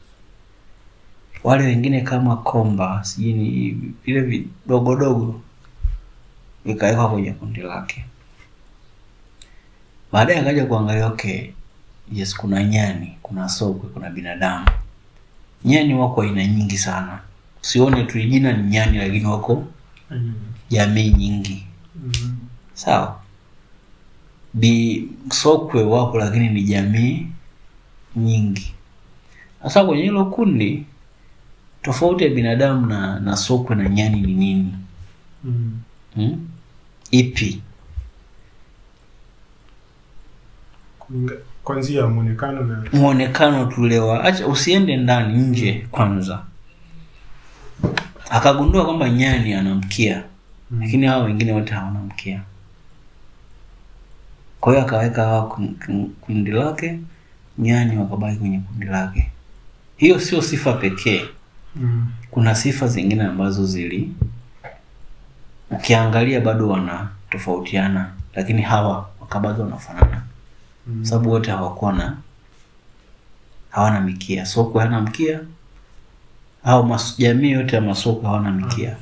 Wale 1.45 1.65
wengine 1.65 2.01
kama 2.01 2.37
komba, 2.37 3.05
sijui 3.05 3.71
vile 4.05 4.21
vidogodogo, 4.21 5.41
vikawekwa 6.65 7.11
kwenye 7.11 7.33
kundi 7.33 7.61
lake. 7.61 8.05
Baadaye 10.13 10.41
akaja 10.41 10.67
kuangalia, 10.67 11.07
okay, 11.07 11.51
yes, 12.13 12.37
kuna 12.37 12.65
nyani, 12.65 13.19
kuna 13.23 13.49
sokwe, 13.49 13.89
kuna 13.91 14.11
binadamu. 14.11 14.67
nyani 15.65 15.95
wako 15.95 16.23
aina 16.23 16.47
nyingi 16.47 16.79
sana 16.79 17.21
usione 17.63 18.05
tu 18.05 18.21
jina 18.21 18.53
ni 18.53 18.71
nyani 18.71 18.99
lakini 18.99 19.25
wako 19.27 19.65
jamii 20.11 20.33
jamii 20.71 21.11
nyingi 21.11 21.67
Mm. 22.05 22.37
sawa 22.75 23.21
bi 24.55 25.09
sokwe 25.33 25.83
wapo 25.85 26.19
lakini 26.19 26.49
ni 26.49 26.63
jamii 26.63 27.27
nyingi 28.17 28.75
sasa 29.63 29.85
kwenye 29.85 30.03
hilo 30.03 30.25
kundi 30.25 30.85
tofauti 31.83 32.25
ya 32.25 32.31
binadamu 32.31 32.87
na, 32.87 33.21
na 33.21 33.37
sokwe 33.37 33.77
na 33.77 33.89
nyani 33.89 34.21
ni 34.21 34.35
nini 34.35 34.73
Mm. 35.45 35.81
hmm? 36.15 36.49
ipi 37.11 37.61
Kwanzia 41.65 42.07
mwonekano 42.07 42.65
na 42.65 42.85
mwonekano 42.93 43.65
tulewa 43.67 44.25
acha 44.25 44.47
usiende 44.47 44.97
ndani 44.97 45.39
nje 45.39 45.87
kwanza 45.91 46.43
akagundua 48.31 48.85
kwamba 48.85 49.11
nyani 49.11 49.55
ana 49.55 49.75
mkia 49.75 50.25
Mm. 50.75 50.81
lakini 50.83 51.07
hao 51.07 51.23
wengine 51.25 51.53
wote 51.53 51.75
hawana 51.75 51.99
mkia 52.01 52.43
kwa 54.61 54.73
hiyo 54.73 54.85
akaweka 54.87 55.25
hawa 55.25 55.43
kun- 55.49 55.75
kun- 55.87 56.11
kundi 56.21 56.51
lake 56.51 57.01
nyani 57.59 57.99
wakabaki 57.99 58.37
kwenye 58.37 58.59
kundi 58.61 58.87
lake 58.87 59.31
hiyo 59.97 60.21
sio 60.21 60.43
sifa 60.43 60.73
pekee 60.73 61.25
Mm. 61.77 62.07
kuna 62.31 62.55
sifa 62.55 62.87
zingine 62.89 63.25
ambazo 63.25 63.67
zili 63.67 64.13
ukiangalia 65.71 66.41
bado 66.41 66.69
wanatofautiana 66.69 68.13
lakini 68.35 68.63
hawa 68.63 69.09
wakabaki 69.21 69.61
wanafanana 69.61 70.23
Mm. 70.87 71.05
sababu 71.05 71.31
wote 71.31 71.51
hawakuwa 71.51 71.93
na 71.93 72.17
hawana 73.71 74.01
mikia 74.01 74.47
sokwe 74.47 74.83
hana 74.83 75.01
mkia 75.01 75.41
au 76.65 76.97
jamii 77.19 77.51
yote 77.51 77.77
ya 77.77 77.83
masokwe 77.83 78.27
hawana 78.29 78.51
mikia 78.51 78.97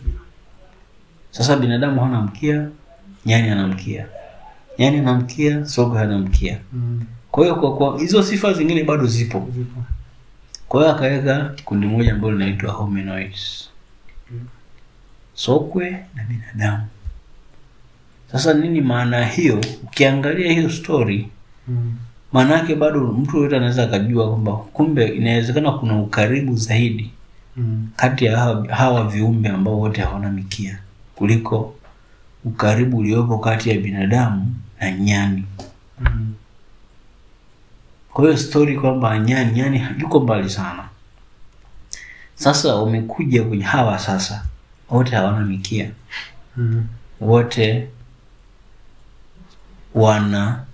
sasa 1.33 1.57
binadamu 1.57 2.01
hana 2.01 2.20
mkia 2.20 2.68
nyani 3.26 3.49
ana 3.51 3.66
mkia 3.68 4.07
nyani 4.78 4.99
ana 4.99 5.14
mkia 5.14 5.66
sokwe 5.66 5.99
hana 5.99 6.18
mkia 6.18 6.59
Mm. 6.72 7.05
kwa 7.30 7.45
hiyo 7.45 7.57
kwa, 7.57 7.76
kwa 7.76 7.99
hizo 8.01 8.22
sifa 8.22 8.53
zingine 8.53 8.85
bado 8.85 9.07
zipo 9.07 9.49
Zipo. 9.55 9.83
kwa 10.68 10.80
hiyo 10.83 10.95
akaweka 10.95 11.55
kundi 11.64 11.87
moja 11.87 12.12
ambalo 12.12 12.33
linaitwa 12.39 12.72
hominoids 12.72 13.68
Mm. 14.30 14.41
sokwe 15.35 15.91
na 16.14 16.24
binadamu 16.24 16.87
sasa 18.33 18.55
nini 18.55 18.80
maana 18.80 19.24
hiyo 19.26 19.61
ukiangalia 19.85 20.53
hiyo 20.53 20.70
story 20.70 21.28
Mm. 21.68 21.95
maana 22.33 22.55
yake 22.55 22.74
bado 22.74 23.01
mtu 23.01 23.37
yoyote 23.37 23.57
anaweza 23.57 23.83
akajua 23.85 24.28
kwamba 24.28 24.53
kumbe 24.53 25.07
inawezekana 25.07 25.72
kuna 25.72 26.01
ukaribu 26.03 26.57
zaidi 26.57 27.11
Mm. 27.57 27.89
kati 27.97 28.24
ya 28.24 28.39
hawa, 28.39 28.66
hawa 28.68 29.05
viumbe 29.09 29.49
ambao 29.49 29.78
wote 29.80 30.01
hawana 30.03 30.30
mikia 30.33 30.78
kuliko 31.22 31.74
ukaribu 32.44 32.98
uliopo 32.98 33.38
kati 33.38 33.70
ya 33.70 33.78
binadamu 33.78 34.54
na 34.80 34.90
nyani. 34.92 35.44
Mm. 36.00 36.34
kwa 38.12 38.24
hiyo 38.24 38.36
stori 38.36 38.78
kwamba 38.78 39.18
nyani 39.18 39.52
nyani 39.52 39.86
yuko 39.98 40.20
mbali 40.20 40.50
sana. 40.50 40.88
Sasa 42.34 42.74
wamekuja 42.74 43.42
kwenye 43.44 43.64
hawa 43.64 43.98
sasa 43.98 44.44
wote 44.90 45.16
hawana 45.16 45.40
mikia. 45.46 45.90
Mm. 46.56 46.86
wote 47.20 47.88
wana 49.94 50.64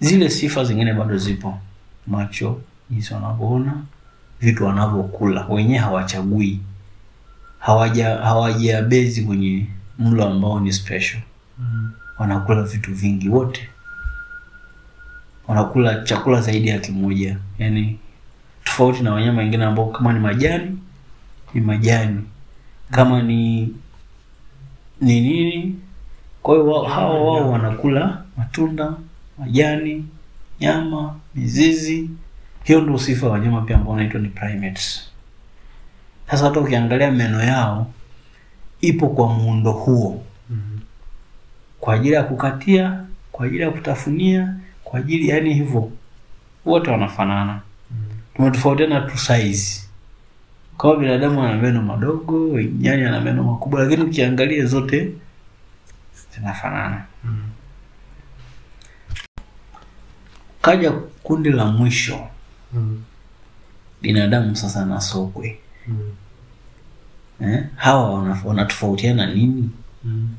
zile 0.00 0.30
sifa 0.30 0.64
zingine 0.64 0.92
bado 0.92 1.16
zipo. 1.18 1.58
Macho 2.06 2.60
jinsi 2.90 3.14
wanavyoona 3.14 3.82
vitu 4.40 4.64
wanavyokula. 4.64 5.46
Wenyewe 5.46 5.78
hawachagui 5.78 6.60
hawaja 7.64 8.16
hawajabezi 8.16 9.22
kwenye 9.22 9.66
mlo 9.98 10.24
ambao 10.24 10.60
ni 10.60 10.72
special. 10.72 11.20
Mm. 11.58 11.90
wanakula 12.18 12.62
vitu 12.62 12.94
vingi 12.94 13.28
wote. 13.28 13.68
Wanakula 15.48 16.02
chakula 16.02 16.40
zaidi 16.40 16.68
ya 16.68 16.78
kimoja. 16.78 17.36
Yani 17.58 17.98
tofauti 18.64 19.02
na 19.02 19.12
wanyama 19.14 19.42
wengine 19.42 19.64
ambao 19.64 19.86
kama 19.86 20.12
ni 20.12 20.18
majani 20.20 20.78
ni 21.54 21.60
majani. 21.60 22.20
Kama 22.90 23.22
ni 23.22 23.60
ni 25.00 25.20
nini? 25.20 25.78
Kwa 26.42 26.54
hiyo 26.54 26.82
hawa 26.82 27.24
wao 27.24 27.50
wanakula 27.50 28.24
matunda 28.36 28.92
majani 29.38 30.04
nyama 30.60 31.14
mizizi. 31.34 32.10
Hiyo 32.64 32.80
ndio 32.80 32.98
sifa 32.98 33.26
ya 33.26 33.32
wanyama 33.32 33.60
pia 33.62 33.76
ambao 33.76 33.92
wanaitwa 33.92 34.20
ni 34.20 34.28
primates 34.28 35.13
sasa 36.30 36.44
hata 36.44 36.60
ukiangalia 36.60 37.10
meno 37.10 37.42
yao 37.42 37.90
ipo 38.80 39.08
kwa 39.08 39.28
muundo 39.28 39.72
huo 39.72 40.24
Mm. 40.50 40.80
kwa 41.80 41.94
ajili 41.94 42.14
ya 42.14 42.22
kukatia 42.22 43.04
kwa 43.32 43.46
ajili 43.46 43.62
ya 43.62 43.70
kutafunia 43.70 44.54
kwa 44.84 44.98
ajili 45.00 45.28
yani 45.28 45.54
hivyo 45.54 45.90
wote 46.64 46.90
wanafanana 46.90 47.60
Mm. 47.90 47.96
tumetofautiana 48.36 49.00
tu 49.00 49.18
size 49.18 49.82
kama 50.78 50.96
binadamu 50.96 51.42
ana 51.42 51.56
meno 51.56 51.82
madogo 51.82 52.60
nyani 52.60 53.02
ana 53.04 53.20
meno 53.20 53.42
makubwa 53.42 53.82
lakini 53.84 54.02
ukiangalia 54.02 54.64
zote 54.66 55.12
zinafanana 56.34 57.04
Mm. 57.24 57.42
kaja 60.62 60.90
kundi 61.22 61.50
la 61.50 61.64
mwisho 61.66 62.28
Mm. 62.72 63.02
binadamu 64.02 64.56
sasa 64.56 64.84
na 64.84 65.00
sokwe. 65.00 65.58
Eh? 67.40 67.64
hawa 67.76 68.10
wana- 68.14 68.42
wanatofautiana 68.44 69.26
nini 69.34 69.70
Mm. 70.04 70.34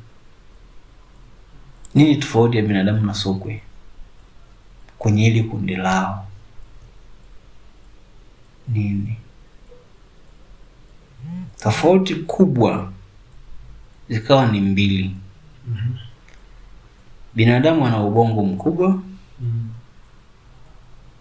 nini 1.94 2.16
tofauti 2.16 2.56
ya 2.56 2.62
binadamu 2.62 3.06
na 3.06 3.14
sokwe 3.14 3.62
kwenye 4.98 5.22
hili 5.24 5.42
kundi 5.44 5.76
lao 5.76 6.26
nini 8.68 9.16
tofauti 11.58 12.14
kubwa 12.14 12.92
zikawa 14.08 14.46
ni 14.46 14.60
mbili 14.60 15.16
Mhm. 15.68 15.94
binadamu 17.34 17.86
ana 17.86 18.02
ubongo 18.02 18.42
mkubwa 18.44 19.02
Mm. 19.40 19.70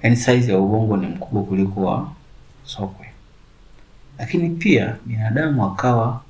yani 0.03 0.15
size 0.15 0.51
ya 0.51 0.59
ubongo 0.59 0.97
ni 0.97 1.07
mkubwa 1.07 1.43
kuliko 1.43 1.81
wa 1.83 2.11
sokwe 2.63 3.04
lakini 4.19 4.49
pia 4.49 4.95
binadamu 5.05 5.65
akawa 5.65 6.21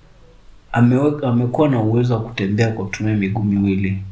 amekuwa 0.71 1.69
na 1.69 1.79
uwezo 1.81 2.13
wa 2.13 2.21
kutembea 2.21 2.71
kwa 2.71 2.86
kutumia 2.86 3.15
miguu 3.15 3.43
miwili 3.43 4.03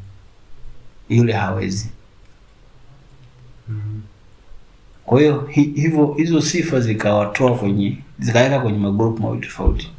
yule 1.10 1.34
hawezi 1.34 1.90
kwa 5.06 5.20
hiyo 5.22 5.48
hivyo 5.52 6.14
hizo 6.14 6.42
sifa 6.42 6.80
zikawatoa 6.80 7.58
kwenye 7.58 7.98
zikaweka 8.20 8.60
kwenye 8.60 8.78
magrupu 8.78 9.22
mawili 9.22 9.42
tofauti 9.48 9.92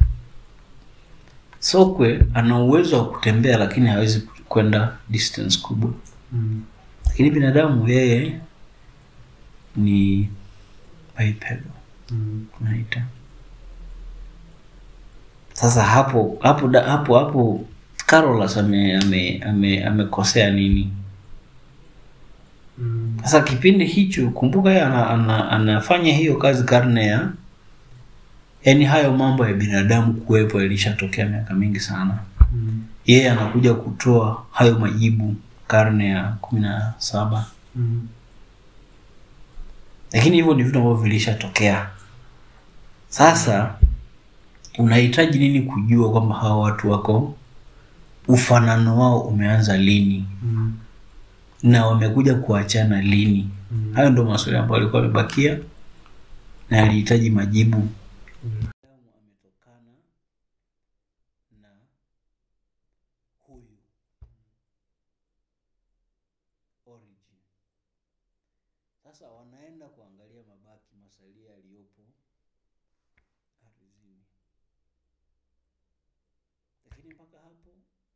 sokwe 1.60 2.26
ana 2.34 2.58
uwezo 2.62 2.98
wa 2.98 3.08
kutembea 3.10 3.58
lakini 3.58 3.88
hawezi 3.88 4.20
kwenda 4.48 4.96
distance 5.08 5.58
kubwa 5.62 5.90
Mm. 6.32 6.62
lakini 7.06 7.30
binadamu 7.30 7.88
yeye 7.88 8.40
ni 9.76 10.28
bipedal 11.18 11.60
Mm. 12.10 12.46
tunaita 12.58 13.02
sasa 15.54 15.82
hapo 15.82 16.36
hapo 16.42 16.68
hapo 16.68 17.18
hapo 17.18 17.64
Carolus 18.06 18.56
ame 18.56 18.96
ame 18.96 19.40
ame 19.46 19.84
amekosea 19.84 20.50
nini 20.50 20.92
Mm. 22.78 23.18
sasa 23.22 23.40
kipindi 23.40 23.84
hicho 23.86 24.30
kumbuka 24.30 24.70
yeye 24.70 24.82
ana, 24.82 25.10
ana, 25.10 25.50
anafanya 25.50 26.12
hiyo 26.14 26.36
kazi 26.36 26.64
karne 26.64 27.06
ya 27.06 27.28
yaani 28.64 28.84
hayo 28.84 29.12
mambo 29.12 29.46
ya 29.46 29.52
binadamu 29.54 30.14
kuwepo 30.14 30.60
yalishatokea 30.62 31.26
miaka 31.26 31.54
mingi 31.54 31.80
sana 31.80 32.18
Mm. 32.52 32.82
yeye 33.06 33.30
anakuja 33.30 33.74
kutoa 33.74 34.44
hayo 34.52 34.78
majibu 34.78 35.34
karne 35.66 36.08
ya 36.08 36.22
kumi 36.40 36.60
na 36.60 36.92
saba 36.98 37.46
Mm. 37.76 38.08
lakini 40.12 40.36
hivyo 40.36 40.54
ni 40.54 40.62
vitu 40.62 40.78
ambavyo 40.78 41.02
vilishatokea 41.02 41.86
sasa 43.08 43.74
unahitaji 44.78 45.38
nini 45.38 45.62
kujua 45.62 46.10
kwamba 46.12 46.34
hawa 46.34 46.58
watu 46.60 46.90
wako 46.90 47.36
ufanano 48.28 48.98
wao 49.00 49.20
umeanza 49.20 49.76
lini 49.76 50.26
Mm. 50.42 50.78
na 51.62 51.86
wamekuja 51.86 52.34
kuachana 52.34 53.02
lini 53.02 53.50
Mm. 53.70 53.92
hayo 53.94 54.10
ndio 54.10 54.24
maswali 54.24 54.58
ambayo 54.58 54.80
alikuwa 54.82 55.02
amebakia 55.02 55.58
na 56.70 56.82
alihitaji 56.82 57.30
majibu 57.30 57.76
Mm. 58.44 58.50
ametokana 59.20 59.92
na 61.62 61.68
huyu 63.46 63.76
origin 66.86 67.38
sasa 69.04 69.28
wanaenda 69.30 69.86
kuangalia 69.88 70.42
mabaki 70.48 70.94
masalia 71.04 71.50
yaliyopo 71.50 72.02
lakini 76.90 77.14
mpaka 77.14 77.38
hapo 77.38 77.70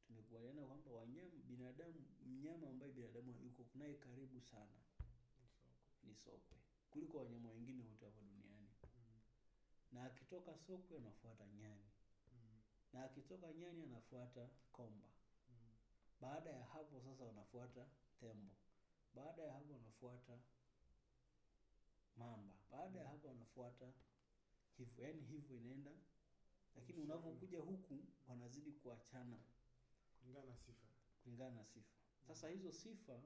tumekubaliana 0.06 0.62
kwamba 0.66 0.90
wanyama 0.90 1.36
binadamu 1.48 1.94
mnyama 2.26 2.68
ambaye 2.70 2.92
binadamu 2.92 3.34
yuko 3.44 3.62
naye 3.74 3.94
karibu 3.94 4.40
sana 4.40 4.78
ni 6.04 6.14
sokwe 6.14 6.56
kuliko 6.90 7.18
wanyama 7.18 7.48
wengine 7.48 7.82
wote 7.90 8.04
hapa 8.04 8.20
duniani 8.22 8.68
Mm. 8.94 9.14
na 9.92 10.00
akitoka 10.28 10.56
sokwe 10.58 10.96
anafuata 10.98 11.46
nyani. 11.46 11.88
Mm. 12.32 12.60
na 12.92 13.04
akitoka 13.04 13.52
nyani 13.52 13.82
anafuata 13.82 14.48
komba. 14.72 15.08
Mm. 15.50 15.70
baada 16.20 16.50
ya 16.50 16.64
hapo 16.64 17.00
sasa 17.00 17.24
wanafuata 17.24 17.86
tembo. 18.20 18.54
Baada 19.14 19.42
ya 19.42 19.52
hapo 19.52 19.72
wanafuata 19.72 20.38
mamba. 22.16 22.54
Baada 22.70 23.00
ya 23.00 23.08
hapo 23.08 23.28
wanafuata 23.28 23.92
hivyo 24.76 25.04
yaani 25.04 25.22
hivyo 25.22 25.56
inaenda. 25.56 25.90
Lakini 26.76 27.00
unavokuja 27.02 27.58
unavyokuja 27.58 27.58
huku 27.60 28.04
wanazidi 28.28 28.72
kuachana. 28.72 29.38
Kulingana 30.18 30.46
na 30.46 30.56
sifa. 30.56 30.86
Kulingana 31.22 31.50
na 31.54 31.64
sifa. 31.64 31.94
Sasa 32.26 32.48
hizo 32.48 32.72
sifa 32.72 33.22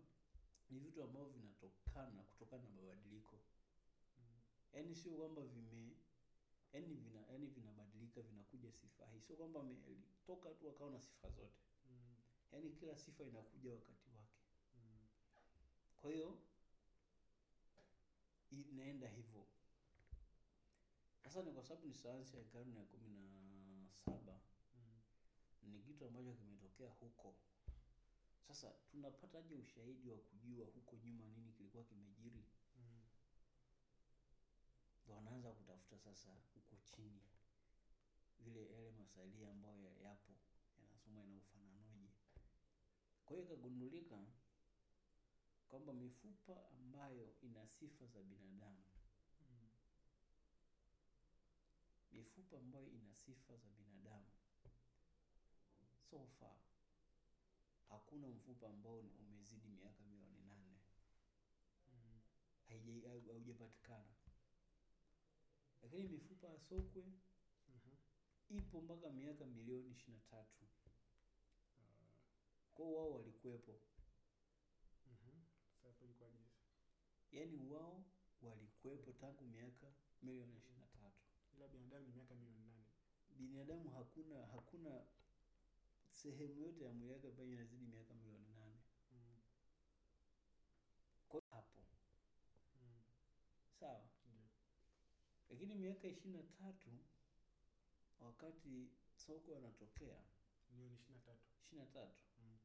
ni 0.71 0.79
vitu 0.79 1.03
ambavyo 1.03 1.29
vinatokana 1.29 2.23
kutokana 2.23 2.63
na 2.63 2.71
mabadiliko. 2.71 3.37
Mm. 4.19 4.41
yaani 4.73 4.95
sio 4.95 5.17
kwamba 5.17 5.43
vime 5.43 6.02
yaani 6.73 6.95
vina 6.95 7.21
yani 7.33 7.47
vinabadilika 7.47 8.21
vinakuja 8.21 8.73
sifa 8.73 9.07
hii 9.07 9.21
sio 9.21 9.37
kwamba 9.37 9.65
toka 10.27 10.51
tu 10.55 10.71
akawa 10.71 10.91
na 10.91 11.01
sifa 11.01 11.31
zote 11.31 11.63
Mm. 11.91 12.15
yaani 12.53 12.71
kila 12.71 12.97
sifa 12.97 13.25
inakuja 13.25 13.73
wakati 13.73 14.11
wake 14.11 14.41
Mm. 14.75 14.99
kwa 16.01 16.11
hiyo 16.11 16.39
inaenda 18.51 19.09
hivyo 19.09 19.47
sasa 21.25 21.43
ni 21.43 21.53
kwa 21.53 21.63
sababu 21.65 21.87
ni 21.87 21.95
sayansi 21.95 22.37
ya 22.37 22.45
karne 22.45 22.79
ya 22.79 22.85
kumi 22.85 23.11
na 23.11 23.89
saba 24.05 24.41
Mm. 24.75 25.01
ni 25.63 25.81
kitu 25.81 26.05
ambacho 26.07 26.33
kimetokea 26.35 26.91
huko 26.91 27.35
sasa 28.47 28.71
tunapataje 28.91 29.55
ushahidi 29.55 30.09
wa 30.11 30.19
kujua 30.19 30.67
huko 30.67 30.97
nyuma 30.97 31.27
nini 31.29 31.53
kilikuwa 31.53 31.85
kimejiri. 31.85 32.45
Wanaanza 35.15 35.53
kutafuta 35.53 35.99
sasa 35.99 36.31
huko 36.55 36.77
chini 36.85 37.23
vile 38.41 38.73
yale 38.73 38.91
masalia 38.93 39.51
ambayo 39.51 39.93
yapo 40.03 40.33
yanasoma 40.79 41.25
ina 41.25 41.37
ufananoje 41.37 42.11
kwa 43.27 43.37
hiyo 43.37 43.47
ikagundulika 43.49 44.25
kwamba 45.69 45.93
mifupa 45.93 46.69
ambayo 46.71 47.35
ina 47.43 47.67
sifa 47.67 48.07
za 48.07 48.23
binadamu 48.23 48.83
Mm. 49.51 49.69
mifupa 52.13 52.59
ambayo 52.59 52.89
ina 52.89 53.15
sifa 53.15 53.57
za 53.57 53.69
binadamu 53.71 54.27
so 56.11 56.27
far 56.41 56.57
hakuna 57.89 58.29
mfupa 58.29 58.69
ambao 58.69 58.99
umezidi 58.99 59.69
miaka 59.69 60.05
milioni 60.05 60.41
nane 60.43 60.79
Mm. 61.93 62.21
haujapatikana 63.29 64.05
lakini 65.83 66.05
mifupa 66.09 66.49
ya 66.49 66.59
sokwe 66.61 67.03
Mhm. 67.69 67.97
ipo 68.59 68.81
mpaka 68.81 69.11
miaka 69.11 69.47
milioni 69.47 69.91
ishiri 69.91 70.13
na 70.13 70.21
tatu 70.21 70.65
kwao 72.75 72.95
wao 72.95 73.11
walikuwepo 73.13 73.81
ilikuwaje 76.03 76.37
sasa? 76.39 76.73
yaani 77.33 77.59
wao 77.71 78.05
walikuwepo 78.43 79.13
tangu 79.13 79.45
miaka 79.45 79.93
milioni 80.23 80.57
ishiri 80.57 80.75
na 80.79 80.87
tatu 80.87 81.23
ila 81.57 81.69
binadamu 81.69 82.07
ni 82.07 82.13
miaka 82.13 82.35
milioni 82.35 82.65
nane 82.67 82.87
binadamu 83.31 83.91
hakuna 83.91 84.47
hakuna 84.47 85.07
sehemu 86.11 86.61
yote 86.61 86.85
ya 86.85 86.93
mwili 86.93 87.13
wake 87.13 87.29
ambayo 87.29 87.53
inazidi 87.53 87.85
miaka 87.87 88.15
milioni 88.15 88.49
nane 88.49 88.81
Mm. 89.13 89.41
kwa 91.29 91.43
hapo 91.51 91.81
Mm. 92.77 93.03
sawa. 93.81 94.09
Lakini 95.53 95.75
miaka 95.75 96.09
ishirini 96.09 96.37
na 96.37 96.43
tatu 96.43 96.91
wakati 98.21 98.91
soko 99.15 99.57
anatokea 99.57 100.19
milioni 100.71 100.95
ishirini 100.95 101.19
na 101.19 101.21
tatu 101.25 101.43
ishiri 101.63 101.79
na 101.81 101.87
tatu 101.87 102.21
Mm. 102.39 102.59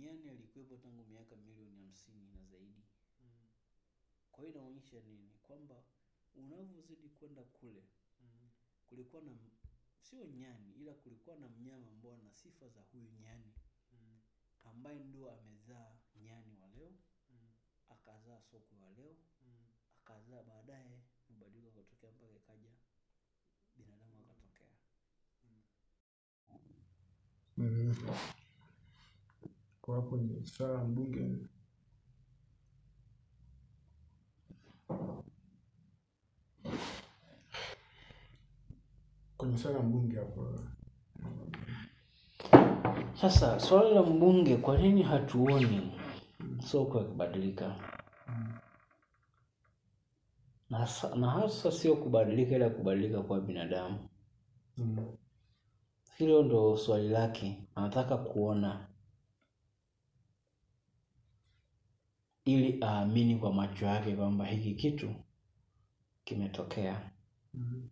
nyani 0.00 0.28
alikuwepo 0.28 0.76
tangu 0.76 1.04
miaka 1.04 1.36
milioni 1.36 1.76
hamsini 1.80 2.24
na 2.32 2.44
zaidi 2.44 2.82
Mm. 3.20 3.46
kwa 4.32 4.44
hiyo 4.44 4.54
inaonyesha 4.56 5.00
nini 5.00 5.30
kwamba 5.42 5.82
unavyozidi 6.34 7.08
kwenda 7.08 7.44
kule 7.44 7.82
Mm. 8.20 8.50
kulikuwa 8.88 9.22
na 9.22 9.32
sio 10.00 10.26
nyani 10.26 10.72
ila 10.72 10.94
kulikuwa 10.94 11.36
na 11.36 11.48
mnyama 11.48 11.88
ambao 11.90 12.14
ana 12.14 12.32
sifa 12.32 12.68
za 12.68 12.80
huyu 12.82 13.10
nyani 13.10 13.52
Mm. 13.92 14.20
ambaye 14.64 15.04
ndio 15.04 15.30
amezaa 15.32 15.96
nyani 16.22 16.54
wa 16.60 16.68
leo 16.68 16.92
Mm. 17.30 17.52
akazaa 17.88 18.42
sokwe 18.42 18.78
wa 18.78 18.90
leo 18.90 19.16
Mm. 19.46 19.66
akazaa 20.00 20.42
baadaye 20.42 21.00
mabadiliko 21.34 21.80
akatokea 21.80 22.10
mpaka 22.10 22.34
ikaja 22.36 22.70
binadamu 23.76 24.22
akatokea 24.30 24.68
Mm. 27.56 27.94
Kwa 29.80 29.96
hapo 29.96 30.16
ni 30.16 30.46
swala 30.46 30.84
mbunge. 30.84 31.38
Kwenye 39.36 39.58
swala 39.58 39.78
mbunge 39.82 40.16
hapo 40.18 40.48
sasa 43.14 43.60
swala 43.60 43.88
la 43.90 44.02
mbunge 44.02 44.56
kwa 44.56 44.78
nini 44.78 45.02
hatuoni 45.02 45.92
soko 46.58 46.98
yakibadilika 46.98 47.76
na, 50.74 50.80
hasa- 50.80 51.14
na 51.16 51.30
hasa 51.30 51.72
sio 51.72 51.96
kubadilika 51.96 52.56
ila 52.56 52.70
kubadilika 52.70 53.22
kwa 53.22 53.40
binadamu. 53.40 54.08
Mm. 54.76 55.16
hilo 56.18 56.42
ndo 56.42 56.76
swali 56.76 57.08
lake. 57.08 57.68
Anataka 57.74 58.16
kuona 58.18 58.88
ili 62.44 62.78
aamini 62.82 63.36
kwa 63.36 63.52
macho 63.52 63.86
yake 63.86 64.16
kwamba 64.16 64.46
hiki 64.46 64.74
kitu 64.74 65.14
kimetokea. 66.24 67.10
Mm. 67.54 67.88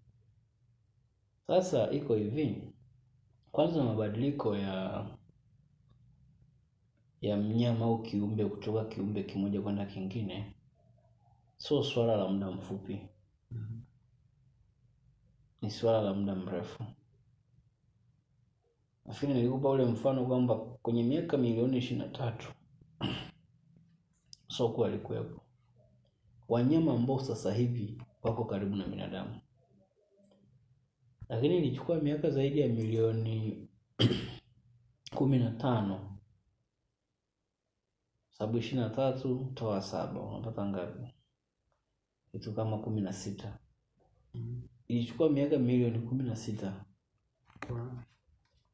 sasa 1.47 1.91
iko 1.91 2.15
hivi. 2.15 2.73
Kwanza 3.53 3.85
mabadiliko 3.85 4.57
ya 4.57 5.07
ya 7.21 7.37
mnyama 7.37 7.85
au 7.85 8.03
kiumbe 8.03 8.45
kutoka 8.47 8.85
kiumbe 8.85 9.23
kimoja 9.23 9.63
kwenda 9.63 9.87
kingine 9.87 10.55
sio 11.63 11.83
swala 11.83 12.17
la 12.17 12.29
muda 12.29 12.51
mfupi. 12.51 13.09
Ni 15.63 15.71
swala 15.71 16.03
la 16.03 16.15
muda 16.15 16.35
mrefu. 16.35 16.85
Nafikiri 19.05 19.35
nilikupa 19.35 19.71
ule 19.71 19.85
mfano 19.85 20.27
kwamba 20.27 20.57
kwenye 20.59 21.03
miaka 21.03 21.37
milioni 21.37 21.77
ishiri 21.79 22.01
na 22.01 22.09
tatu 22.09 22.53
soko 24.57 24.85
alikuwepo. 24.85 25.41
Wanyama 26.49 26.93
ambao 26.93 27.21
sasa 27.21 27.55
hivi 27.55 28.03
wako 28.23 28.45
karibu 28.45 28.77
na 28.77 28.87
binadamu. 28.87 29.41
Lakini 31.29 31.57
ilichukua 31.59 32.01
miaka 32.01 32.31
zaidi 32.31 32.61
ya 32.61 32.69
milioni 32.69 33.69
kumi 35.17 35.39
na 35.39 35.51
tano. 35.51 36.19
Sababu 38.31 38.59
ishiri 38.59 38.81
na 38.81 38.91
tatu 38.91 39.53
toa 39.55 39.83
saba. 39.83 40.21
Unapata 40.21 40.67
ngapi 40.67 41.22
kitu 42.33 42.53
kama 42.53 42.79
kumi 42.79 43.01
na 43.01 43.13
sita 43.13 43.59
Mm. 44.35 44.63
ilichukua 44.89 45.31
miaka 45.31 45.59
milioni 45.59 45.99
kumi 45.99 46.25
na 46.25 46.37
sita 46.37 46.85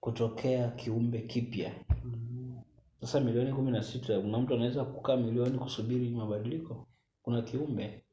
kutokea 0.01 0.71
kiumbe 0.71 1.21
kipya. 1.21 1.75
Mm. 2.05 2.61
sasa 3.01 3.21
milioni 3.21 3.53
kumi 3.53 3.71
na 3.71 3.83
sita 3.83 4.21
kuna 4.21 4.39
mtu 4.39 4.55
anaweza 4.55 4.85
kukaa 4.85 5.17
milioni 5.17 5.59
kusubiri 5.59 6.11
mabadiliko? 6.11 6.87
Kuna 7.23 7.43
kiumbe? 7.43 8.05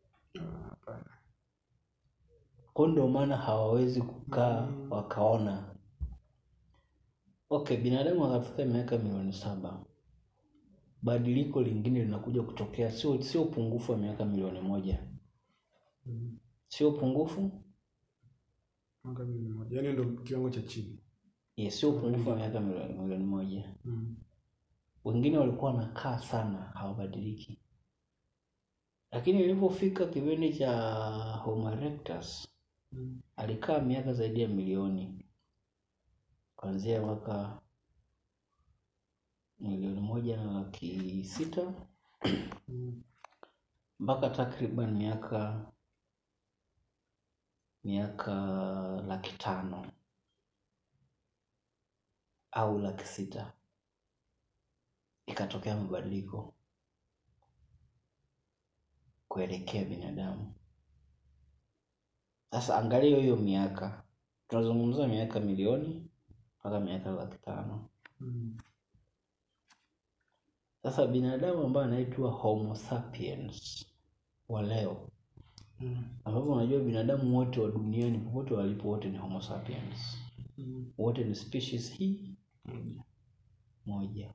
Ko 2.74 2.88
ndio 2.88 3.08
maana 3.08 3.38
hawawezi 3.38 4.02
kukaa 4.02 4.68
wakaona. 4.90 5.76
Okay 7.50 7.78
binadamu 7.78 8.26
akafika 8.26 8.66
miaka 8.66 8.98
milioni 8.98 9.34
saba. 9.34 9.86
Badiliko 11.02 11.62
lingine 11.62 12.04
linakuja 12.04 12.42
kutokea. 12.44 12.92
Sio 12.92 13.22
sio 13.22 13.42
upungufu 13.44 13.92
wa 13.92 13.98
miaka 13.98 14.26
milioni 14.26 14.62
moja 14.62 15.04
Mm. 16.06 16.38
sio 16.68 16.90
upungufu 16.90 17.62
Mwaka 19.04 19.24
milioni 19.26 19.50
moja. 19.54 19.82
yani 19.82 19.94
ndo 19.94 20.06
kiwango 20.24 20.50
cha 20.50 20.62
chini. 20.62 21.00
yes, 21.58 21.80
sio 21.80 21.90
upungufu 21.90 22.30
wa 22.30 22.36
miaka 22.36 22.60
milioni, 22.60 23.26
moja 23.26 23.76
Mm. 23.86 24.16
wengine 25.06 25.38
walikuwa 25.38 25.72
wanakaa 25.74 26.20
sana 26.20 26.58
hawabadiliki 26.62 27.60
lakini 29.12 29.40
ilipofika 29.44 30.06
kipindi 30.08 30.54
cha 30.58 30.72
Homo 31.44 31.72
erectus 31.72 32.48
Mm. 32.92 33.22
alikaa 33.36 33.80
miaka 33.80 34.14
zaidi 34.14 34.42
ya 34.42 34.48
milioni 34.48 35.26
kuanzia 36.56 37.02
mwaka 37.02 37.62
milioni 39.60 40.02
moja 40.02 40.38
na 40.38 40.52
laki 40.54 41.24
sita 41.24 41.74
Mm. 42.68 43.04
mpaka 44.00 44.30
takriban 44.30 44.98
miaka 44.98 45.72
miaka 47.86 48.34
laki 49.08 49.38
tano 49.38 49.92
au 52.52 52.80
laki 52.80 53.06
sita 53.06 53.54
ikatokea 55.26 55.76
mabadiliko 55.78 56.54
kuelekea 59.28 59.86
binadamu. 59.86 60.54
Sasa 62.52 62.78
angalia 62.78 63.18
hiyo 63.18 63.36
miaka, 63.36 64.04
tunazungumza 64.48 65.08
miaka 65.08 65.40
milioni 65.40 66.10
mpaka 66.60 66.80
miaka 66.80 67.10
laki 67.12 67.38
tano. 67.38 67.90
Mm. 68.20 68.58
Sasa 70.84 71.08
binadamu 71.08 71.64
ambaye 71.64 71.86
anaitwa 71.88 72.32
Homo 72.32 72.76
sapiens 72.76 73.86
wa 74.50 74.62
leo, 74.62 75.10
Ambapo 76.26 76.52
unajua 76.54 76.80
binadamu 76.80 77.38
wote 77.38 77.60
wa 77.62 77.72
duniani 77.72 78.18
popote 78.20 78.54
walipo, 78.54 78.88
wote 78.90 79.10
ni 79.10 79.18
Homo 79.18 79.42
sapiens, 79.42 80.18
Mm. 80.58 80.92
wote 80.98 81.24
ni 81.24 81.36
species 81.36 81.94
hii 81.94 82.36
Moja. 82.66 83.04
moja, 83.86 84.34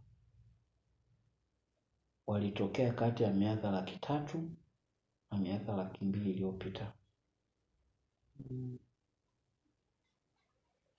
walitokea 2.26 2.92
kati 2.92 3.22
ya 3.22 3.32
miaka 3.32 3.70
laki 3.70 3.98
tatu 3.98 4.50
na 5.30 5.38
miaka 5.38 5.76
laki 5.76 6.04
mbili 6.04 6.30
iliyopita. 6.30 6.92
Mm. 8.50 8.78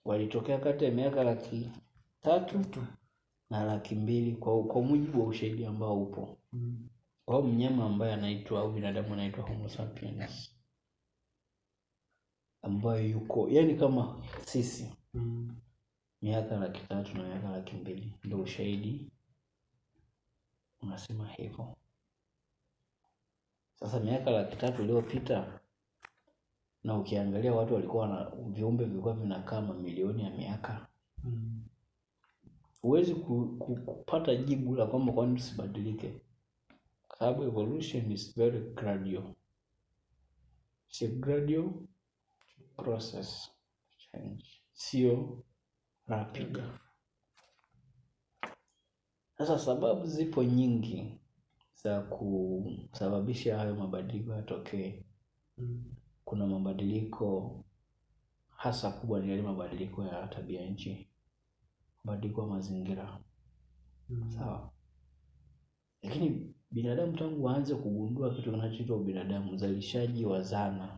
Walitokea 0.06 0.58
kati 0.60 0.86
ya 0.86 0.92
miaka 0.92 1.24
laki 1.24 1.72
Tatu. 2.22 2.62
na 3.50 3.64
laki 3.64 3.96
mbili 3.96 4.32
kwa, 4.36 4.64
kwa 4.64 4.82
mujibu 4.82 5.22
wa 5.22 5.28
ushahidi 5.28 5.66
ambao 5.66 6.04
upo. 6.04 6.38
Mm. 6.54 6.90
Kwa 7.32 7.40
hiyo 7.40 7.54
mnyama 7.54 7.86
ambaye 7.86 8.14
anaitwa 8.14 8.60
au 8.62 8.72
binadamu 8.72 9.14
anaitwa 9.14 9.44
Homo 9.44 9.70
sapiens 9.70 10.56
ambayo 12.62 13.08
yuko 13.10 13.50
yani 13.50 13.76
kama 13.76 14.24
sisi 14.46 14.94
Mm. 15.14 15.56
miaka 16.22 16.56
laki 16.58 16.82
tatu 16.88 17.18
na 17.18 17.24
miaka 17.24 17.50
laki 17.52 17.76
mbili 17.76 18.14
ndio 18.24 18.40
ushahidi 18.42 19.12
unasema 20.82 21.28
hivyo. 21.28 21.76
Sasa 23.76 24.00
miaka 24.00 24.32
laki 24.32 24.56
tatu 24.56 24.82
iliyopita, 24.84 25.60
na 26.84 26.98
ukiangalia 26.98 27.54
watu 27.54 27.74
walikuwa 27.74 28.08
na 28.08 28.32
viumbe 28.50 28.86
vilikuwa 28.86 29.14
vinakaa 29.14 29.62
mamilioni 29.62 30.24
ya 30.24 30.30
miaka, 30.30 30.88
Mm. 31.24 31.64
huwezi 32.82 33.16
ku, 33.16 33.56
ku, 33.60 33.76
kupata 33.76 34.36
jibu 34.36 34.76
la 34.76 34.86
kwamba 34.86 35.14
kwani 35.14 35.36
tusibadilike, 35.36 36.22
sababu 37.22 37.44
evolution 37.44 38.12
is 38.12 38.34
very 38.36 38.60
gradual. 38.74 39.36
It's 40.90 41.02
a 41.04 41.08
gradual 41.08 41.88
process 42.78 43.50
change, 43.98 44.44
sio 44.74 45.44
rapid. 46.08 46.58
Sasa 49.38 49.60
sababu 49.60 50.06
zipo 50.06 50.44
nyingi 50.44 51.20
za 51.84 52.02
kusababisha 52.02 53.58
hayo 53.58 53.76
mabadiliko 53.76 54.34
yatokee. 54.34 55.04
Kuna 56.26 56.48
mabadiliko 56.48 57.64
hasa 58.50 58.92
kubwa 58.92 59.20
ni 59.20 59.30
yale 59.30 59.42
mabadiliko 59.42 60.04
ya 60.06 60.28
tabia 60.28 60.66
nchi, 60.66 61.10
mabadiliko 62.04 62.42
ya 62.42 62.48
mazingira, 62.48 63.20
sawa. 64.28 64.72
Lakini 66.02 66.54
binadamu 66.72 67.18
tangu 67.18 67.50
aanze 67.50 67.76
kugundua 67.76 68.36
kitu 68.36 68.52
kinachoitwa 68.52 68.98
ubinadamu, 68.98 69.52
uzalishaji 69.54 70.26
wa 70.26 70.42
zana 70.42 70.98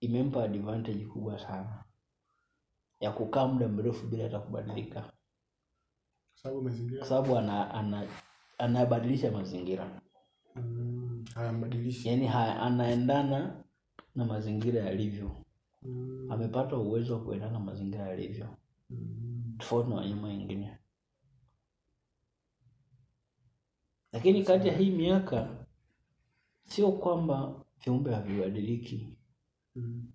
imempa 0.00 0.44
advantage 0.44 1.04
kubwa 1.06 1.38
sana 1.38 1.84
ya 3.00 3.10
kukaa 3.12 3.46
muda 3.48 3.68
mrefu 3.68 4.06
bila 4.06 4.24
hata 4.24 4.38
kubadilika, 4.40 5.12
Kwa 6.98 7.06
sababu 7.08 7.38
ana, 7.38 7.74
ana, 7.74 8.08
anabadilisha 8.58 9.30
mazingira 9.32 10.00
mm. 10.56 11.24
yaani 12.04 12.26
ha- 12.26 12.62
anaendana 12.62 13.64
na 14.14 14.24
mazingira 14.24 14.82
yalivyo. 14.82 15.36
Mm. 15.82 16.32
Amepata 16.32 16.76
uwezo 16.76 17.14
wa 17.14 17.24
kuendana 17.24 17.52
na 17.52 17.60
mazingira 17.60 18.08
yalivyo, 18.08 18.48
Mm. 18.90 19.54
tofauti 19.58 19.90
na 19.90 19.96
wanyama 19.96 20.28
wengine. 20.28 20.78
Lakini 24.14 24.42
kati 24.44 24.68
ya 24.68 24.76
hii 24.76 24.90
miaka, 24.90 25.66
sio 26.64 26.92
kwamba 26.92 27.64
viumbe 27.84 28.14
havibadiliki. 28.14 29.08
Mm. 29.74 30.12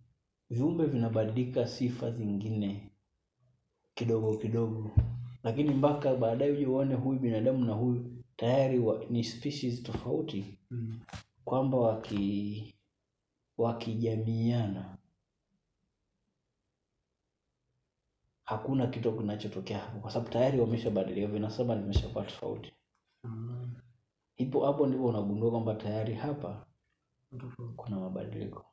Viumbe 0.49 0.85
vinabadilika 0.85 1.67
sifa 1.67 2.11
zingine 2.11 2.91
kidogo 3.93 4.37
kidogo, 4.37 4.91
lakini 5.43 5.69
mpaka 5.73 6.15
baadaye 6.15 6.51
uje 6.51 6.65
uone 6.65 6.95
huyu 6.95 7.19
binadamu 7.19 7.65
na 7.65 7.73
huyu 7.73 8.23
tayari 8.35 8.79
wa, 8.79 9.05
ni 9.09 9.23
species 9.23 9.83
tofauti, 9.83 10.57
Mm. 10.71 10.99
kwamba 11.45 11.77
waki 11.77 12.75
wakijamiana 13.57 14.97
hakuna 18.43 18.87
kitu 18.87 19.11
kinachotokea 19.17 19.79
hapo, 19.79 19.99
kwa 19.99 20.11
sababu 20.11 20.31
tayari 20.31 20.59
wameshabadilika, 20.59 21.27
vinasaba 21.27 21.75
vimeshakuwa 21.75 22.23
tofauti. 22.25 22.73
Mm. 23.23 23.58
Ipo 24.39 24.65
hapo 24.65 24.87
ndipo 24.87 25.05
unagundua 25.05 25.51
kwamba 25.51 25.75
tayari 25.75 26.13
hapa 26.13 26.65
kuna 27.75 27.99
mabadiliko, 27.99 28.65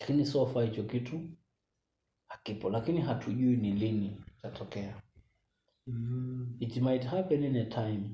lakini 0.00 0.26
sofa 0.26 0.62
hicho 0.64 0.82
kitu 0.84 1.20
hakipo, 2.28 2.70
lakini 2.70 3.00
hatujui 3.00 3.56
ni 3.56 3.72
lini 3.72 4.24
itatokea. 4.38 5.02
Mm. 5.86 6.56
It 6.60 6.76
might 6.76 7.04
happen 7.04 7.44
in 7.44 7.56
a 7.56 7.64
time, 7.64 8.10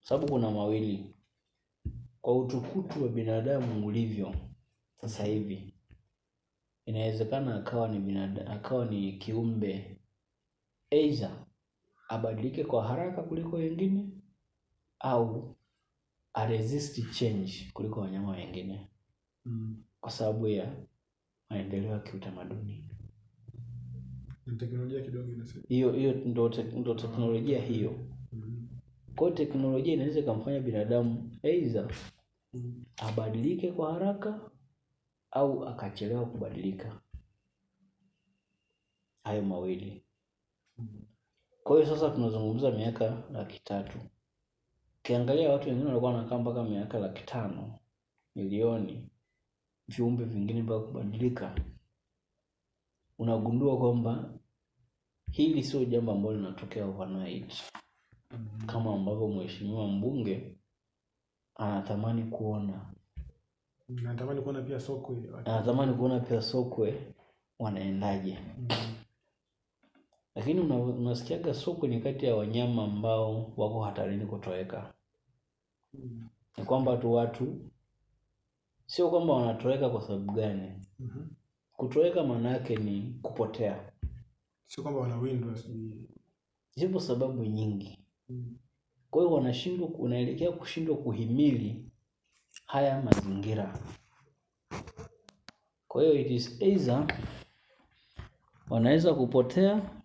sababu 0.00 0.32
kuna 0.32 0.50
mawili. 0.50 1.14
Kwa 2.20 2.38
utukutu 2.38 3.02
wa 3.02 3.08
binadamu 3.08 3.86
ulivyo 3.86 4.34
sasa 5.00 5.24
hivi, 5.24 5.74
inawezekana 6.86 7.54
akawa 7.56 7.88
ni 7.88 7.98
binada, 7.98 8.46
akawa 8.46 8.84
ni 8.84 9.12
kiumbe 9.12 10.00
aidha 10.90 11.46
abadilike 12.08 12.64
kwa 12.64 12.84
haraka 12.88 13.22
kuliko 13.22 13.56
wengine 13.56 14.08
au 15.00 15.56
aresist 16.34 17.10
change 17.18 17.70
kuliko 17.74 18.00
wanyama 18.00 18.30
wengine 18.30 18.88
Mm. 19.44 19.82
kwa 20.00 20.10
sababu 20.10 20.48
ya 20.48 20.76
maendeleo 21.50 21.90
ya 21.92 21.98
kiutamaduni. 21.98 22.88
Teknolojia 24.58 25.02
kidogo. 25.02 25.32
Hiyo 25.68 25.92
hiyo 25.92 26.12
ndo, 26.14 26.48
te, 26.48 26.62
ndo 26.62 26.94
teknolojia 26.94 27.62
hiyo. 27.64 27.98
Mm. 28.32 28.68
Kwa 29.16 29.26
hiyo 29.26 29.36
teknolojia 29.36 29.94
inaweza 29.94 30.20
ikamfanya 30.20 30.60
binadamu 30.60 31.38
aidha 31.42 31.88
Mm. 32.54 32.84
abadilike 32.96 33.72
kwa 33.72 33.92
haraka 33.92 34.50
au 35.30 35.68
akachelewa 35.68 36.26
kubadilika. 36.26 37.00
Hayo 39.24 39.42
mawili. 39.42 40.04
Mm. 40.78 40.88
Kwa 41.62 41.76
hiyo 41.76 41.94
sasa 41.94 42.10
tunazungumza 42.10 42.70
miaka 42.70 43.22
laki 43.32 43.60
tatu. 43.64 43.98
Ukiangalia 45.04 45.50
watu 45.52 45.68
wengine 45.68 45.88
walikuwa 45.88 46.12
wanakaa 46.14 46.38
mpaka 46.38 46.64
miaka 46.64 46.98
laki 46.98 47.24
tano 47.24 47.78
milioni, 48.36 49.08
viumbe 49.88 50.24
vingine 50.24 50.62
mpaka 50.62 50.80
kubadilika, 50.86 51.54
unagundua 53.18 53.78
kwamba 53.78 54.34
hili 55.30 55.64
sio 55.64 55.84
jambo 55.84 56.12
ambalo 56.12 56.36
linatokea 56.36 56.86
overnight, 56.86 57.52
Mm. 58.30 58.66
kama 58.66 58.94
ambavyo 58.94 59.28
mheshimiwa 59.28 59.86
mbunge 59.88 60.56
anatamani 61.54 62.24
kuona, 62.24 62.94
anatamani 63.88 64.40
kuona 64.42 64.62
pia 64.62 64.80
sokwe. 64.80 65.16
anatamani 65.44 65.94
kuona 65.94 66.20
pia 66.20 66.42
sokwe 66.42 67.14
wanaendaje. 67.58 68.38
Mm. 68.58 68.68
Lakini 70.34 70.60
unasikiaga 70.60 71.54
suku 71.54 71.86
ni 71.86 72.00
kati 72.00 72.26
ya 72.26 72.36
wanyama 72.36 72.84
ambao 72.84 73.52
wako 73.56 73.82
hatarini 73.82 74.26
kutoweka. 74.26 74.94
Mm. 75.94 76.28
Ni 76.58 76.64
kwamba 76.64 76.96
tu 76.96 77.12
watu 77.12 77.70
sio 78.86 79.10
kwamba 79.10 79.32
wanatoweka 79.34 79.90
kwa 79.90 80.02
sababu 80.02 80.32
gani. 80.32 80.72
Mhm. 80.98 81.26
Kutoweka 81.72 82.24
maana 82.24 82.50
yake 82.50 82.76
ni 82.76 83.18
kupotea. 83.22 83.92
Sio 84.66 84.82
kwamba 84.82 85.00
wanawindwa 85.00 85.56
sijui. 85.56 86.08
Zipo 86.74 87.00
sababu 87.00 87.44
nyingi, 87.44 87.98
Mm. 88.28 88.56
kwa 89.10 89.22
hiyo 89.22 89.34
wanashindwa, 89.34 89.88
unaelekea 89.88 90.52
kushindwa 90.52 90.96
kuhimili 90.96 91.90
haya 92.66 93.02
mazingira. 93.02 93.78
Kwa 95.88 96.02
hiyo 96.02 96.14
it 96.14 96.30
is 96.30 96.62
either 96.62 97.06
wanaweza 98.70 99.14
kupotea 99.14 100.01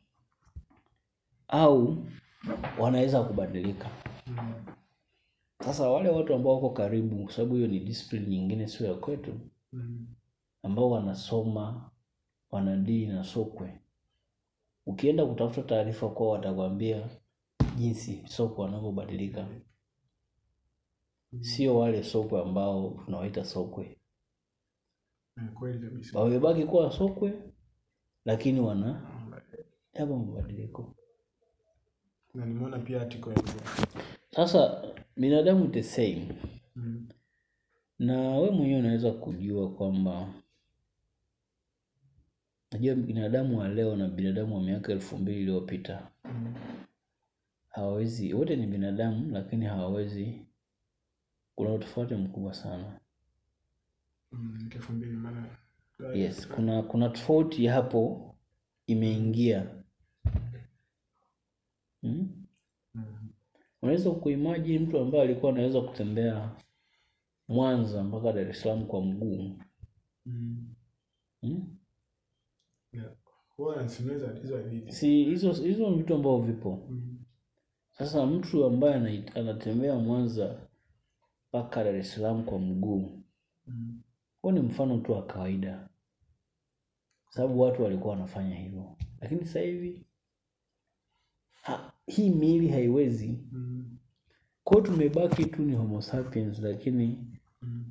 au 1.48 2.06
wanaweza 2.80 3.24
kubadilika. 3.24 3.90
Mm. 4.28 4.66
Sasa 5.66 5.90
wale 5.90 6.10
watu 6.10 6.34
ambao 6.36 6.54
wako 6.56 6.70
karibu, 6.70 7.24
kwa 7.24 7.34
sababu 7.34 7.56
hiyo 7.56 7.68
ni 7.68 7.80
discipline 7.80 8.28
nyingine, 8.28 8.68
sio 8.68 8.88
ya 8.88 8.94
kwetu, 8.94 9.40
Mm. 9.74 10.08
ambao 10.64 10.90
wanasoma 10.92 11.92
wanadili 12.52 13.08
na 13.08 13.24
sokwe, 13.24 13.80
ukienda 14.86 15.26
kutafuta 15.26 15.64
taarifa 15.68 16.10
kwao, 16.10 16.30
watakwambia 16.30 17.10
jinsi 17.78 18.24
sokwe 18.28 18.66
wanavyobadilika, 18.66 19.48
sio 21.40 21.78
wale 21.78 22.04
sokwe 22.04 22.42
ambao 22.42 23.02
tunawaita 23.06 23.46
sokwe. 23.46 23.98
wawebaki. 25.62 26.18
Wamebaki 26.18 26.64
kuwa 26.66 26.92
sokwe, 26.92 27.34
lakini 28.26 28.60
wana 28.60 29.12
yapo 29.94 30.18
mabadiliko. 30.18 30.96
Na 32.38 32.46
nimeona 32.46 32.80
pia 32.80 33.02
article 33.02 33.30
ya. 33.32 33.44
Sasa 34.32 34.84
binadamu 35.16 35.68
the 35.68 35.84
same, 35.84 36.28
Mm. 36.76 37.08
na 38.00 38.38
we 38.38 38.50
mwenyewe 38.52 38.80
unaweza 38.80 39.12
kujua 39.12 39.70
kwamba 39.72 40.34
najua 42.72 42.96
binadamu 42.96 43.60
wa 43.60 43.68
leo 43.68 43.96
na 43.96 44.08
binadamu 44.08 44.56
wa 44.56 44.62
miaka 44.62 44.92
elfu 44.92 45.18
mbili 45.18 45.42
iliyopita 45.42 46.08
Mm. 46.26 46.54
hawawezi, 47.70 48.34
wote 48.34 48.56
ni 48.56 48.68
binadamu, 48.68 49.32
lakini 49.32 49.66
hawawezi, 49.66 50.46
kuna 51.56 51.74
utofauti 51.74 52.16
mkubwa 52.16 52.54
sana. 52.54 53.00
Mm. 54.32 54.70
Yes, 56.16 56.48
kuna 56.48 56.82
kuna 56.84 57.10
tofauti 57.10 57.68
hapo 57.68 58.36
imeingia. 58.88 59.77
Hmm? 62.08 62.46
Mm. 62.94 63.30
Unaweza 63.82 64.12
kuimagine 64.12 64.80
mtu 64.80 64.98
ambaye 65.00 65.24
alikuwa 65.24 65.52
anaweza 65.52 65.82
kutembea 65.82 66.56
Mwanza 67.48 68.04
mpaka 68.04 68.34
Dar 68.34 68.50
es 68.50 68.62
Salaam 68.62 68.86
kwa 68.86 69.02
mguu. 69.02 69.60
Mm. 70.26 70.74
Hmm? 71.42 71.78
Yeah. 72.94 73.12
Hizo. 75.26 75.54
Si 75.54 75.64
hizo 75.64 75.92
vitu 75.96 76.14
ambavyo 76.16 76.40
vipo. 76.40 76.88
Mm. 76.90 77.18
Sasa 77.92 78.26
mtu 78.26 78.66
ambaye 78.66 79.24
anatembea 79.36 79.96
Mwanza 79.96 80.68
mpaka 81.50 81.84
Dar 81.84 81.96
es 81.96 82.14
Salaam 82.14 82.44
kwa 82.46 82.60
mguu, 82.60 83.24
Mm. 83.68 84.02
huo 84.42 84.52
ni 84.52 84.60
mfano 84.60 84.98
tu 84.98 85.12
wa 85.12 85.26
kawaida, 85.26 85.90
sababu 87.30 87.60
watu 87.62 87.84
walikuwa 87.84 88.14
wanafanya 88.14 88.56
hivyo, 88.56 88.98
lakini 89.22 89.46
sasa 89.46 89.60
hivi 89.60 90.06
ha, 91.62 91.94
hii 92.08 92.30
miili 92.30 92.68
haiwezi. 92.68 93.40
Mm. 93.52 93.98
kwao 94.64 94.82
tumebaki 94.82 95.46
tu 95.46 95.62
ni 95.62 95.76
homo 95.76 96.02
sapiens, 96.02 96.60
lakini 96.60 97.24
Mm. 97.62 97.86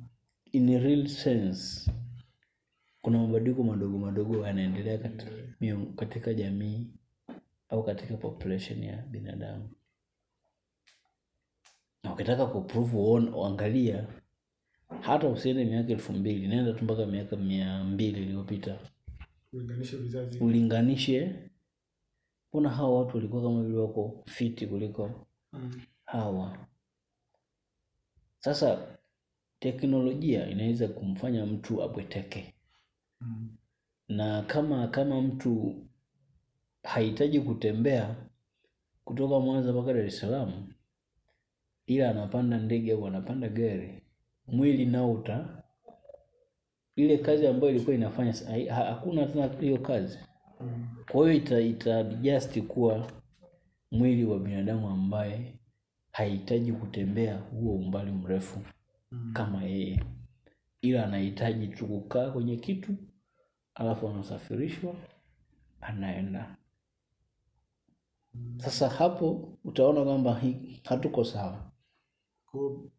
in 0.51 0.69
a 0.69 0.79
real 0.79 1.07
sense 1.07 1.91
kuna 3.01 3.17
mabadiliko 3.19 3.63
madogo 3.63 3.97
madogo 3.97 4.47
yanaendelea 4.47 4.97
katika, 4.97 5.31
katika 5.95 6.33
jamii 6.33 6.87
au 7.69 7.83
katika 7.83 8.17
population 8.17 8.83
ya 8.83 8.97
binadamu. 8.97 9.69
Na 12.03 12.13
ukitaka 12.13 12.45
kuprove 12.45 12.97
uangalia 12.97 14.07
hata 15.01 15.27
usiende 15.27 15.65
miaka 15.65 15.89
elfu 15.91 16.13
mbili 16.13 16.47
nenda 16.47 16.73
tu 16.73 16.83
mpaka 16.83 17.05
miaka 17.05 17.35
mia 17.35 17.83
mbili 17.83 18.21
iliyopita 18.21 18.79
ulinganishe, 20.41 21.35
mbona 22.57 22.69
hawa 22.75 22.99
watu 22.99 23.17
walikuwa 23.17 23.41
kama 23.43 23.63
vile 23.63 23.77
wako 23.77 24.23
fiti 24.25 24.67
kuliko 24.67 25.25
Mm. 25.53 25.81
hawa. 26.05 26.57
Sasa 28.39 28.97
teknolojia 29.59 30.47
inaweza 30.49 30.87
kumfanya 30.87 31.45
mtu 31.45 31.83
abweteke, 31.83 32.53
Mm. 33.21 33.55
na 34.09 34.41
kama 34.41 34.87
kama 34.87 35.21
mtu 35.21 35.75
hahitaji 36.83 37.39
kutembea 37.39 38.15
kutoka 39.05 39.39
Mwanza 39.39 39.73
mpaka 39.73 39.93
Dar 39.93 40.05
es 40.05 40.19
Salaam, 40.19 40.73
ila 41.87 42.09
anapanda 42.09 42.57
ndege 42.57 42.91
au 42.93 43.07
anapanda 43.07 43.49
gari, 43.49 44.03
mwili 44.47 44.85
nao 44.85 45.11
uta 45.11 45.63
ile 46.95 47.17
kazi 47.17 47.47
ambayo 47.47 47.71
ilikuwa 47.75 47.95
inafanya 47.95 48.33
hakuna 48.73 49.25
tena 49.25 49.47
hiyo 49.59 49.77
kazi. 49.77 50.19
Mm. 50.61 50.87
Kwa 51.11 51.21
hiyo 51.29 51.33
ita, 51.43 51.59
ita 51.59 51.97
adjust 51.99 52.61
kuwa 52.61 53.11
mwili 53.91 54.25
wa 54.25 54.39
binadamu 54.39 54.87
ambaye 54.89 55.53
hahitaji 56.11 56.73
kutembea 56.73 57.37
huo 57.37 57.75
umbali 57.75 58.11
mrefu 58.11 58.59
Mm. 59.11 59.31
kama 59.33 59.63
yeye, 59.63 60.03
ila 60.81 61.05
anahitaji 61.05 61.67
tu 61.67 61.87
kukaa 61.87 62.31
kwenye 62.31 62.55
kitu, 62.57 62.95
alafu 63.75 64.07
anasafirishwa 64.09 64.95
anaenda. 65.81 66.55
Sasa 68.57 68.89
hapo 68.89 69.57
utaona 69.63 70.03
kwamba 70.03 70.41
hatuko 70.83 71.23
sawa. 71.23 71.71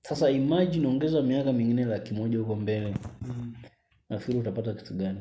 Sasa 0.02 0.30
imagine 0.30 0.86
ongeza 0.86 1.22
miaka 1.22 1.52
mingine 1.52 1.84
laki 1.84 2.14
moja 2.14 2.38
huko 2.38 2.56
mbele, 2.56 2.94
Mm. 3.22 3.54
nafikiri 4.08 4.38
utapata 4.38 4.74
kitu 4.74 4.94
gani? 4.94 5.20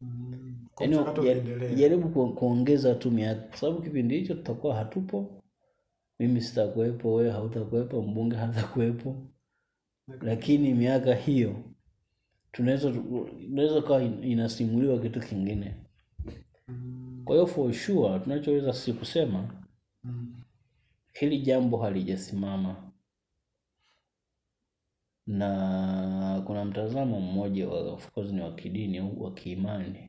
Mm. 0.00 0.56
Yaani 0.80 1.76
jaribu 1.76 2.08
kuongeza 2.34 2.94
tu 2.94 3.10
miaka, 3.10 3.40
kwa 3.40 3.56
sababu 3.56 3.82
kipindi 3.82 4.18
hicho 4.18 4.34
tutakuwa 4.34 4.74
hatupo, 4.76 5.42
mimi 6.18 6.40
sitakuwepo, 6.40 7.14
wewe 7.14 7.30
hautakuwepo, 7.30 8.02
mbunge 8.02 8.36
hatakuwepo, 8.36 9.16
lakini 10.20 10.74
miaka 10.74 11.14
hiyo 11.14 11.56
tunaweza 12.52 12.92
tunaweza 12.92 13.82
kawa 13.82 14.02
inasimuliwa 14.02 14.98
kitu 15.00 15.20
kingine. 15.20 15.74
Mm. 16.68 17.22
Kwa 17.24 17.34
hiyo 17.34 17.46
for 17.46 17.72
sure 17.72 18.18
tunachoweza 18.18 18.72
si 18.72 18.92
kusema 18.92 19.54
Mm. 20.04 20.34
hili 21.12 21.40
jambo 21.40 21.76
halijasimama, 21.76 22.89
na 25.38 26.42
kuna 26.46 26.64
mtazamo 26.64 27.20
mmoja 27.20 27.68
wa 27.68 27.92
of 27.92 28.10
course 28.10 28.32
ni 28.32 28.40
wa 28.40 28.54
kidini 28.54 28.98
au 28.98 29.22
wa 29.22 29.34
kiimani 29.34 30.06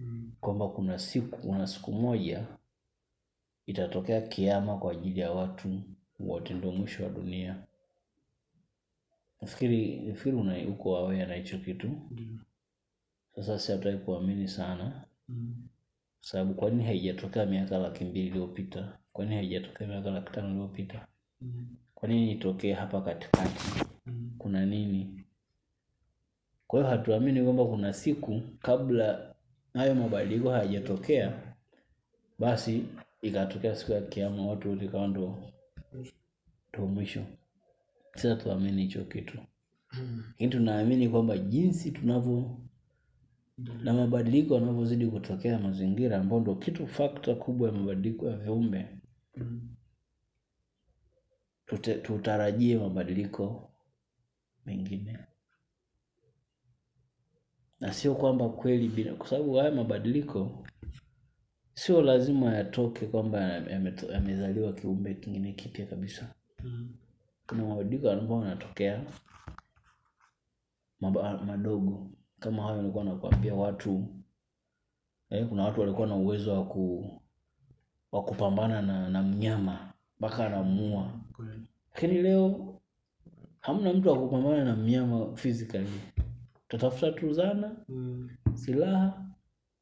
Mm. 0.00 0.32
kwamba 0.40 0.68
kuna 0.68 0.98
siku 0.98 1.38
kuna 1.38 1.66
siku 1.66 1.92
moja 1.92 2.46
itatokea 3.66 4.20
kiama 4.20 4.78
kwa 4.78 4.92
ajili 4.92 5.20
ya 5.20 5.32
watu 5.32 5.80
wote, 6.20 6.54
ndio 6.54 6.72
mwisho 6.72 7.04
wa 7.04 7.10
dunia. 7.10 7.56
Nafikiri 9.40 10.00
nafikiri 10.00 10.36
una 10.36 10.68
uko 10.68 10.96
aware 10.96 11.26
na 11.26 11.34
hicho 11.34 11.58
kitu. 11.58 11.88
mm. 12.10 12.38
Sasa 13.36 13.58
si 13.58 13.72
hatutaki 13.72 13.98
kuamini 13.98 14.48
sana, 14.48 15.04
Mm. 15.28 15.54
sababu 16.20 16.54
kwa 16.54 16.70
nini 16.70 16.84
haijatokea 16.84 17.46
miaka 17.46 17.78
laki 17.78 18.04
mbili 18.04 18.26
iliyopita? 18.26 18.98
Kwa 19.12 19.24
nini 19.24 19.36
haijatokea 19.36 19.86
miaka 19.88 20.10
laki 20.10 20.32
tano 20.32 20.50
iliyopita? 20.50 21.06
Mm. 21.40 21.66
Kwa 21.94 22.08
nini 22.08 22.32
itokee 22.32 22.72
hapa 22.72 23.00
katikati? 23.00 23.84
Mm. 24.08 24.30
Kuna 24.38 24.66
nini? 24.66 25.24
Kwa 26.66 26.80
hiyo 26.80 26.90
hatuamini 26.90 27.42
kwamba 27.44 27.64
kuna 27.64 27.92
siku 27.92 28.40
kabla 28.58 29.34
hayo 29.74 29.94
mabadiliko 29.94 30.50
hayajatokea, 30.50 31.54
basi 32.38 32.84
ikatokea 33.22 33.76
siku 33.76 33.92
ya 33.92 34.00
kiama, 34.00 34.46
watu 34.46 34.70
wote 34.70 34.84
ikawa 34.84 35.08
ndo 35.08 35.38
ndo 36.72 36.86
mwisho. 36.86 37.24
Sasa 38.14 38.36
tuamini 38.36 38.82
hicho 38.82 39.04
kitu, 39.04 39.38
Mm. 39.92 40.22
lakini 40.28 40.50
tunaamini 40.50 41.08
kwamba 41.08 41.38
jinsi 41.38 41.90
tunavyo 41.90 42.58
na 43.58 43.92
mabadiliko 43.92 44.54
yanavyozidi 44.54 45.06
kutokea 45.06 45.58
mazingira, 45.58 46.18
ambao 46.18 46.40
ndo 46.40 46.54
kitu 46.54 46.86
fakta 46.86 47.34
kubwa 47.34 47.68
ya 47.68 47.74
mabadiliko 47.74 48.28
ya 48.28 48.36
viumbe, 48.36 48.86
Mm. 49.36 49.74
tutarajie 52.02 52.78
mabadiliko 52.78 53.67
mengine, 54.68 55.18
na 57.80 57.92
sio 57.92 58.14
kwamba 58.14 58.48
kweli 58.48 58.88
bila, 58.88 59.14
kwa 59.14 59.26
sababu 59.26 59.54
haya 59.54 59.70
mabadiliko 59.70 60.66
sio 61.74 62.02
lazima 62.02 62.54
yatoke 62.54 63.06
kwamba 63.06 63.40
yamezaliwa 64.12 64.72
kiumbe 64.72 65.14
kingine 65.14 65.52
kipya 65.52 65.86
kabisa. 65.86 66.34
Mm. 66.64 66.96
Kuna 67.46 67.64
mabadiliko 67.64 68.10
ambayo 68.10 68.42
yanatokea 68.42 69.04
madogo 71.46 72.10
kama 72.40 72.62
hayo 72.62 72.76
nilikuwa 72.76 73.04
nakwambia 73.04 73.54
watu 73.54 74.08
eh, 75.30 75.48
kuna 75.48 75.64
watu 75.64 75.80
walikuwa 75.80 76.06
na 76.06 76.14
uwezo 76.16 76.54
wa 76.54 76.64
ku 76.66 77.20
wa 78.12 78.24
kupambana 78.24 78.82
na, 78.82 79.08
na 79.08 79.22
mnyama 79.22 79.92
mpaka 80.18 80.46
anamuua, 80.46 81.20
lakini 81.94 82.22
leo 82.22 82.67
hamna 83.68 83.92
mtu 83.92 84.08
wa 84.08 84.18
kupambana 84.18 84.64
na 84.64 84.76
mnyama 84.76 85.36
physically. 85.36 86.00
Tutafuta 86.68 87.12
tu 87.12 87.32
zana, 87.32 87.76
Mm. 87.88 88.30
silaha, 88.54 89.24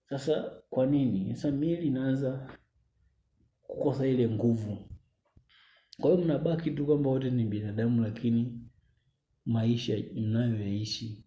Sasa 0.08 0.42
kwa 0.70 0.86
nini? 0.86 1.36
Sasa 1.36 1.50
miili 1.50 1.86
inaanza 1.86 2.58
kukosa 3.62 4.06
ile 4.06 4.28
nguvu. 4.28 4.88
Kwa 6.00 6.10
hiyo 6.10 6.24
mnabaki 6.24 6.70
tu 6.70 6.86
kwamba 6.86 7.10
wote 7.10 7.30
ni 7.30 7.44
binadamu, 7.44 8.02
lakini 8.02 8.60
maisha 9.46 9.96
mnayoyaishi 10.14 11.24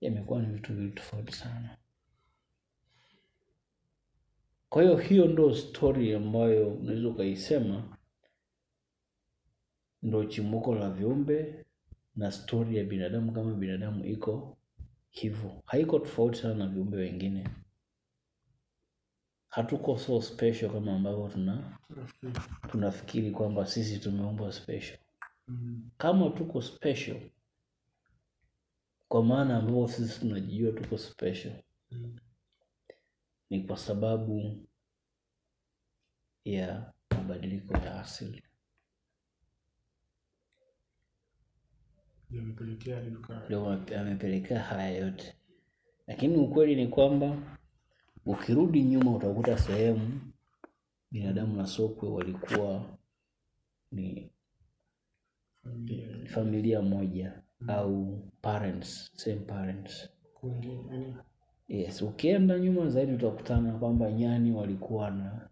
yamekuwa 0.00 0.42
ni 0.42 0.46
vitu 0.54 0.74
vili 0.74 0.90
tofauti 0.90 1.32
sana. 1.32 1.76
Kwa 4.68 4.82
hiyo 4.82 4.96
hiyo 4.96 5.26
ndo 5.28 5.54
stori 5.54 6.14
ambayo 6.14 6.68
unaweza 6.74 7.08
ukaisema 7.08 7.96
ndo 10.02 10.24
chimbuko 10.24 10.74
la 10.74 10.90
viumbe 10.90 11.64
na 12.20 12.32
stori 12.32 12.76
ya 12.76 12.84
binadamu 12.84 13.32
kama 13.32 13.54
binadamu 13.54 14.04
iko 14.06 14.58
hivyo, 15.10 15.62
haiko 15.66 15.98
tofauti 15.98 16.38
sana 16.38 16.54
na 16.54 16.66
viumbe 16.66 16.96
wengine. 16.96 17.48
Hatuko 19.48 19.98
so 19.98 20.22
special 20.22 20.70
kama 20.72 20.92
ambavyo 20.96 21.28
tuna 21.28 21.78
tunafikiri 22.70 23.30
kwamba 23.30 23.66
sisi 23.66 23.98
tumeumbwa 23.98 24.52
special. 24.52 24.98
Kama 25.98 26.30
tuko 26.30 26.62
special, 26.62 27.30
kwa 29.08 29.24
maana 29.24 29.56
ambavyo 29.56 29.88
sisi 29.88 30.20
tunajijua 30.20 30.72
tuko 30.72 30.98
special, 30.98 31.62
ni 33.50 33.60
kwa 33.64 33.76
sababu 33.76 34.66
ya 36.44 36.92
mabadiliko 37.10 37.74
ya 37.76 38.00
asili. 38.00 38.42
Ndio 43.46 43.66
amepelekea 44.00 44.60
haya 44.60 44.90
yote, 44.98 45.34
lakini 46.06 46.36
ukweli 46.36 46.76
ni 46.76 46.86
kwamba 46.88 47.36
ukirudi 48.26 48.82
nyuma 48.82 49.16
utakuta 49.16 49.58
sehemu 49.58 50.20
binadamu 51.10 51.56
na 51.56 51.66
sokwe 51.66 52.08
walikuwa 52.08 52.84
ni 53.92 54.30
familia. 55.62 56.26
familia 56.26 56.82
moja 56.82 57.42
au 57.68 58.18
parents, 58.42 59.12
same 59.16 59.36
parents. 59.40 60.08
kundi 60.34 60.78
Yes, 61.68 62.02
ukienda 62.02 62.58
nyuma 62.58 62.88
zaidi 62.88 63.12
utakutana 63.12 63.72
kwamba 63.78 64.12
nyani 64.12 64.52
walikuwa 64.52 65.10
na 65.10 65.48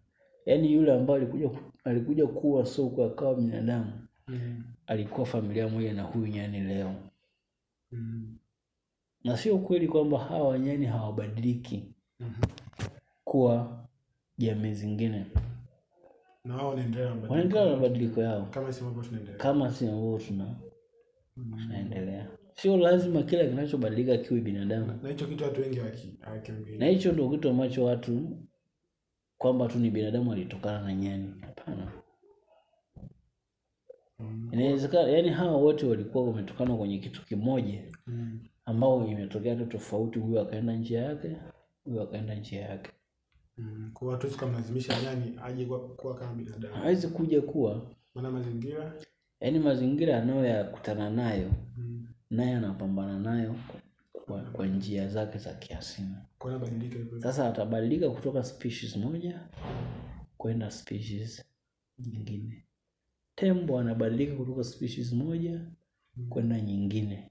yaani 0.47 0.73
yule 0.73 0.93
ambaye 0.93 1.21
alikuja 1.23 1.51
alikuja 1.85 2.27
kuwa 2.27 2.67
sokwe 2.67 3.05
akawa 3.07 3.35
binadamu. 3.35 3.93
Mm. 4.29 4.65
Alikuwa 4.89 5.27
familia 5.27 5.69
moja 5.69 5.93
na 5.93 6.03
huyu 6.03 6.27
nyani 6.27 6.61
leo. 6.61 6.95
Mm. 7.93 8.37
Na 9.25 9.37
sio 9.37 9.59
kweli 9.59 9.89
kwamba 9.89 10.19
hawa 10.19 10.49
wanyani 10.49 10.87
hawabadiliki 10.87 11.95
Mhm. 12.21 12.43
kuwa 13.25 13.85
jamii 14.39 14.73
zingine, 14.75 15.27
wanaendelea 16.69 17.65
na 17.65 17.77
mabadiliko. 17.77 18.23
yao 18.23 18.47
kama 18.51 18.73
si 18.73 19.89
ambavyo 19.89 20.19
tuna 20.19 20.55
Mm. 21.37 21.59
tunaendelea. 21.63 22.29
Sio 22.55 22.77
lazima 22.77 23.23
kila 23.23 23.47
kinachobadilika 23.47 24.17
kiwe 24.17 24.41
binadamu, 24.41 24.99
na 25.03 25.09
hicho 25.09 25.27
kitu 25.27 25.45
watu 25.45 25.61
wengi 25.61 25.79
na 26.79 26.87
hicho 26.87 27.13
ndio 27.13 27.31
kitu 27.31 27.49
ambacho 27.51 27.85
watu 27.85 28.39
kwamba 29.39 29.69
tu 29.69 29.79
ni 29.79 29.91
binadamu 29.91 30.33
alitokana 30.33 30.81
na 30.81 30.95
nyani. 30.95 31.35
Hapana, 31.41 31.93
Mm. 34.21 34.49
inawezekana 34.53 35.09
yani 35.09 35.29
hawa 35.29 35.57
wote 35.57 35.87
walikuwa 35.87 36.25
wametokana 36.25 36.77
kwenye 36.77 36.99
kitu 36.99 37.25
kimoja 37.27 37.83
Mm. 38.07 38.41
ambao 38.65 39.07
imetokea 39.07 39.57
tu 39.57 39.67
tofauti, 39.67 40.19
huyu 40.19 40.41
akaenda 40.41 40.73
njia 40.77 41.03
yake, 41.03 41.37
huyu 41.85 42.01
akaenda 42.03 42.35
njia 42.35 42.61
yake. 42.61 42.91
Mm. 43.59 43.91
kwa 43.95 44.09
watu 44.09 44.29
tukamlazimisha 44.31 45.03
nyani 45.03 45.39
aje 45.43 45.65
kuwa, 45.67 45.89
kuwa 45.89 46.15
kama 46.15 46.35
binadamu 46.35 46.75
Hawezi 46.75 47.09
kuja 47.09 47.43
kuwa 47.43 47.91
maana 48.15 48.31
mazingira 48.31 48.93
yani 49.41 49.59
mazingira 49.59 50.23
anayoyakutana 50.23 51.11
nayo 51.11 51.51
mm. 51.79 52.09
naye 52.31 52.55
anapambana 52.55 53.19
nayo 53.19 53.55
kwa, 54.13 54.43
kwa 54.43 54.67
njia 54.67 55.09
zake 55.09 55.39
za 55.39 55.55
kiasili. 55.55 56.09
Sasa 57.23 57.49
atabadilika 57.49 58.11
kutoka 58.11 58.45
species 58.45 58.97
moja 58.97 59.41
kwenda 60.39 60.71
species 60.71 61.45
nyingine. 61.99 62.65
Tembo 63.39 63.79
anabadilika 63.79 64.37
kutoka 64.37 64.65
species 64.65 65.13
moja 65.13 65.61
kwenda 66.29 66.61
nyingine. 66.61 67.31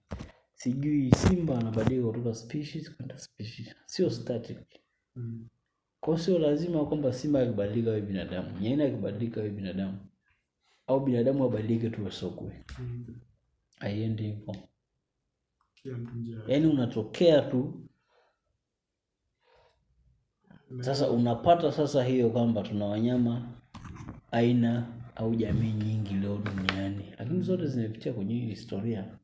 Sijui 0.53 1.11
simba 1.15 1.57
anabadilika 1.59 2.07
kutoka 2.07 2.33
species 2.33 2.95
kwenda 2.95 3.17
species, 3.17 3.75
sio 3.85 4.09
static. 4.09 4.57
mm. 5.15 5.47
Kwa 5.99 6.19
sio 6.19 6.39
lazima 6.39 6.85
kwamba 6.85 7.13
simba 7.13 7.39
akibadilika 7.41 7.89
awe 7.91 8.01
binadamu, 8.01 8.59
nyaina 8.59 8.85
akibadilika 8.85 9.39
awe 9.41 9.49
binadamu, 9.49 9.97
au 10.87 10.99
binadamu 11.05 11.43
abadilike 11.45 11.89
tu 11.89 12.05
wasokwe. 12.05 12.65
Mm. 12.79 13.05
Haiendi 13.79 14.23
hivyo. 14.23 14.55
Yaani 16.47 16.67
unatokea 16.67 17.41
tu 17.41 17.83
Sasa 20.81 21.09
unapata 21.11 21.71
sasa 21.71 22.03
hiyo 22.03 22.29
kwamba 22.29 22.61
tuna 22.63 22.85
wanyama 22.85 23.49
aina 24.31 24.96
au 25.17 25.35
jamii 25.35 25.71
nyingi 25.73 26.13
leo 26.13 26.37
duniani, 26.37 27.13
lakini 27.19 27.41
zote 27.41 27.67
zimepitia 27.67 28.13
kwenye 28.13 28.33
hii 28.33 28.45
historia. 28.47 29.17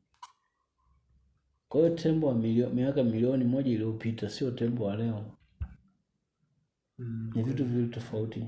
Kwa 1.68 1.80
hiyo 1.80 1.94
tembo 1.94 2.26
wa 2.26 2.34
milio, 2.34 2.70
miaka 2.70 3.04
milioni 3.04 3.44
moja 3.44 3.70
iliyopita 3.72 4.30
sio 4.30 4.50
tembo 4.50 4.84
wa 4.84 4.96
leo, 4.96 5.24
mm. 6.98 7.32
ni 7.34 7.42
vitu 7.42 7.64
viwili 7.64 7.88
tofauti. 7.88 8.46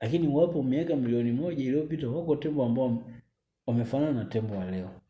Lakini 0.00 0.28
wapo 0.28 0.62
miaka 0.62 0.96
milioni 0.96 1.32
moja 1.32 1.64
iliyopita, 1.64 2.08
wako 2.08 2.36
tembo 2.36 2.64
ambao 2.64 3.02
wamefanana 3.66 4.12
na 4.12 4.24
tembo 4.24 4.54
wa 4.56 4.70
leo, 4.70 5.00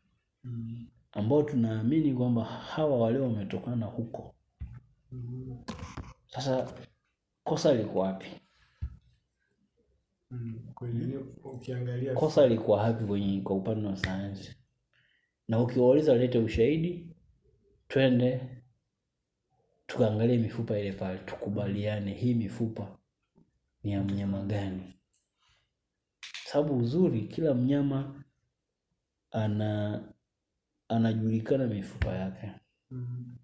Mm. 0.43 0.87
ambao 1.11 1.43
tunaamini 1.43 2.13
kwamba 2.13 2.43
hawa 2.43 2.97
wa 2.99 3.11
leo 3.11 3.23
wametokana 3.23 3.85
huko. 3.85 4.35
Mm. 5.11 5.57
Sasa 6.27 6.73
kosa 7.43 7.73
liko 7.73 7.99
wapi? 7.99 8.27
Mm. 8.81 8.85
kweli 8.85 9.05
yani 9.05 9.77
ukiangalia 9.77 10.16
kosa 12.15 12.47
liko 12.47 12.75
hapi 12.75 13.05
kwenye 13.05 13.41
kwa 13.41 13.55
upande 13.55 13.87
wa 13.87 13.95
sayansi? 13.97 14.55
Na 15.47 15.59
ukiwauliza 15.61 16.11
walete 16.11 16.39
ushahidi, 16.39 17.15
twende 17.87 18.41
tukaangalie 19.87 20.37
mifupa 20.37 20.79
ile 20.79 20.91
pale, 20.91 21.19
tukubaliane 21.19 22.13
hii 22.13 22.33
mifupa 22.33 22.97
ni 23.83 23.91
ya 23.91 24.03
mnyama 24.03 24.41
gani. 24.45 24.93
Sababu 26.45 26.77
uzuri, 26.77 27.21
kila 27.27 27.53
mnyama 27.53 28.23
ana 29.31 30.03
anajulikana 30.87 31.67
mifupa 31.67 32.09
yake. 32.15 32.51
mm. 32.91 33.37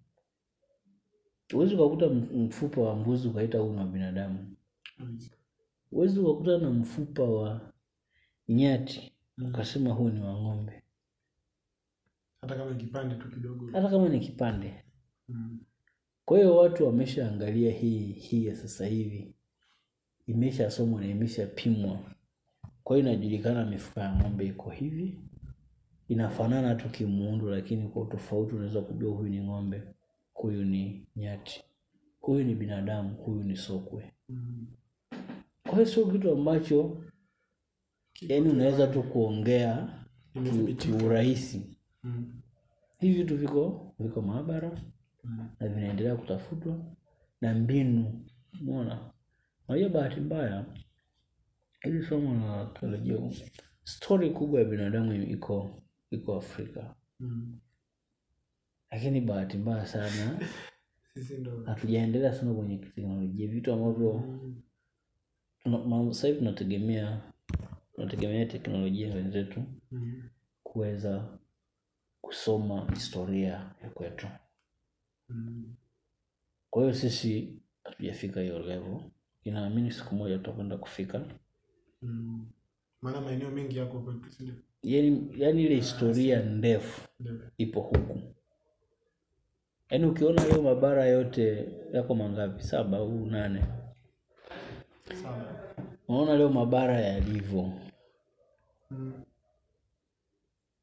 Huwezi 1.52 1.74
ukakuta 1.74 2.08
mfupa 2.08 2.80
wa 2.80 2.96
mbuzi 2.96 3.28
ukaita 3.28 3.58
huu 3.58 3.72
ni 3.72 3.78
wa 3.78 3.84
binadamu. 3.84 4.56
Huwezi 5.94 6.20
ukakuta 6.20 6.58
na 6.58 6.70
mfupa 6.70 7.22
wa 7.22 7.72
nyati 8.48 9.10
Mm. 9.38 9.46
ukasema 9.48 9.90
huu 9.90 10.08
ni 10.08 10.20
wa 10.20 10.32
ng'ombe, 10.34 10.82
hata 12.40 12.54
kama 12.56 12.70
ni 12.70 12.76
kipande 12.84 13.14
tu 13.14 13.30
kidogo 13.30 13.66
hata 13.72 13.88
kama 13.88 14.08
ni 14.08 14.20
kipande. 14.20 14.84
mm. 15.28 15.58
Kwa 16.24 16.38
hiyo 16.38 16.56
watu 16.56 16.86
wameshaangalia 16.86 17.72
hii 17.72 18.12
hii 18.12 18.46
ya 18.46 18.56
sasa 18.56 18.86
hivi, 18.86 19.34
imeshasomwa 20.26 21.00
na 21.00 21.06
imeshapimwa. 21.06 21.98
Kwa 22.84 22.96
hiyo 22.96 23.08
inajulikana 23.08 23.66
mifupa 23.66 24.00
ya 24.00 24.16
ng'ombe 24.16 24.46
iko 24.46 24.70
hivi, 24.70 25.20
inafanana 26.08 26.74
tu 26.74 26.88
kimuundo, 26.88 27.50
lakini 27.50 27.88
kwa 27.88 28.02
utofauti 28.02 28.54
unaweza 28.54 28.80
kujua 28.80 29.12
huyu 29.16 29.28
ni 29.30 29.40
ng'ombe, 29.40 29.82
huyu 30.34 30.64
ni 30.64 31.06
nyati, 31.16 31.64
huyu 32.20 32.44
ni 32.44 32.54
binadamu, 32.54 33.14
huyu 33.14 33.42
ni 33.42 33.56
sokwe. 33.56 34.12
Mm. 34.28 34.66
Kwa 35.74 35.82
hiyo 35.82 35.94
sio 35.94 36.06
kitu 36.06 36.32
ambacho 36.32 37.02
yani 38.20 38.48
unaweza 38.48 38.86
tu 38.86 39.02
kuongea 39.02 39.88
kiurahisi. 40.78 41.76
Mm. 42.02 42.40
Hivi 42.98 43.14
vitu 43.22 43.36
viko 43.36 43.94
viko 43.98 44.22
maabara 44.22 44.80
Mm. 45.24 45.48
na 45.60 45.68
vinaendelea 45.68 46.16
kutafutwa 46.16 46.84
na 47.40 47.54
mbinu. 47.54 48.24
Umeona, 48.60 49.10
unajua, 49.68 49.88
bahati 49.88 50.20
mbaya 50.20 50.64
hili 51.80 52.02
somo 52.02 52.46
la 52.46 52.66
teolojia, 52.66 53.18
stori 53.84 54.30
kubwa 54.30 54.60
ya 54.60 54.66
binadamu 54.66 55.12
iko 55.14 55.82
iko 56.10 56.36
Afrika, 56.36 56.94
Mm. 57.20 57.58
lakini 58.90 59.20
bahati 59.20 59.56
mbaya 59.56 59.86
sana 59.86 60.38
hatujaendelea 61.66 62.34
sana 62.34 62.54
kwenye 62.54 62.78
teknolojia, 62.78 63.48
vitu 63.48 63.72
ambavyo 63.72 64.12
Mm. 64.12 64.62
Sasa 66.14 66.26
hivi 66.26 66.38
tunategemea 66.38 67.20
tunategemea 67.94 68.46
teknolojia 68.46 69.14
wenzetu 69.14 69.62
Mm. 75.28 75.74
kwa 76.70 76.82
hiyo 76.82 76.94
sisi 76.94 77.58
hatujafika 77.84 78.40
hiyo 78.40 78.58
level. 78.58 79.00
Inaamini 79.44 79.90
siku 79.90 80.14
moja 80.14 80.36
tutakwenda 80.38 80.76
kufika. 80.76 81.24
Mm. 82.02 82.46
maana 83.02 83.20
maeneo 83.20 83.50
mengi 83.50 83.76
yako 83.78 84.00
kwetu 84.00 84.30
yani, 84.82 85.30
yani 85.36 85.62
ile 85.62 85.74
historia 85.74 86.42
ndefu 86.42 87.08
ipo 87.58 87.80
huku. 87.80 88.20
Yaani 89.90 90.06
ukiona 90.06 90.42
hiyo 90.42 90.62
mabara 90.62 91.06
yote 91.06 91.68
yako 91.92 92.14
mangapi? 92.14 92.62
Saba 92.62 92.96
au 92.98 93.26
nane 93.26 93.64
unaona 96.08 96.36
leo 96.36 96.48
mabara 96.48 97.00
yalivyo. 97.00 97.72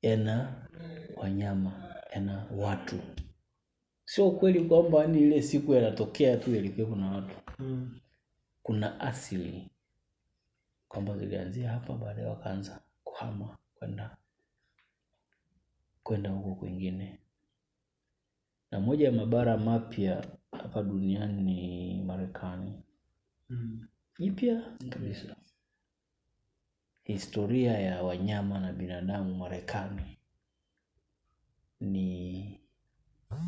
Yana 0.01 0.67
wanyama 1.15 1.95
yana 2.15 2.45
watu. 2.55 2.99
Sio 4.05 4.27
ukweli 4.29 4.65
kwamba 4.65 5.07
ni 5.07 5.19
ile 5.19 5.41
siku 5.41 5.73
yanatokea 5.73 6.37
tu 6.37 6.55
yalikuwepo 6.55 6.95
na 6.95 7.11
watu. 7.11 7.35
Mm. 7.59 7.99
kuna 8.63 8.99
asili 8.99 9.69
kwamba 10.87 11.17
zilianzia 11.17 11.71
hapa 11.71 11.93
baadaye 11.93 12.27
wakaanza 12.27 12.79
kuhama 13.03 13.57
kwenda 13.75 14.17
kwenda 16.03 16.29
huko 16.29 16.55
kwingine. 16.55 17.19
Na 18.71 18.79
moja 18.79 19.05
ya 19.05 19.11
mabara 19.11 19.57
mapya 19.57 20.25
hapa 20.51 20.83
duniani 20.83 21.41
ni 21.43 22.03
marekani. 22.03 22.83
Mm. 23.49 23.87
Jipya 24.19 24.77
kabisa. 24.89 25.35
Historia 27.03 27.79
ya 27.79 28.03
wanyama 28.03 28.59
na 28.59 28.73
binadamu 28.73 29.35
marekani 29.35 30.17
ni 31.79 32.59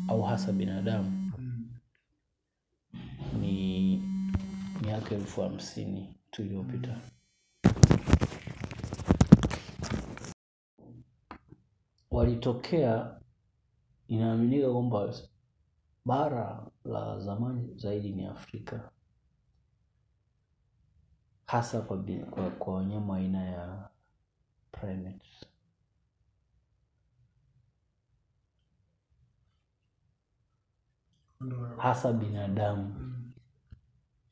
au 0.08 0.22
hasa 0.22 0.52
binadamu 0.52 1.20
Mm. 1.38 1.70
ni 3.40 3.96
miaka 4.82 5.14
elfu 5.14 5.40
hamsini 5.40 6.14
tu 6.30 6.42
iliyopita. 6.42 7.00
Walitokea 12.10 13.20
inaaminika 14.08 14.72
kwamba 14.72 15.14
bara 16.04 16.66
la 16.84 17.20
zamani 17.20 17.78
zaidi 17.78 18.12
ni 18.12 18.24
afrika 18.26 18.90
hasa 21.54 21.80
kwa, 22.58 22.74
wanyama 22.74 23.16
aina 23.16 23.44
ya 23.44 23.88
primates. 24.72 25.46
Hasa 31.78 32.12
binadamu. 32.12 32.94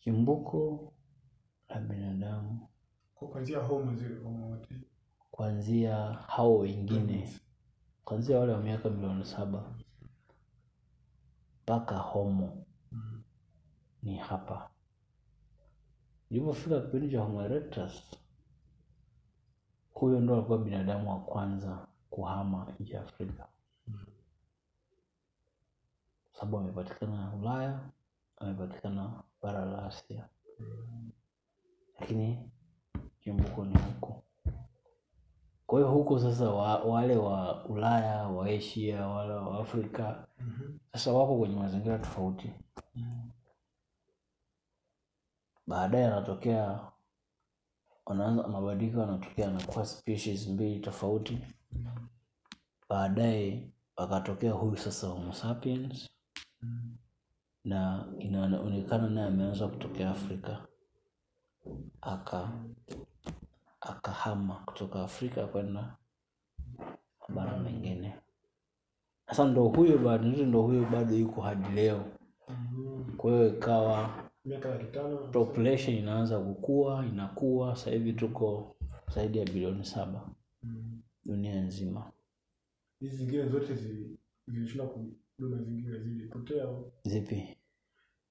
Chimbuko 0.00 0.92
la 1.68 1.80
binadamu. 1.80 2.68
Kuanzia 5.30 5.96
hao 6.26 6.58
wengine. 6.58 7.40
Kuanzia 8.04 8.38
wale 8.38 8.52
wa 8.52 8.60
miaka 8.60 8.90
milioni 8.90 9.24
saba. 9.24 9.74
Mpaka 11.62 11.96
homo. 11.96 12.66
Mm. 12.92 13.22
ni 14.02 14.16
hapa 14.16 14.71
ilipofika 16.32 16.80
kipindi 16.80 17.10
cha 17.10 17.20
homo 17.20 17.42
erectus 17.42 18.16
huyo 19.94 20.20
ndo 20.20 20.34
alikuwa 20.34 20.58
binadamu 20.58 21.10
wa 21.10 21.20
kwanza 21.20 21.86
kuhama 22.10 22.72
nje 22.80 22.94
ya 22.94 23.02
afrika. 23.02 23.48
Kwa 26.30 26.40
sababu 26.40 26.58
amepatikana 26.58 27.32
ulaya 27.40 27.80
amepatikana 28.36 29.22
bara 29.42 29.64
la 29.64 29.86
asia. 29.86 30.28
Lakini 32.00 32.50
chimbuko 33.20 33.64
ni 33.64 33.78
huko. 33.78 34.22
Kwa 35.66 35.78
hiyo 35.78 35.90
huko 35.92 36.18
sasa 36.18 36.50
wa, 36.50 36.78
wale 36.84 37.16
wa 37.16 37.64
ulaya 37.64 38.28
wa 38.28 38.46
asia 38.46 39.06
wale 39.08 39.32
wa 39.32 39.60
afrika 39.60 40.26
sasa 40.92 41.12
wako 41.12 41.38
kwenye 41.38 41.56
mazingira 41.56 41.98
tofauti. 41.98 42.50
Baadaye 45.66 46.06
anatokea 46.06 46.80
wanaanza 48.06 48.48
mabadiliko 48.48 49.00
yanatokea 49.00 49.48
anakuwa 49.48 49.86
species 49.86 50.48
mbili 50.48 50.80
tofauti. 50.80 51.38
Baadaye 52.88 53.68
akatokea 53.96 54.52
huyu 54.52 54.76
sasa 54.76 55.06
homo 55.06 55.32
sapiens 55.32 56.10
na 57.64 58.06
inaonekana 58.18 59.08
naye 59.10 59.26
ameanza 59.28 59.68
kutokea 59.68 60.10
afrika. 60.10 60.66
Aka 62.00 62.52
akahama 63.80 64.54
kutoka 64.54 65.02
afrika 65.04 65.46
kwenda 65.46 65.96
mabara 67.28 67.58
mengine. 67.58 68.14
Sasa 69.28 69.44
ndo 69.44 69.64
huyo 69.68 69.98
bado 69.98 70.24
ndo 70.24 70.62
huyo 70.62 70.84
bado 70.92 71.14
yuko 71.14 71.40
hadi 71.40 71.68
leo. 71.68 72.04
Kwa 73.16 73.30
hiyo 73.32 73.48
ikawa 73.48 74.21
miaka 74.44 74.68
laki 74.68 74.92
tano 74.92 75.16
population 75.16 75.96
inaanza 75.96 76.40
kukua 76.40 77.06
inakuwa 77.06 77.76
sasa 77.76 77.90
hivi 77.90 78.12
tuko 78.12 78.76
zaidi 79.14 79.38
ya 79.38 79.44
bilioni 79.44 79.84
saba 79.84 80.30
Mm. 80.64 81.02
dunia 81.24 81.60
nzima 81.60 82.12
hizi 83.00 83.16
zingine 83.16 83.48
zote 83.48 83.74
zilishinda 84.46 84.86
kudu 84.86 85.58
zingine 85.64 85.98
zilipotea 85.98 86.66
zipi 87.04 87.56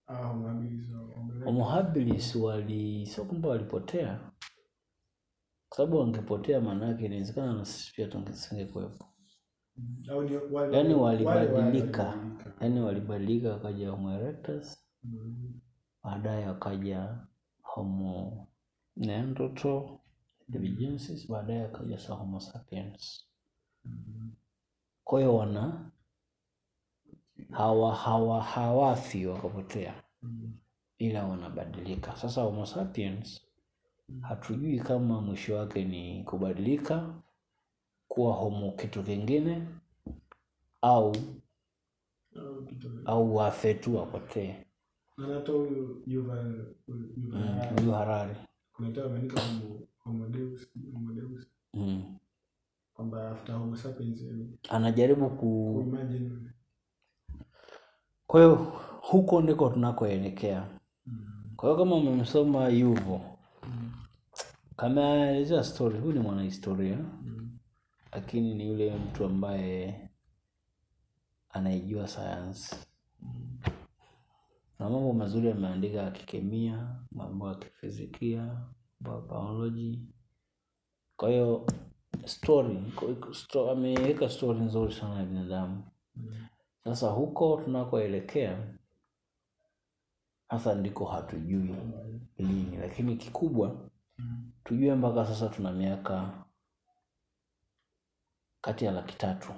ah, 0.08 0.16
homo 0.26 0.48
habilis 0.48 0.94
au 0.94 1.08
homo 1.08 1.32
erectus. 1.34 1.46
homo 1.46 1.64
habilis 1.64 2.36
wali 2.36 3.06
sio 3.06 3.26
kwamba 3.26 3.50
walipotea 3.50 4.32
kwa 5.70 5.78
sababu 5.78 5.98
wangepotea 5.98 6.62
maanaake 6.62 7.06
inawezekana 7.06 7.54
na 7.54 7.66
sisi 7.66 7.94
pia 7.96 8.08
tusingekuwepo 8.08 9.06
Mm. 9.78 10.04
yaani 10.72 10.94
walibadilika. 10.94 12.34
yaani 12.62 12.80
walibadilika 12.80 13.50
wakaja 13.54 13.90
homo 13.90 14.12
erectus 14.14 14.78
Mm. 15.04 15.60
Baadaye 16.04 16.48
wakaja 16.48 17.18
homo 17.62 18.48
neanderthal 18.98 19.98
divigensis 20.48 21.28
baadaye 21.32 21.64
akaja 21.66 21.98
sa 22.00 22.14
homo 22.14 22.40
sapiens. 22.40 23.26
Kwa 25.04 25.20
hiyo 25.20 25.36
wana 25.36 25.92
hawa 27.52 27.96
hawa 27.96 28.44
hawafi 28.44 29.26
wakapotea. 29.26 30.04
Ila 30.98 31.26
wanabadilika. 31.28 32.16
Sasa 32.16 32.42
homo 32.42 32.66
sapiens 32.66 33.42
hatujui 34.22 34.80
kama 34.80 35.22
mwisho 35.22 35.56
wake 35.56 35.86
ni 35.86 36.24
kubadilika 36.24 37.14
kuwa 38.08 38.34
homo 38.36 38.72
kitu 38.72 39.04
kingine 39.04 39.68
Au 40.82 41.16
au 43.06 43.36
wafe 43.36 43.74
tu 43.74 43.96
wapotee 43.96 44.66
na 45.28 45.34
hata 45.36 45.52
huyu 45.52 46.04
Yuval 46.08 46.66
Yuval 46.88 47.74
Mm, 47.84 47.92
Harari, 47.92 48.36
kuna 48.74 48.88
hata 48.88 49.04
wameandika 49.04 49.42
homo 49.42 49.80
homo 50.04 50.28
deus 50.28 50.68
homo 50.94 51.14
deus 51.14 51.48
mm. 51.74 52.18
kwamba 52.94 53.32
after 53.32 53.56
homo 53.56 53.76
sapiens 53.76 54.22
anajaribu 54.70 55.30
ku 55.30 55.84
kwa 58.28 58.42
hiyo 58.42 58.56
huko 59.02 59.42
ndiko 59.42 59.70
tunakoelekea 59.70 60.68
Mm. 61.06 61.54
kwa 61.56 61.70
hiyo 61.70 61.80
kama 61.84 61.96
umemsoma 61.96 62.68
yuvo 62.70 63.22
Mm. 63.64 63.92
story 65.64 66.00
huyu 66.00 66.14
ni 66.14 66.20
mwanahistoria 66.20 66.98
Mm. 66.98 67.58
lakini 68.12 68.56
ni 68.56 68.68
yule 68.68 68.96
mtu 68.96 69.26
ambaye 69.26 70.10
anaijua 71.50 72.08
sayansi 72.08 72.76
na 74.82 74.90
mambo 74.90 75.14
mazuri 75.14 75.52
ameandika 75.52 75.98
ya 75.98 76.12
kikemia 76.12 76.96
mambo 77.12 77.48
ya 77.50 77.56
kifizikia 77.56 78.58
mambo 79.00 80.00
kwa 81.18 81.30
hiyo 81.30 81.68
story 82.26 82.80
ameweka 83.72 84.30
story 84.30 84.60
nzuri 84.60 84.94
sana 84.94 85.20
ya 85.20 85.26
binadamu. 85.26 85.84
Sasa 86.84 87.10
huko 87.10 87.62
tunakoelekea 87.66 88.68
hasa 90.48 90.76
ndiko 90.76 91.06
hatujui 91.06 91.76
lini 92.38 92.78
lakini 92.78 93.16
kikubwa 93.18 93.90
tujue 94.64 94.96
mpaka 94.96 95.26
sasa 95.26 95.50
tuna 95.50 95.72
miaka 95.72 96.46
kati 98.62 98.86
ya 98.86 98.92
laki 98.92 99.18
tatu. 99.18 99.52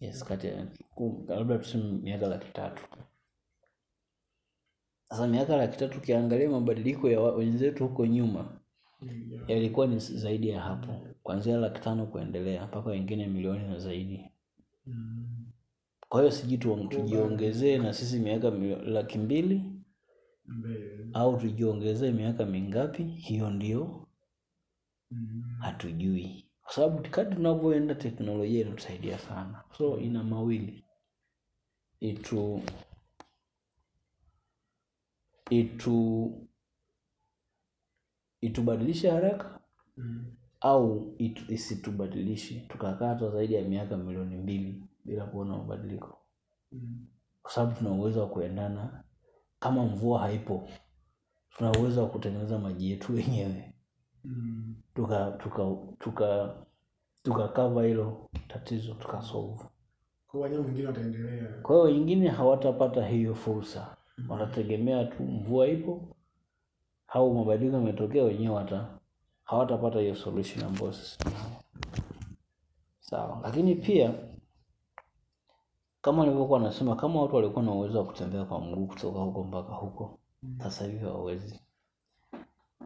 Yes 0.00 0.24
kati 0.24 0.46
ya 0.46 0.66
labda 1.28 1.58
tuseme 1.58 1.84
miaka 1.84 2.26
laki 2.26 2.52
tatu 2.52 2.82
sasa 5.14 5.26
miaka 5.26 5.56
laki 5.56 5.78
tatu 5.78 5.98
ukiangalia 5.98 6.50
mabadiliko 6.50 7.10
ya 7.10 7.20
wenzetu 7.20 7.88
huko 7.88 8.06
nyuma 8.06 8.60
yalikuwa 9.48 9.86
ni 9.86 9.98
zaidi 9.98 10.48
ya 10.48 10.60
hapo. 10.60 11.06
Kuanzia 11.22 11.56
laki 11.56 11.80
tano 11.80 12.06
kuendelea 12.06 12.66
mpaka 12.66 12.90
wengine 12.90 13.26
milioni 13.26 13.68
na 13.68 13.78
zaidi. 13.78 14.30
Mm. 14.86 15.46
kwa 16.08 16.20
hiyo 16.20 16.32
sijui 16.32 16.58
tujiongezee 16.88 17.78
na 17.78 17.92
sisi 17.92 18.18
miaka 18.18 18.50
mi- 18.50 18.76
laki 18.76 19.18
mbili? 19.18 19.62
Au 21.12 21.36
tujiongezee 21.36 22.10
miaka 22.12 22.46
mingapi? 22.46 23.02
Hiyo 23.04 23.50
ndio. 23.50 24.06
Mm. 25.10 25.42
hatujui. 25.60 26.44
Kwa 26.62 26.72
sababu 26.72 27.08
kadri 27.10 27.36
tunavyoenda 27.36 27.94
teknolojia 27.94 28.60
inatusaidia 28.60 29.18
sana. 29.18 29.62
So 29.78 29.98
ina 30.00 30.24
mawili. 30.24 30.84
Itu 32.00 32.60
itu 35.50 36.30
itubadilishe 38.40 39.10
haraka 39.10 39.60
Mm. 39.96 40.24
au 40.60 41.14
itu, 41.18 41.52
isitubadilishe. 41.52 42.60
Tukakatwa 42.68 43.30
zaidi 43.30 43.54
ya 43.54 43.62
miaka 43.62 43.96
milioni 43.96 44.36
mbili 44.36 44.82
bila 45.04 45.24
kuona 45.26 45.56
mabadiliko. 45.58 46.18
Mm. 46.72 47.06
kwa 47.42 47.52
sababu 47.52 47.78
tuna 47.78 47.90
uwezo 47.90 48.20
wa 48.20 48.28
kuendana 48.28 49.04
kama 49.60 49.84
mvua 49.84 50.18
haipo. 50.20 50.68
Tuna 51.56 51.72
uwezo 51.72 52.02
wa 52.02 52.08
kutengeneza 52.08 52.58
maji 52.58 52.90
yetu 52.90 53.14
wenyewe. 53.14 53.74
Mm. 54.24 54.74
tuka 54.94 55.30
tuka 55.30 55.62
tuka 55.98 56.54
tukakava 57.22 57.82
hilo 57.84 58.30
tatizo 58.48 58.94
tukasolve 58.94 59.64
Kwa 61.62 61.74
hiyo 61.76 61.82
wengine 61.98 62.28
hawatapata 62.28 63.06
hiyo 63.06 63.34
fursa 63.34 63.93
watategemea 64.28 65.04
tu 65.04 65.22
mvua 65.22 65.66
ipo 65.68 66.16
au 67.08 67.34
mabadiliko 67.34 67.76
yametokea 67.76 68.24
wenyewe 68.24 68.56
hata 68.58 68.98
hawatapata 69.44 70.00
hiyo 70.00 70.14
solution 70.14 70.64
ambayo 70.64 70.92
sisi 70.92 71.18
tunayo. 71.18 71.44
Sawa. 73.00 73.40
Lakini 73.42 73.74
pia 73.74 74.14
kama 76.00 76.24
nilivyokuwa 76.24 76.60
nasema 76.60 76.96
kama 76.96 77.22
watu 77.22 77.36
walikuwa 77.36 77.64
na 77.64 77.72
uwezo 77.72 77.98
wa 77.98 78.04
kutembea 78.04 78.44
kwa 78.44 78.60
mguu 78.60 78.86
kutoka 78.86 79.18
huko 79.18 79.44
mpaka 79.44 79.72
huko 79.72 80.18
sasa 80.58 80.84
hivi 80.84 81.04
hawawezi. 81.04 81.60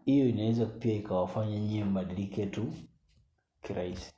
Hiyo 0.05 0.29
inaweza 0.29 0.67
pia 0.67 0.95
ikawafanya 0.95 1.59
nyie 1.61 1.85
mbadilike 1.85 2.47
tu 2.47 2.73
kirahisi. 3.63 4.15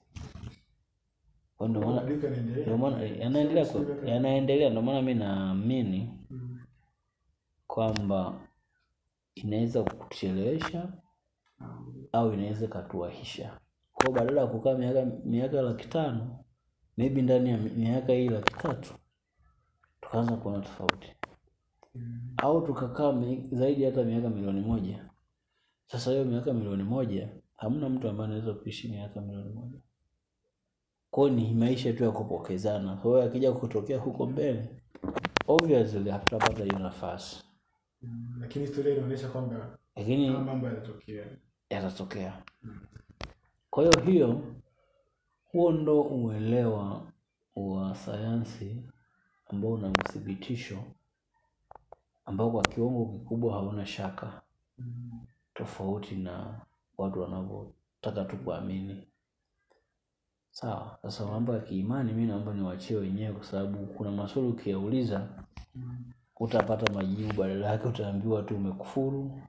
Ndio 2.63 2.79
maana 2.79 3.03
yanaendelea. 4.07 4.71
ndio 4.71 4.83
maana 4.83 5.03
mi 5.03 5.15
naamini 5.15 6.11
Mm. 6.13 6.20
Kwamba 7.75 8.41
inaweza 9.35 9.83
kutuchelewesha 9.83 10.93
au 12.13 12.33
inaweza 12.35 12.65
ikatuahisha 12.65 13.61
kwao 13.93 14.13
badala 14.13 14.41
ya 14.41 14.47
kukaa 14.47 14.75
miaka 14.75 15.05
miaka 15.25 15.63
laki 15.63 15.89
tano 15.89 16.45
maybe 16.97 17.23
ndani 17.23 17.51
ya 17.51 17.57
miaka 17.59 18.13
hii 18.13 18.29
laki 18.29 18.55
tatu 18.55 18.95
tukaanza 20.01 20.37
kuona 20.37 20.61
tofauti. 20.61 21.17
Mm. 21.95 22.35
au 22.37 22.67
tukakaa 22.67 23.13
mi- 23.13 23.49
zaidi 23.53 23.85
hata 23.85 24.03
miaka 24.05 24.29
milioni 24.31 24.61
moja. 24.61 25.05
Sasa 25.87 26.11
hiyo 26.11 26.25
miaka 26.25 26.53
milioni 26.53 26.83
moja 26.83 27.29
hamna 27.57 27.89
mtu 27.89 28.09
ambaye 28.09 28.27
anaweza 28.31 28.55
kuishi 28.55 28.89
miaka 28.89 29.21
milioni 29.21 29.53
moja. 29.53 29.79
Kwao 31.11 31.29
ni 31.29 31.55
maisha 31.55 31.93
tu 31.93 32.05
ya 32.05 32.11
kupokezana. 32.11 32.97
Kwa 32.97 33.11
hiyo 33.11 33.23
akija 33.23 33.53
kutokea 33.53 33.99
huko 33.99 34.27
mbele 34.27 34.83
obviously 35.49 36.11
hatutapata 36.11 36.65
hiyo 36.65 36.79
nafasi 36.79 37.45
Mm. 38.03 38.37
Lakini 38.41 38.67
historia 38.67 38.95
inaonyesha 38.97 39.29
kwamba 39.29 39.79
lakini 39.97 40.31
mambo 40.31 40.67
yanatokea. 40.67 41.27
yatatokea 41.71 42.43
kwa 43.71 43.83
hiyo 43.85 44.01
hiyo 44.05 44.55
huo 45.53 45.73
ndo 45.73 46.03
uelewa 46.03 47.13
wa 47.57 47.95
sayansi 47.95 48.83
ambao 49.47 49.73
una 49.73 49.89
uthibitisho 49.89 50.85
ambao 52.27 52.51
kwa 52.51 52.63
kiwango 52.63 53.07
kikubwa 53.19 53.53
hauna 53.55 53.87
shaka 53.87 54.43
Mm. 54.79 55.11
tofauti 55.55 56.17
na 56.17 56.61
watu 56.99 57.21
wanavyotaka 57.21 58.25
tu 58.25 58.37
kuamini 58.37 59.07
sawa 60.51 60.99
sasa 61.03 61.27
mambo 61.27 61.53
ya 61.55 61.61
kiimani 61.61 62.13
mi 62.13 62.27
naomba 62.27 62.55
niwachie 62.55 62.97
wenyewe 62.97 63.33
kwa 63.33 63.45
sababu 63.45 63.87
kuna 63.87 64.11
maswali 64.11 64.49
ukiyauliza 64.49 65.29
Mm. 65.75 66.10
Utapata 66.41 66.93
majibu 66.93 67.33
badala 67.35 67.67
yake 67.67 67.89
utaambiwa 67.89 68.43
tu 68.43 68.57
umekufuru 68.57 69.41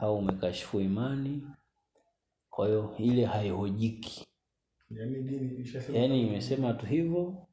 au 0.00 0.18
umekashifu 0.18 0.80
imani. 0.80 1.46
Kwa 2.50 2.66
hiyo 2.66 2.94
ile 2.98 3.24
haihojiki. 3.24 4.26
Yaani 4.90 5.58
yaani 5.92 6.20
imesema 6.26 6.74
tu 6.74 6.86
hivyo. 6.86 7.46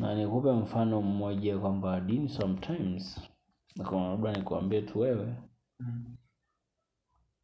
Na 0.00 0.14
nikupe 0.14 0.52
mfano 0.52 1.02
mmoja 1.02 1.58
kwamba 1.58 2.00
dini 2.00 2.28
sometimes 2.28 3.20
labda 3.76 4.32
nikuambie 4.32 4.82
tu 4.82 4.98
wewe. 5.00 5.34
Mm. 5.80 6.16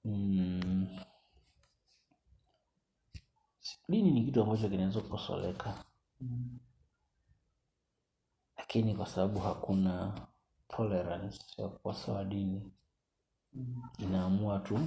mm, 0.04 0.88
dini 3.88 4.10
ni 4.10 4.24
kitu 4.24 4.42
ambacho 4.42 4.68
kinaweza 4.68 5.00
kukosoleka. 5.00 5.84
Mm. 6.20 6.58
Lakini 8.70 8.94
kwa 8.94 9.06
sababu 9.06 9.38
hakuna 9.40 10.12
tolerance 10.68 11.62
ya 11.62 11.68
kukosoa 11.68 12.24
dini 12.24 12.72
Mm. 13.52 13.82
inaamua 13.98 14.58
tu 14.58 14.78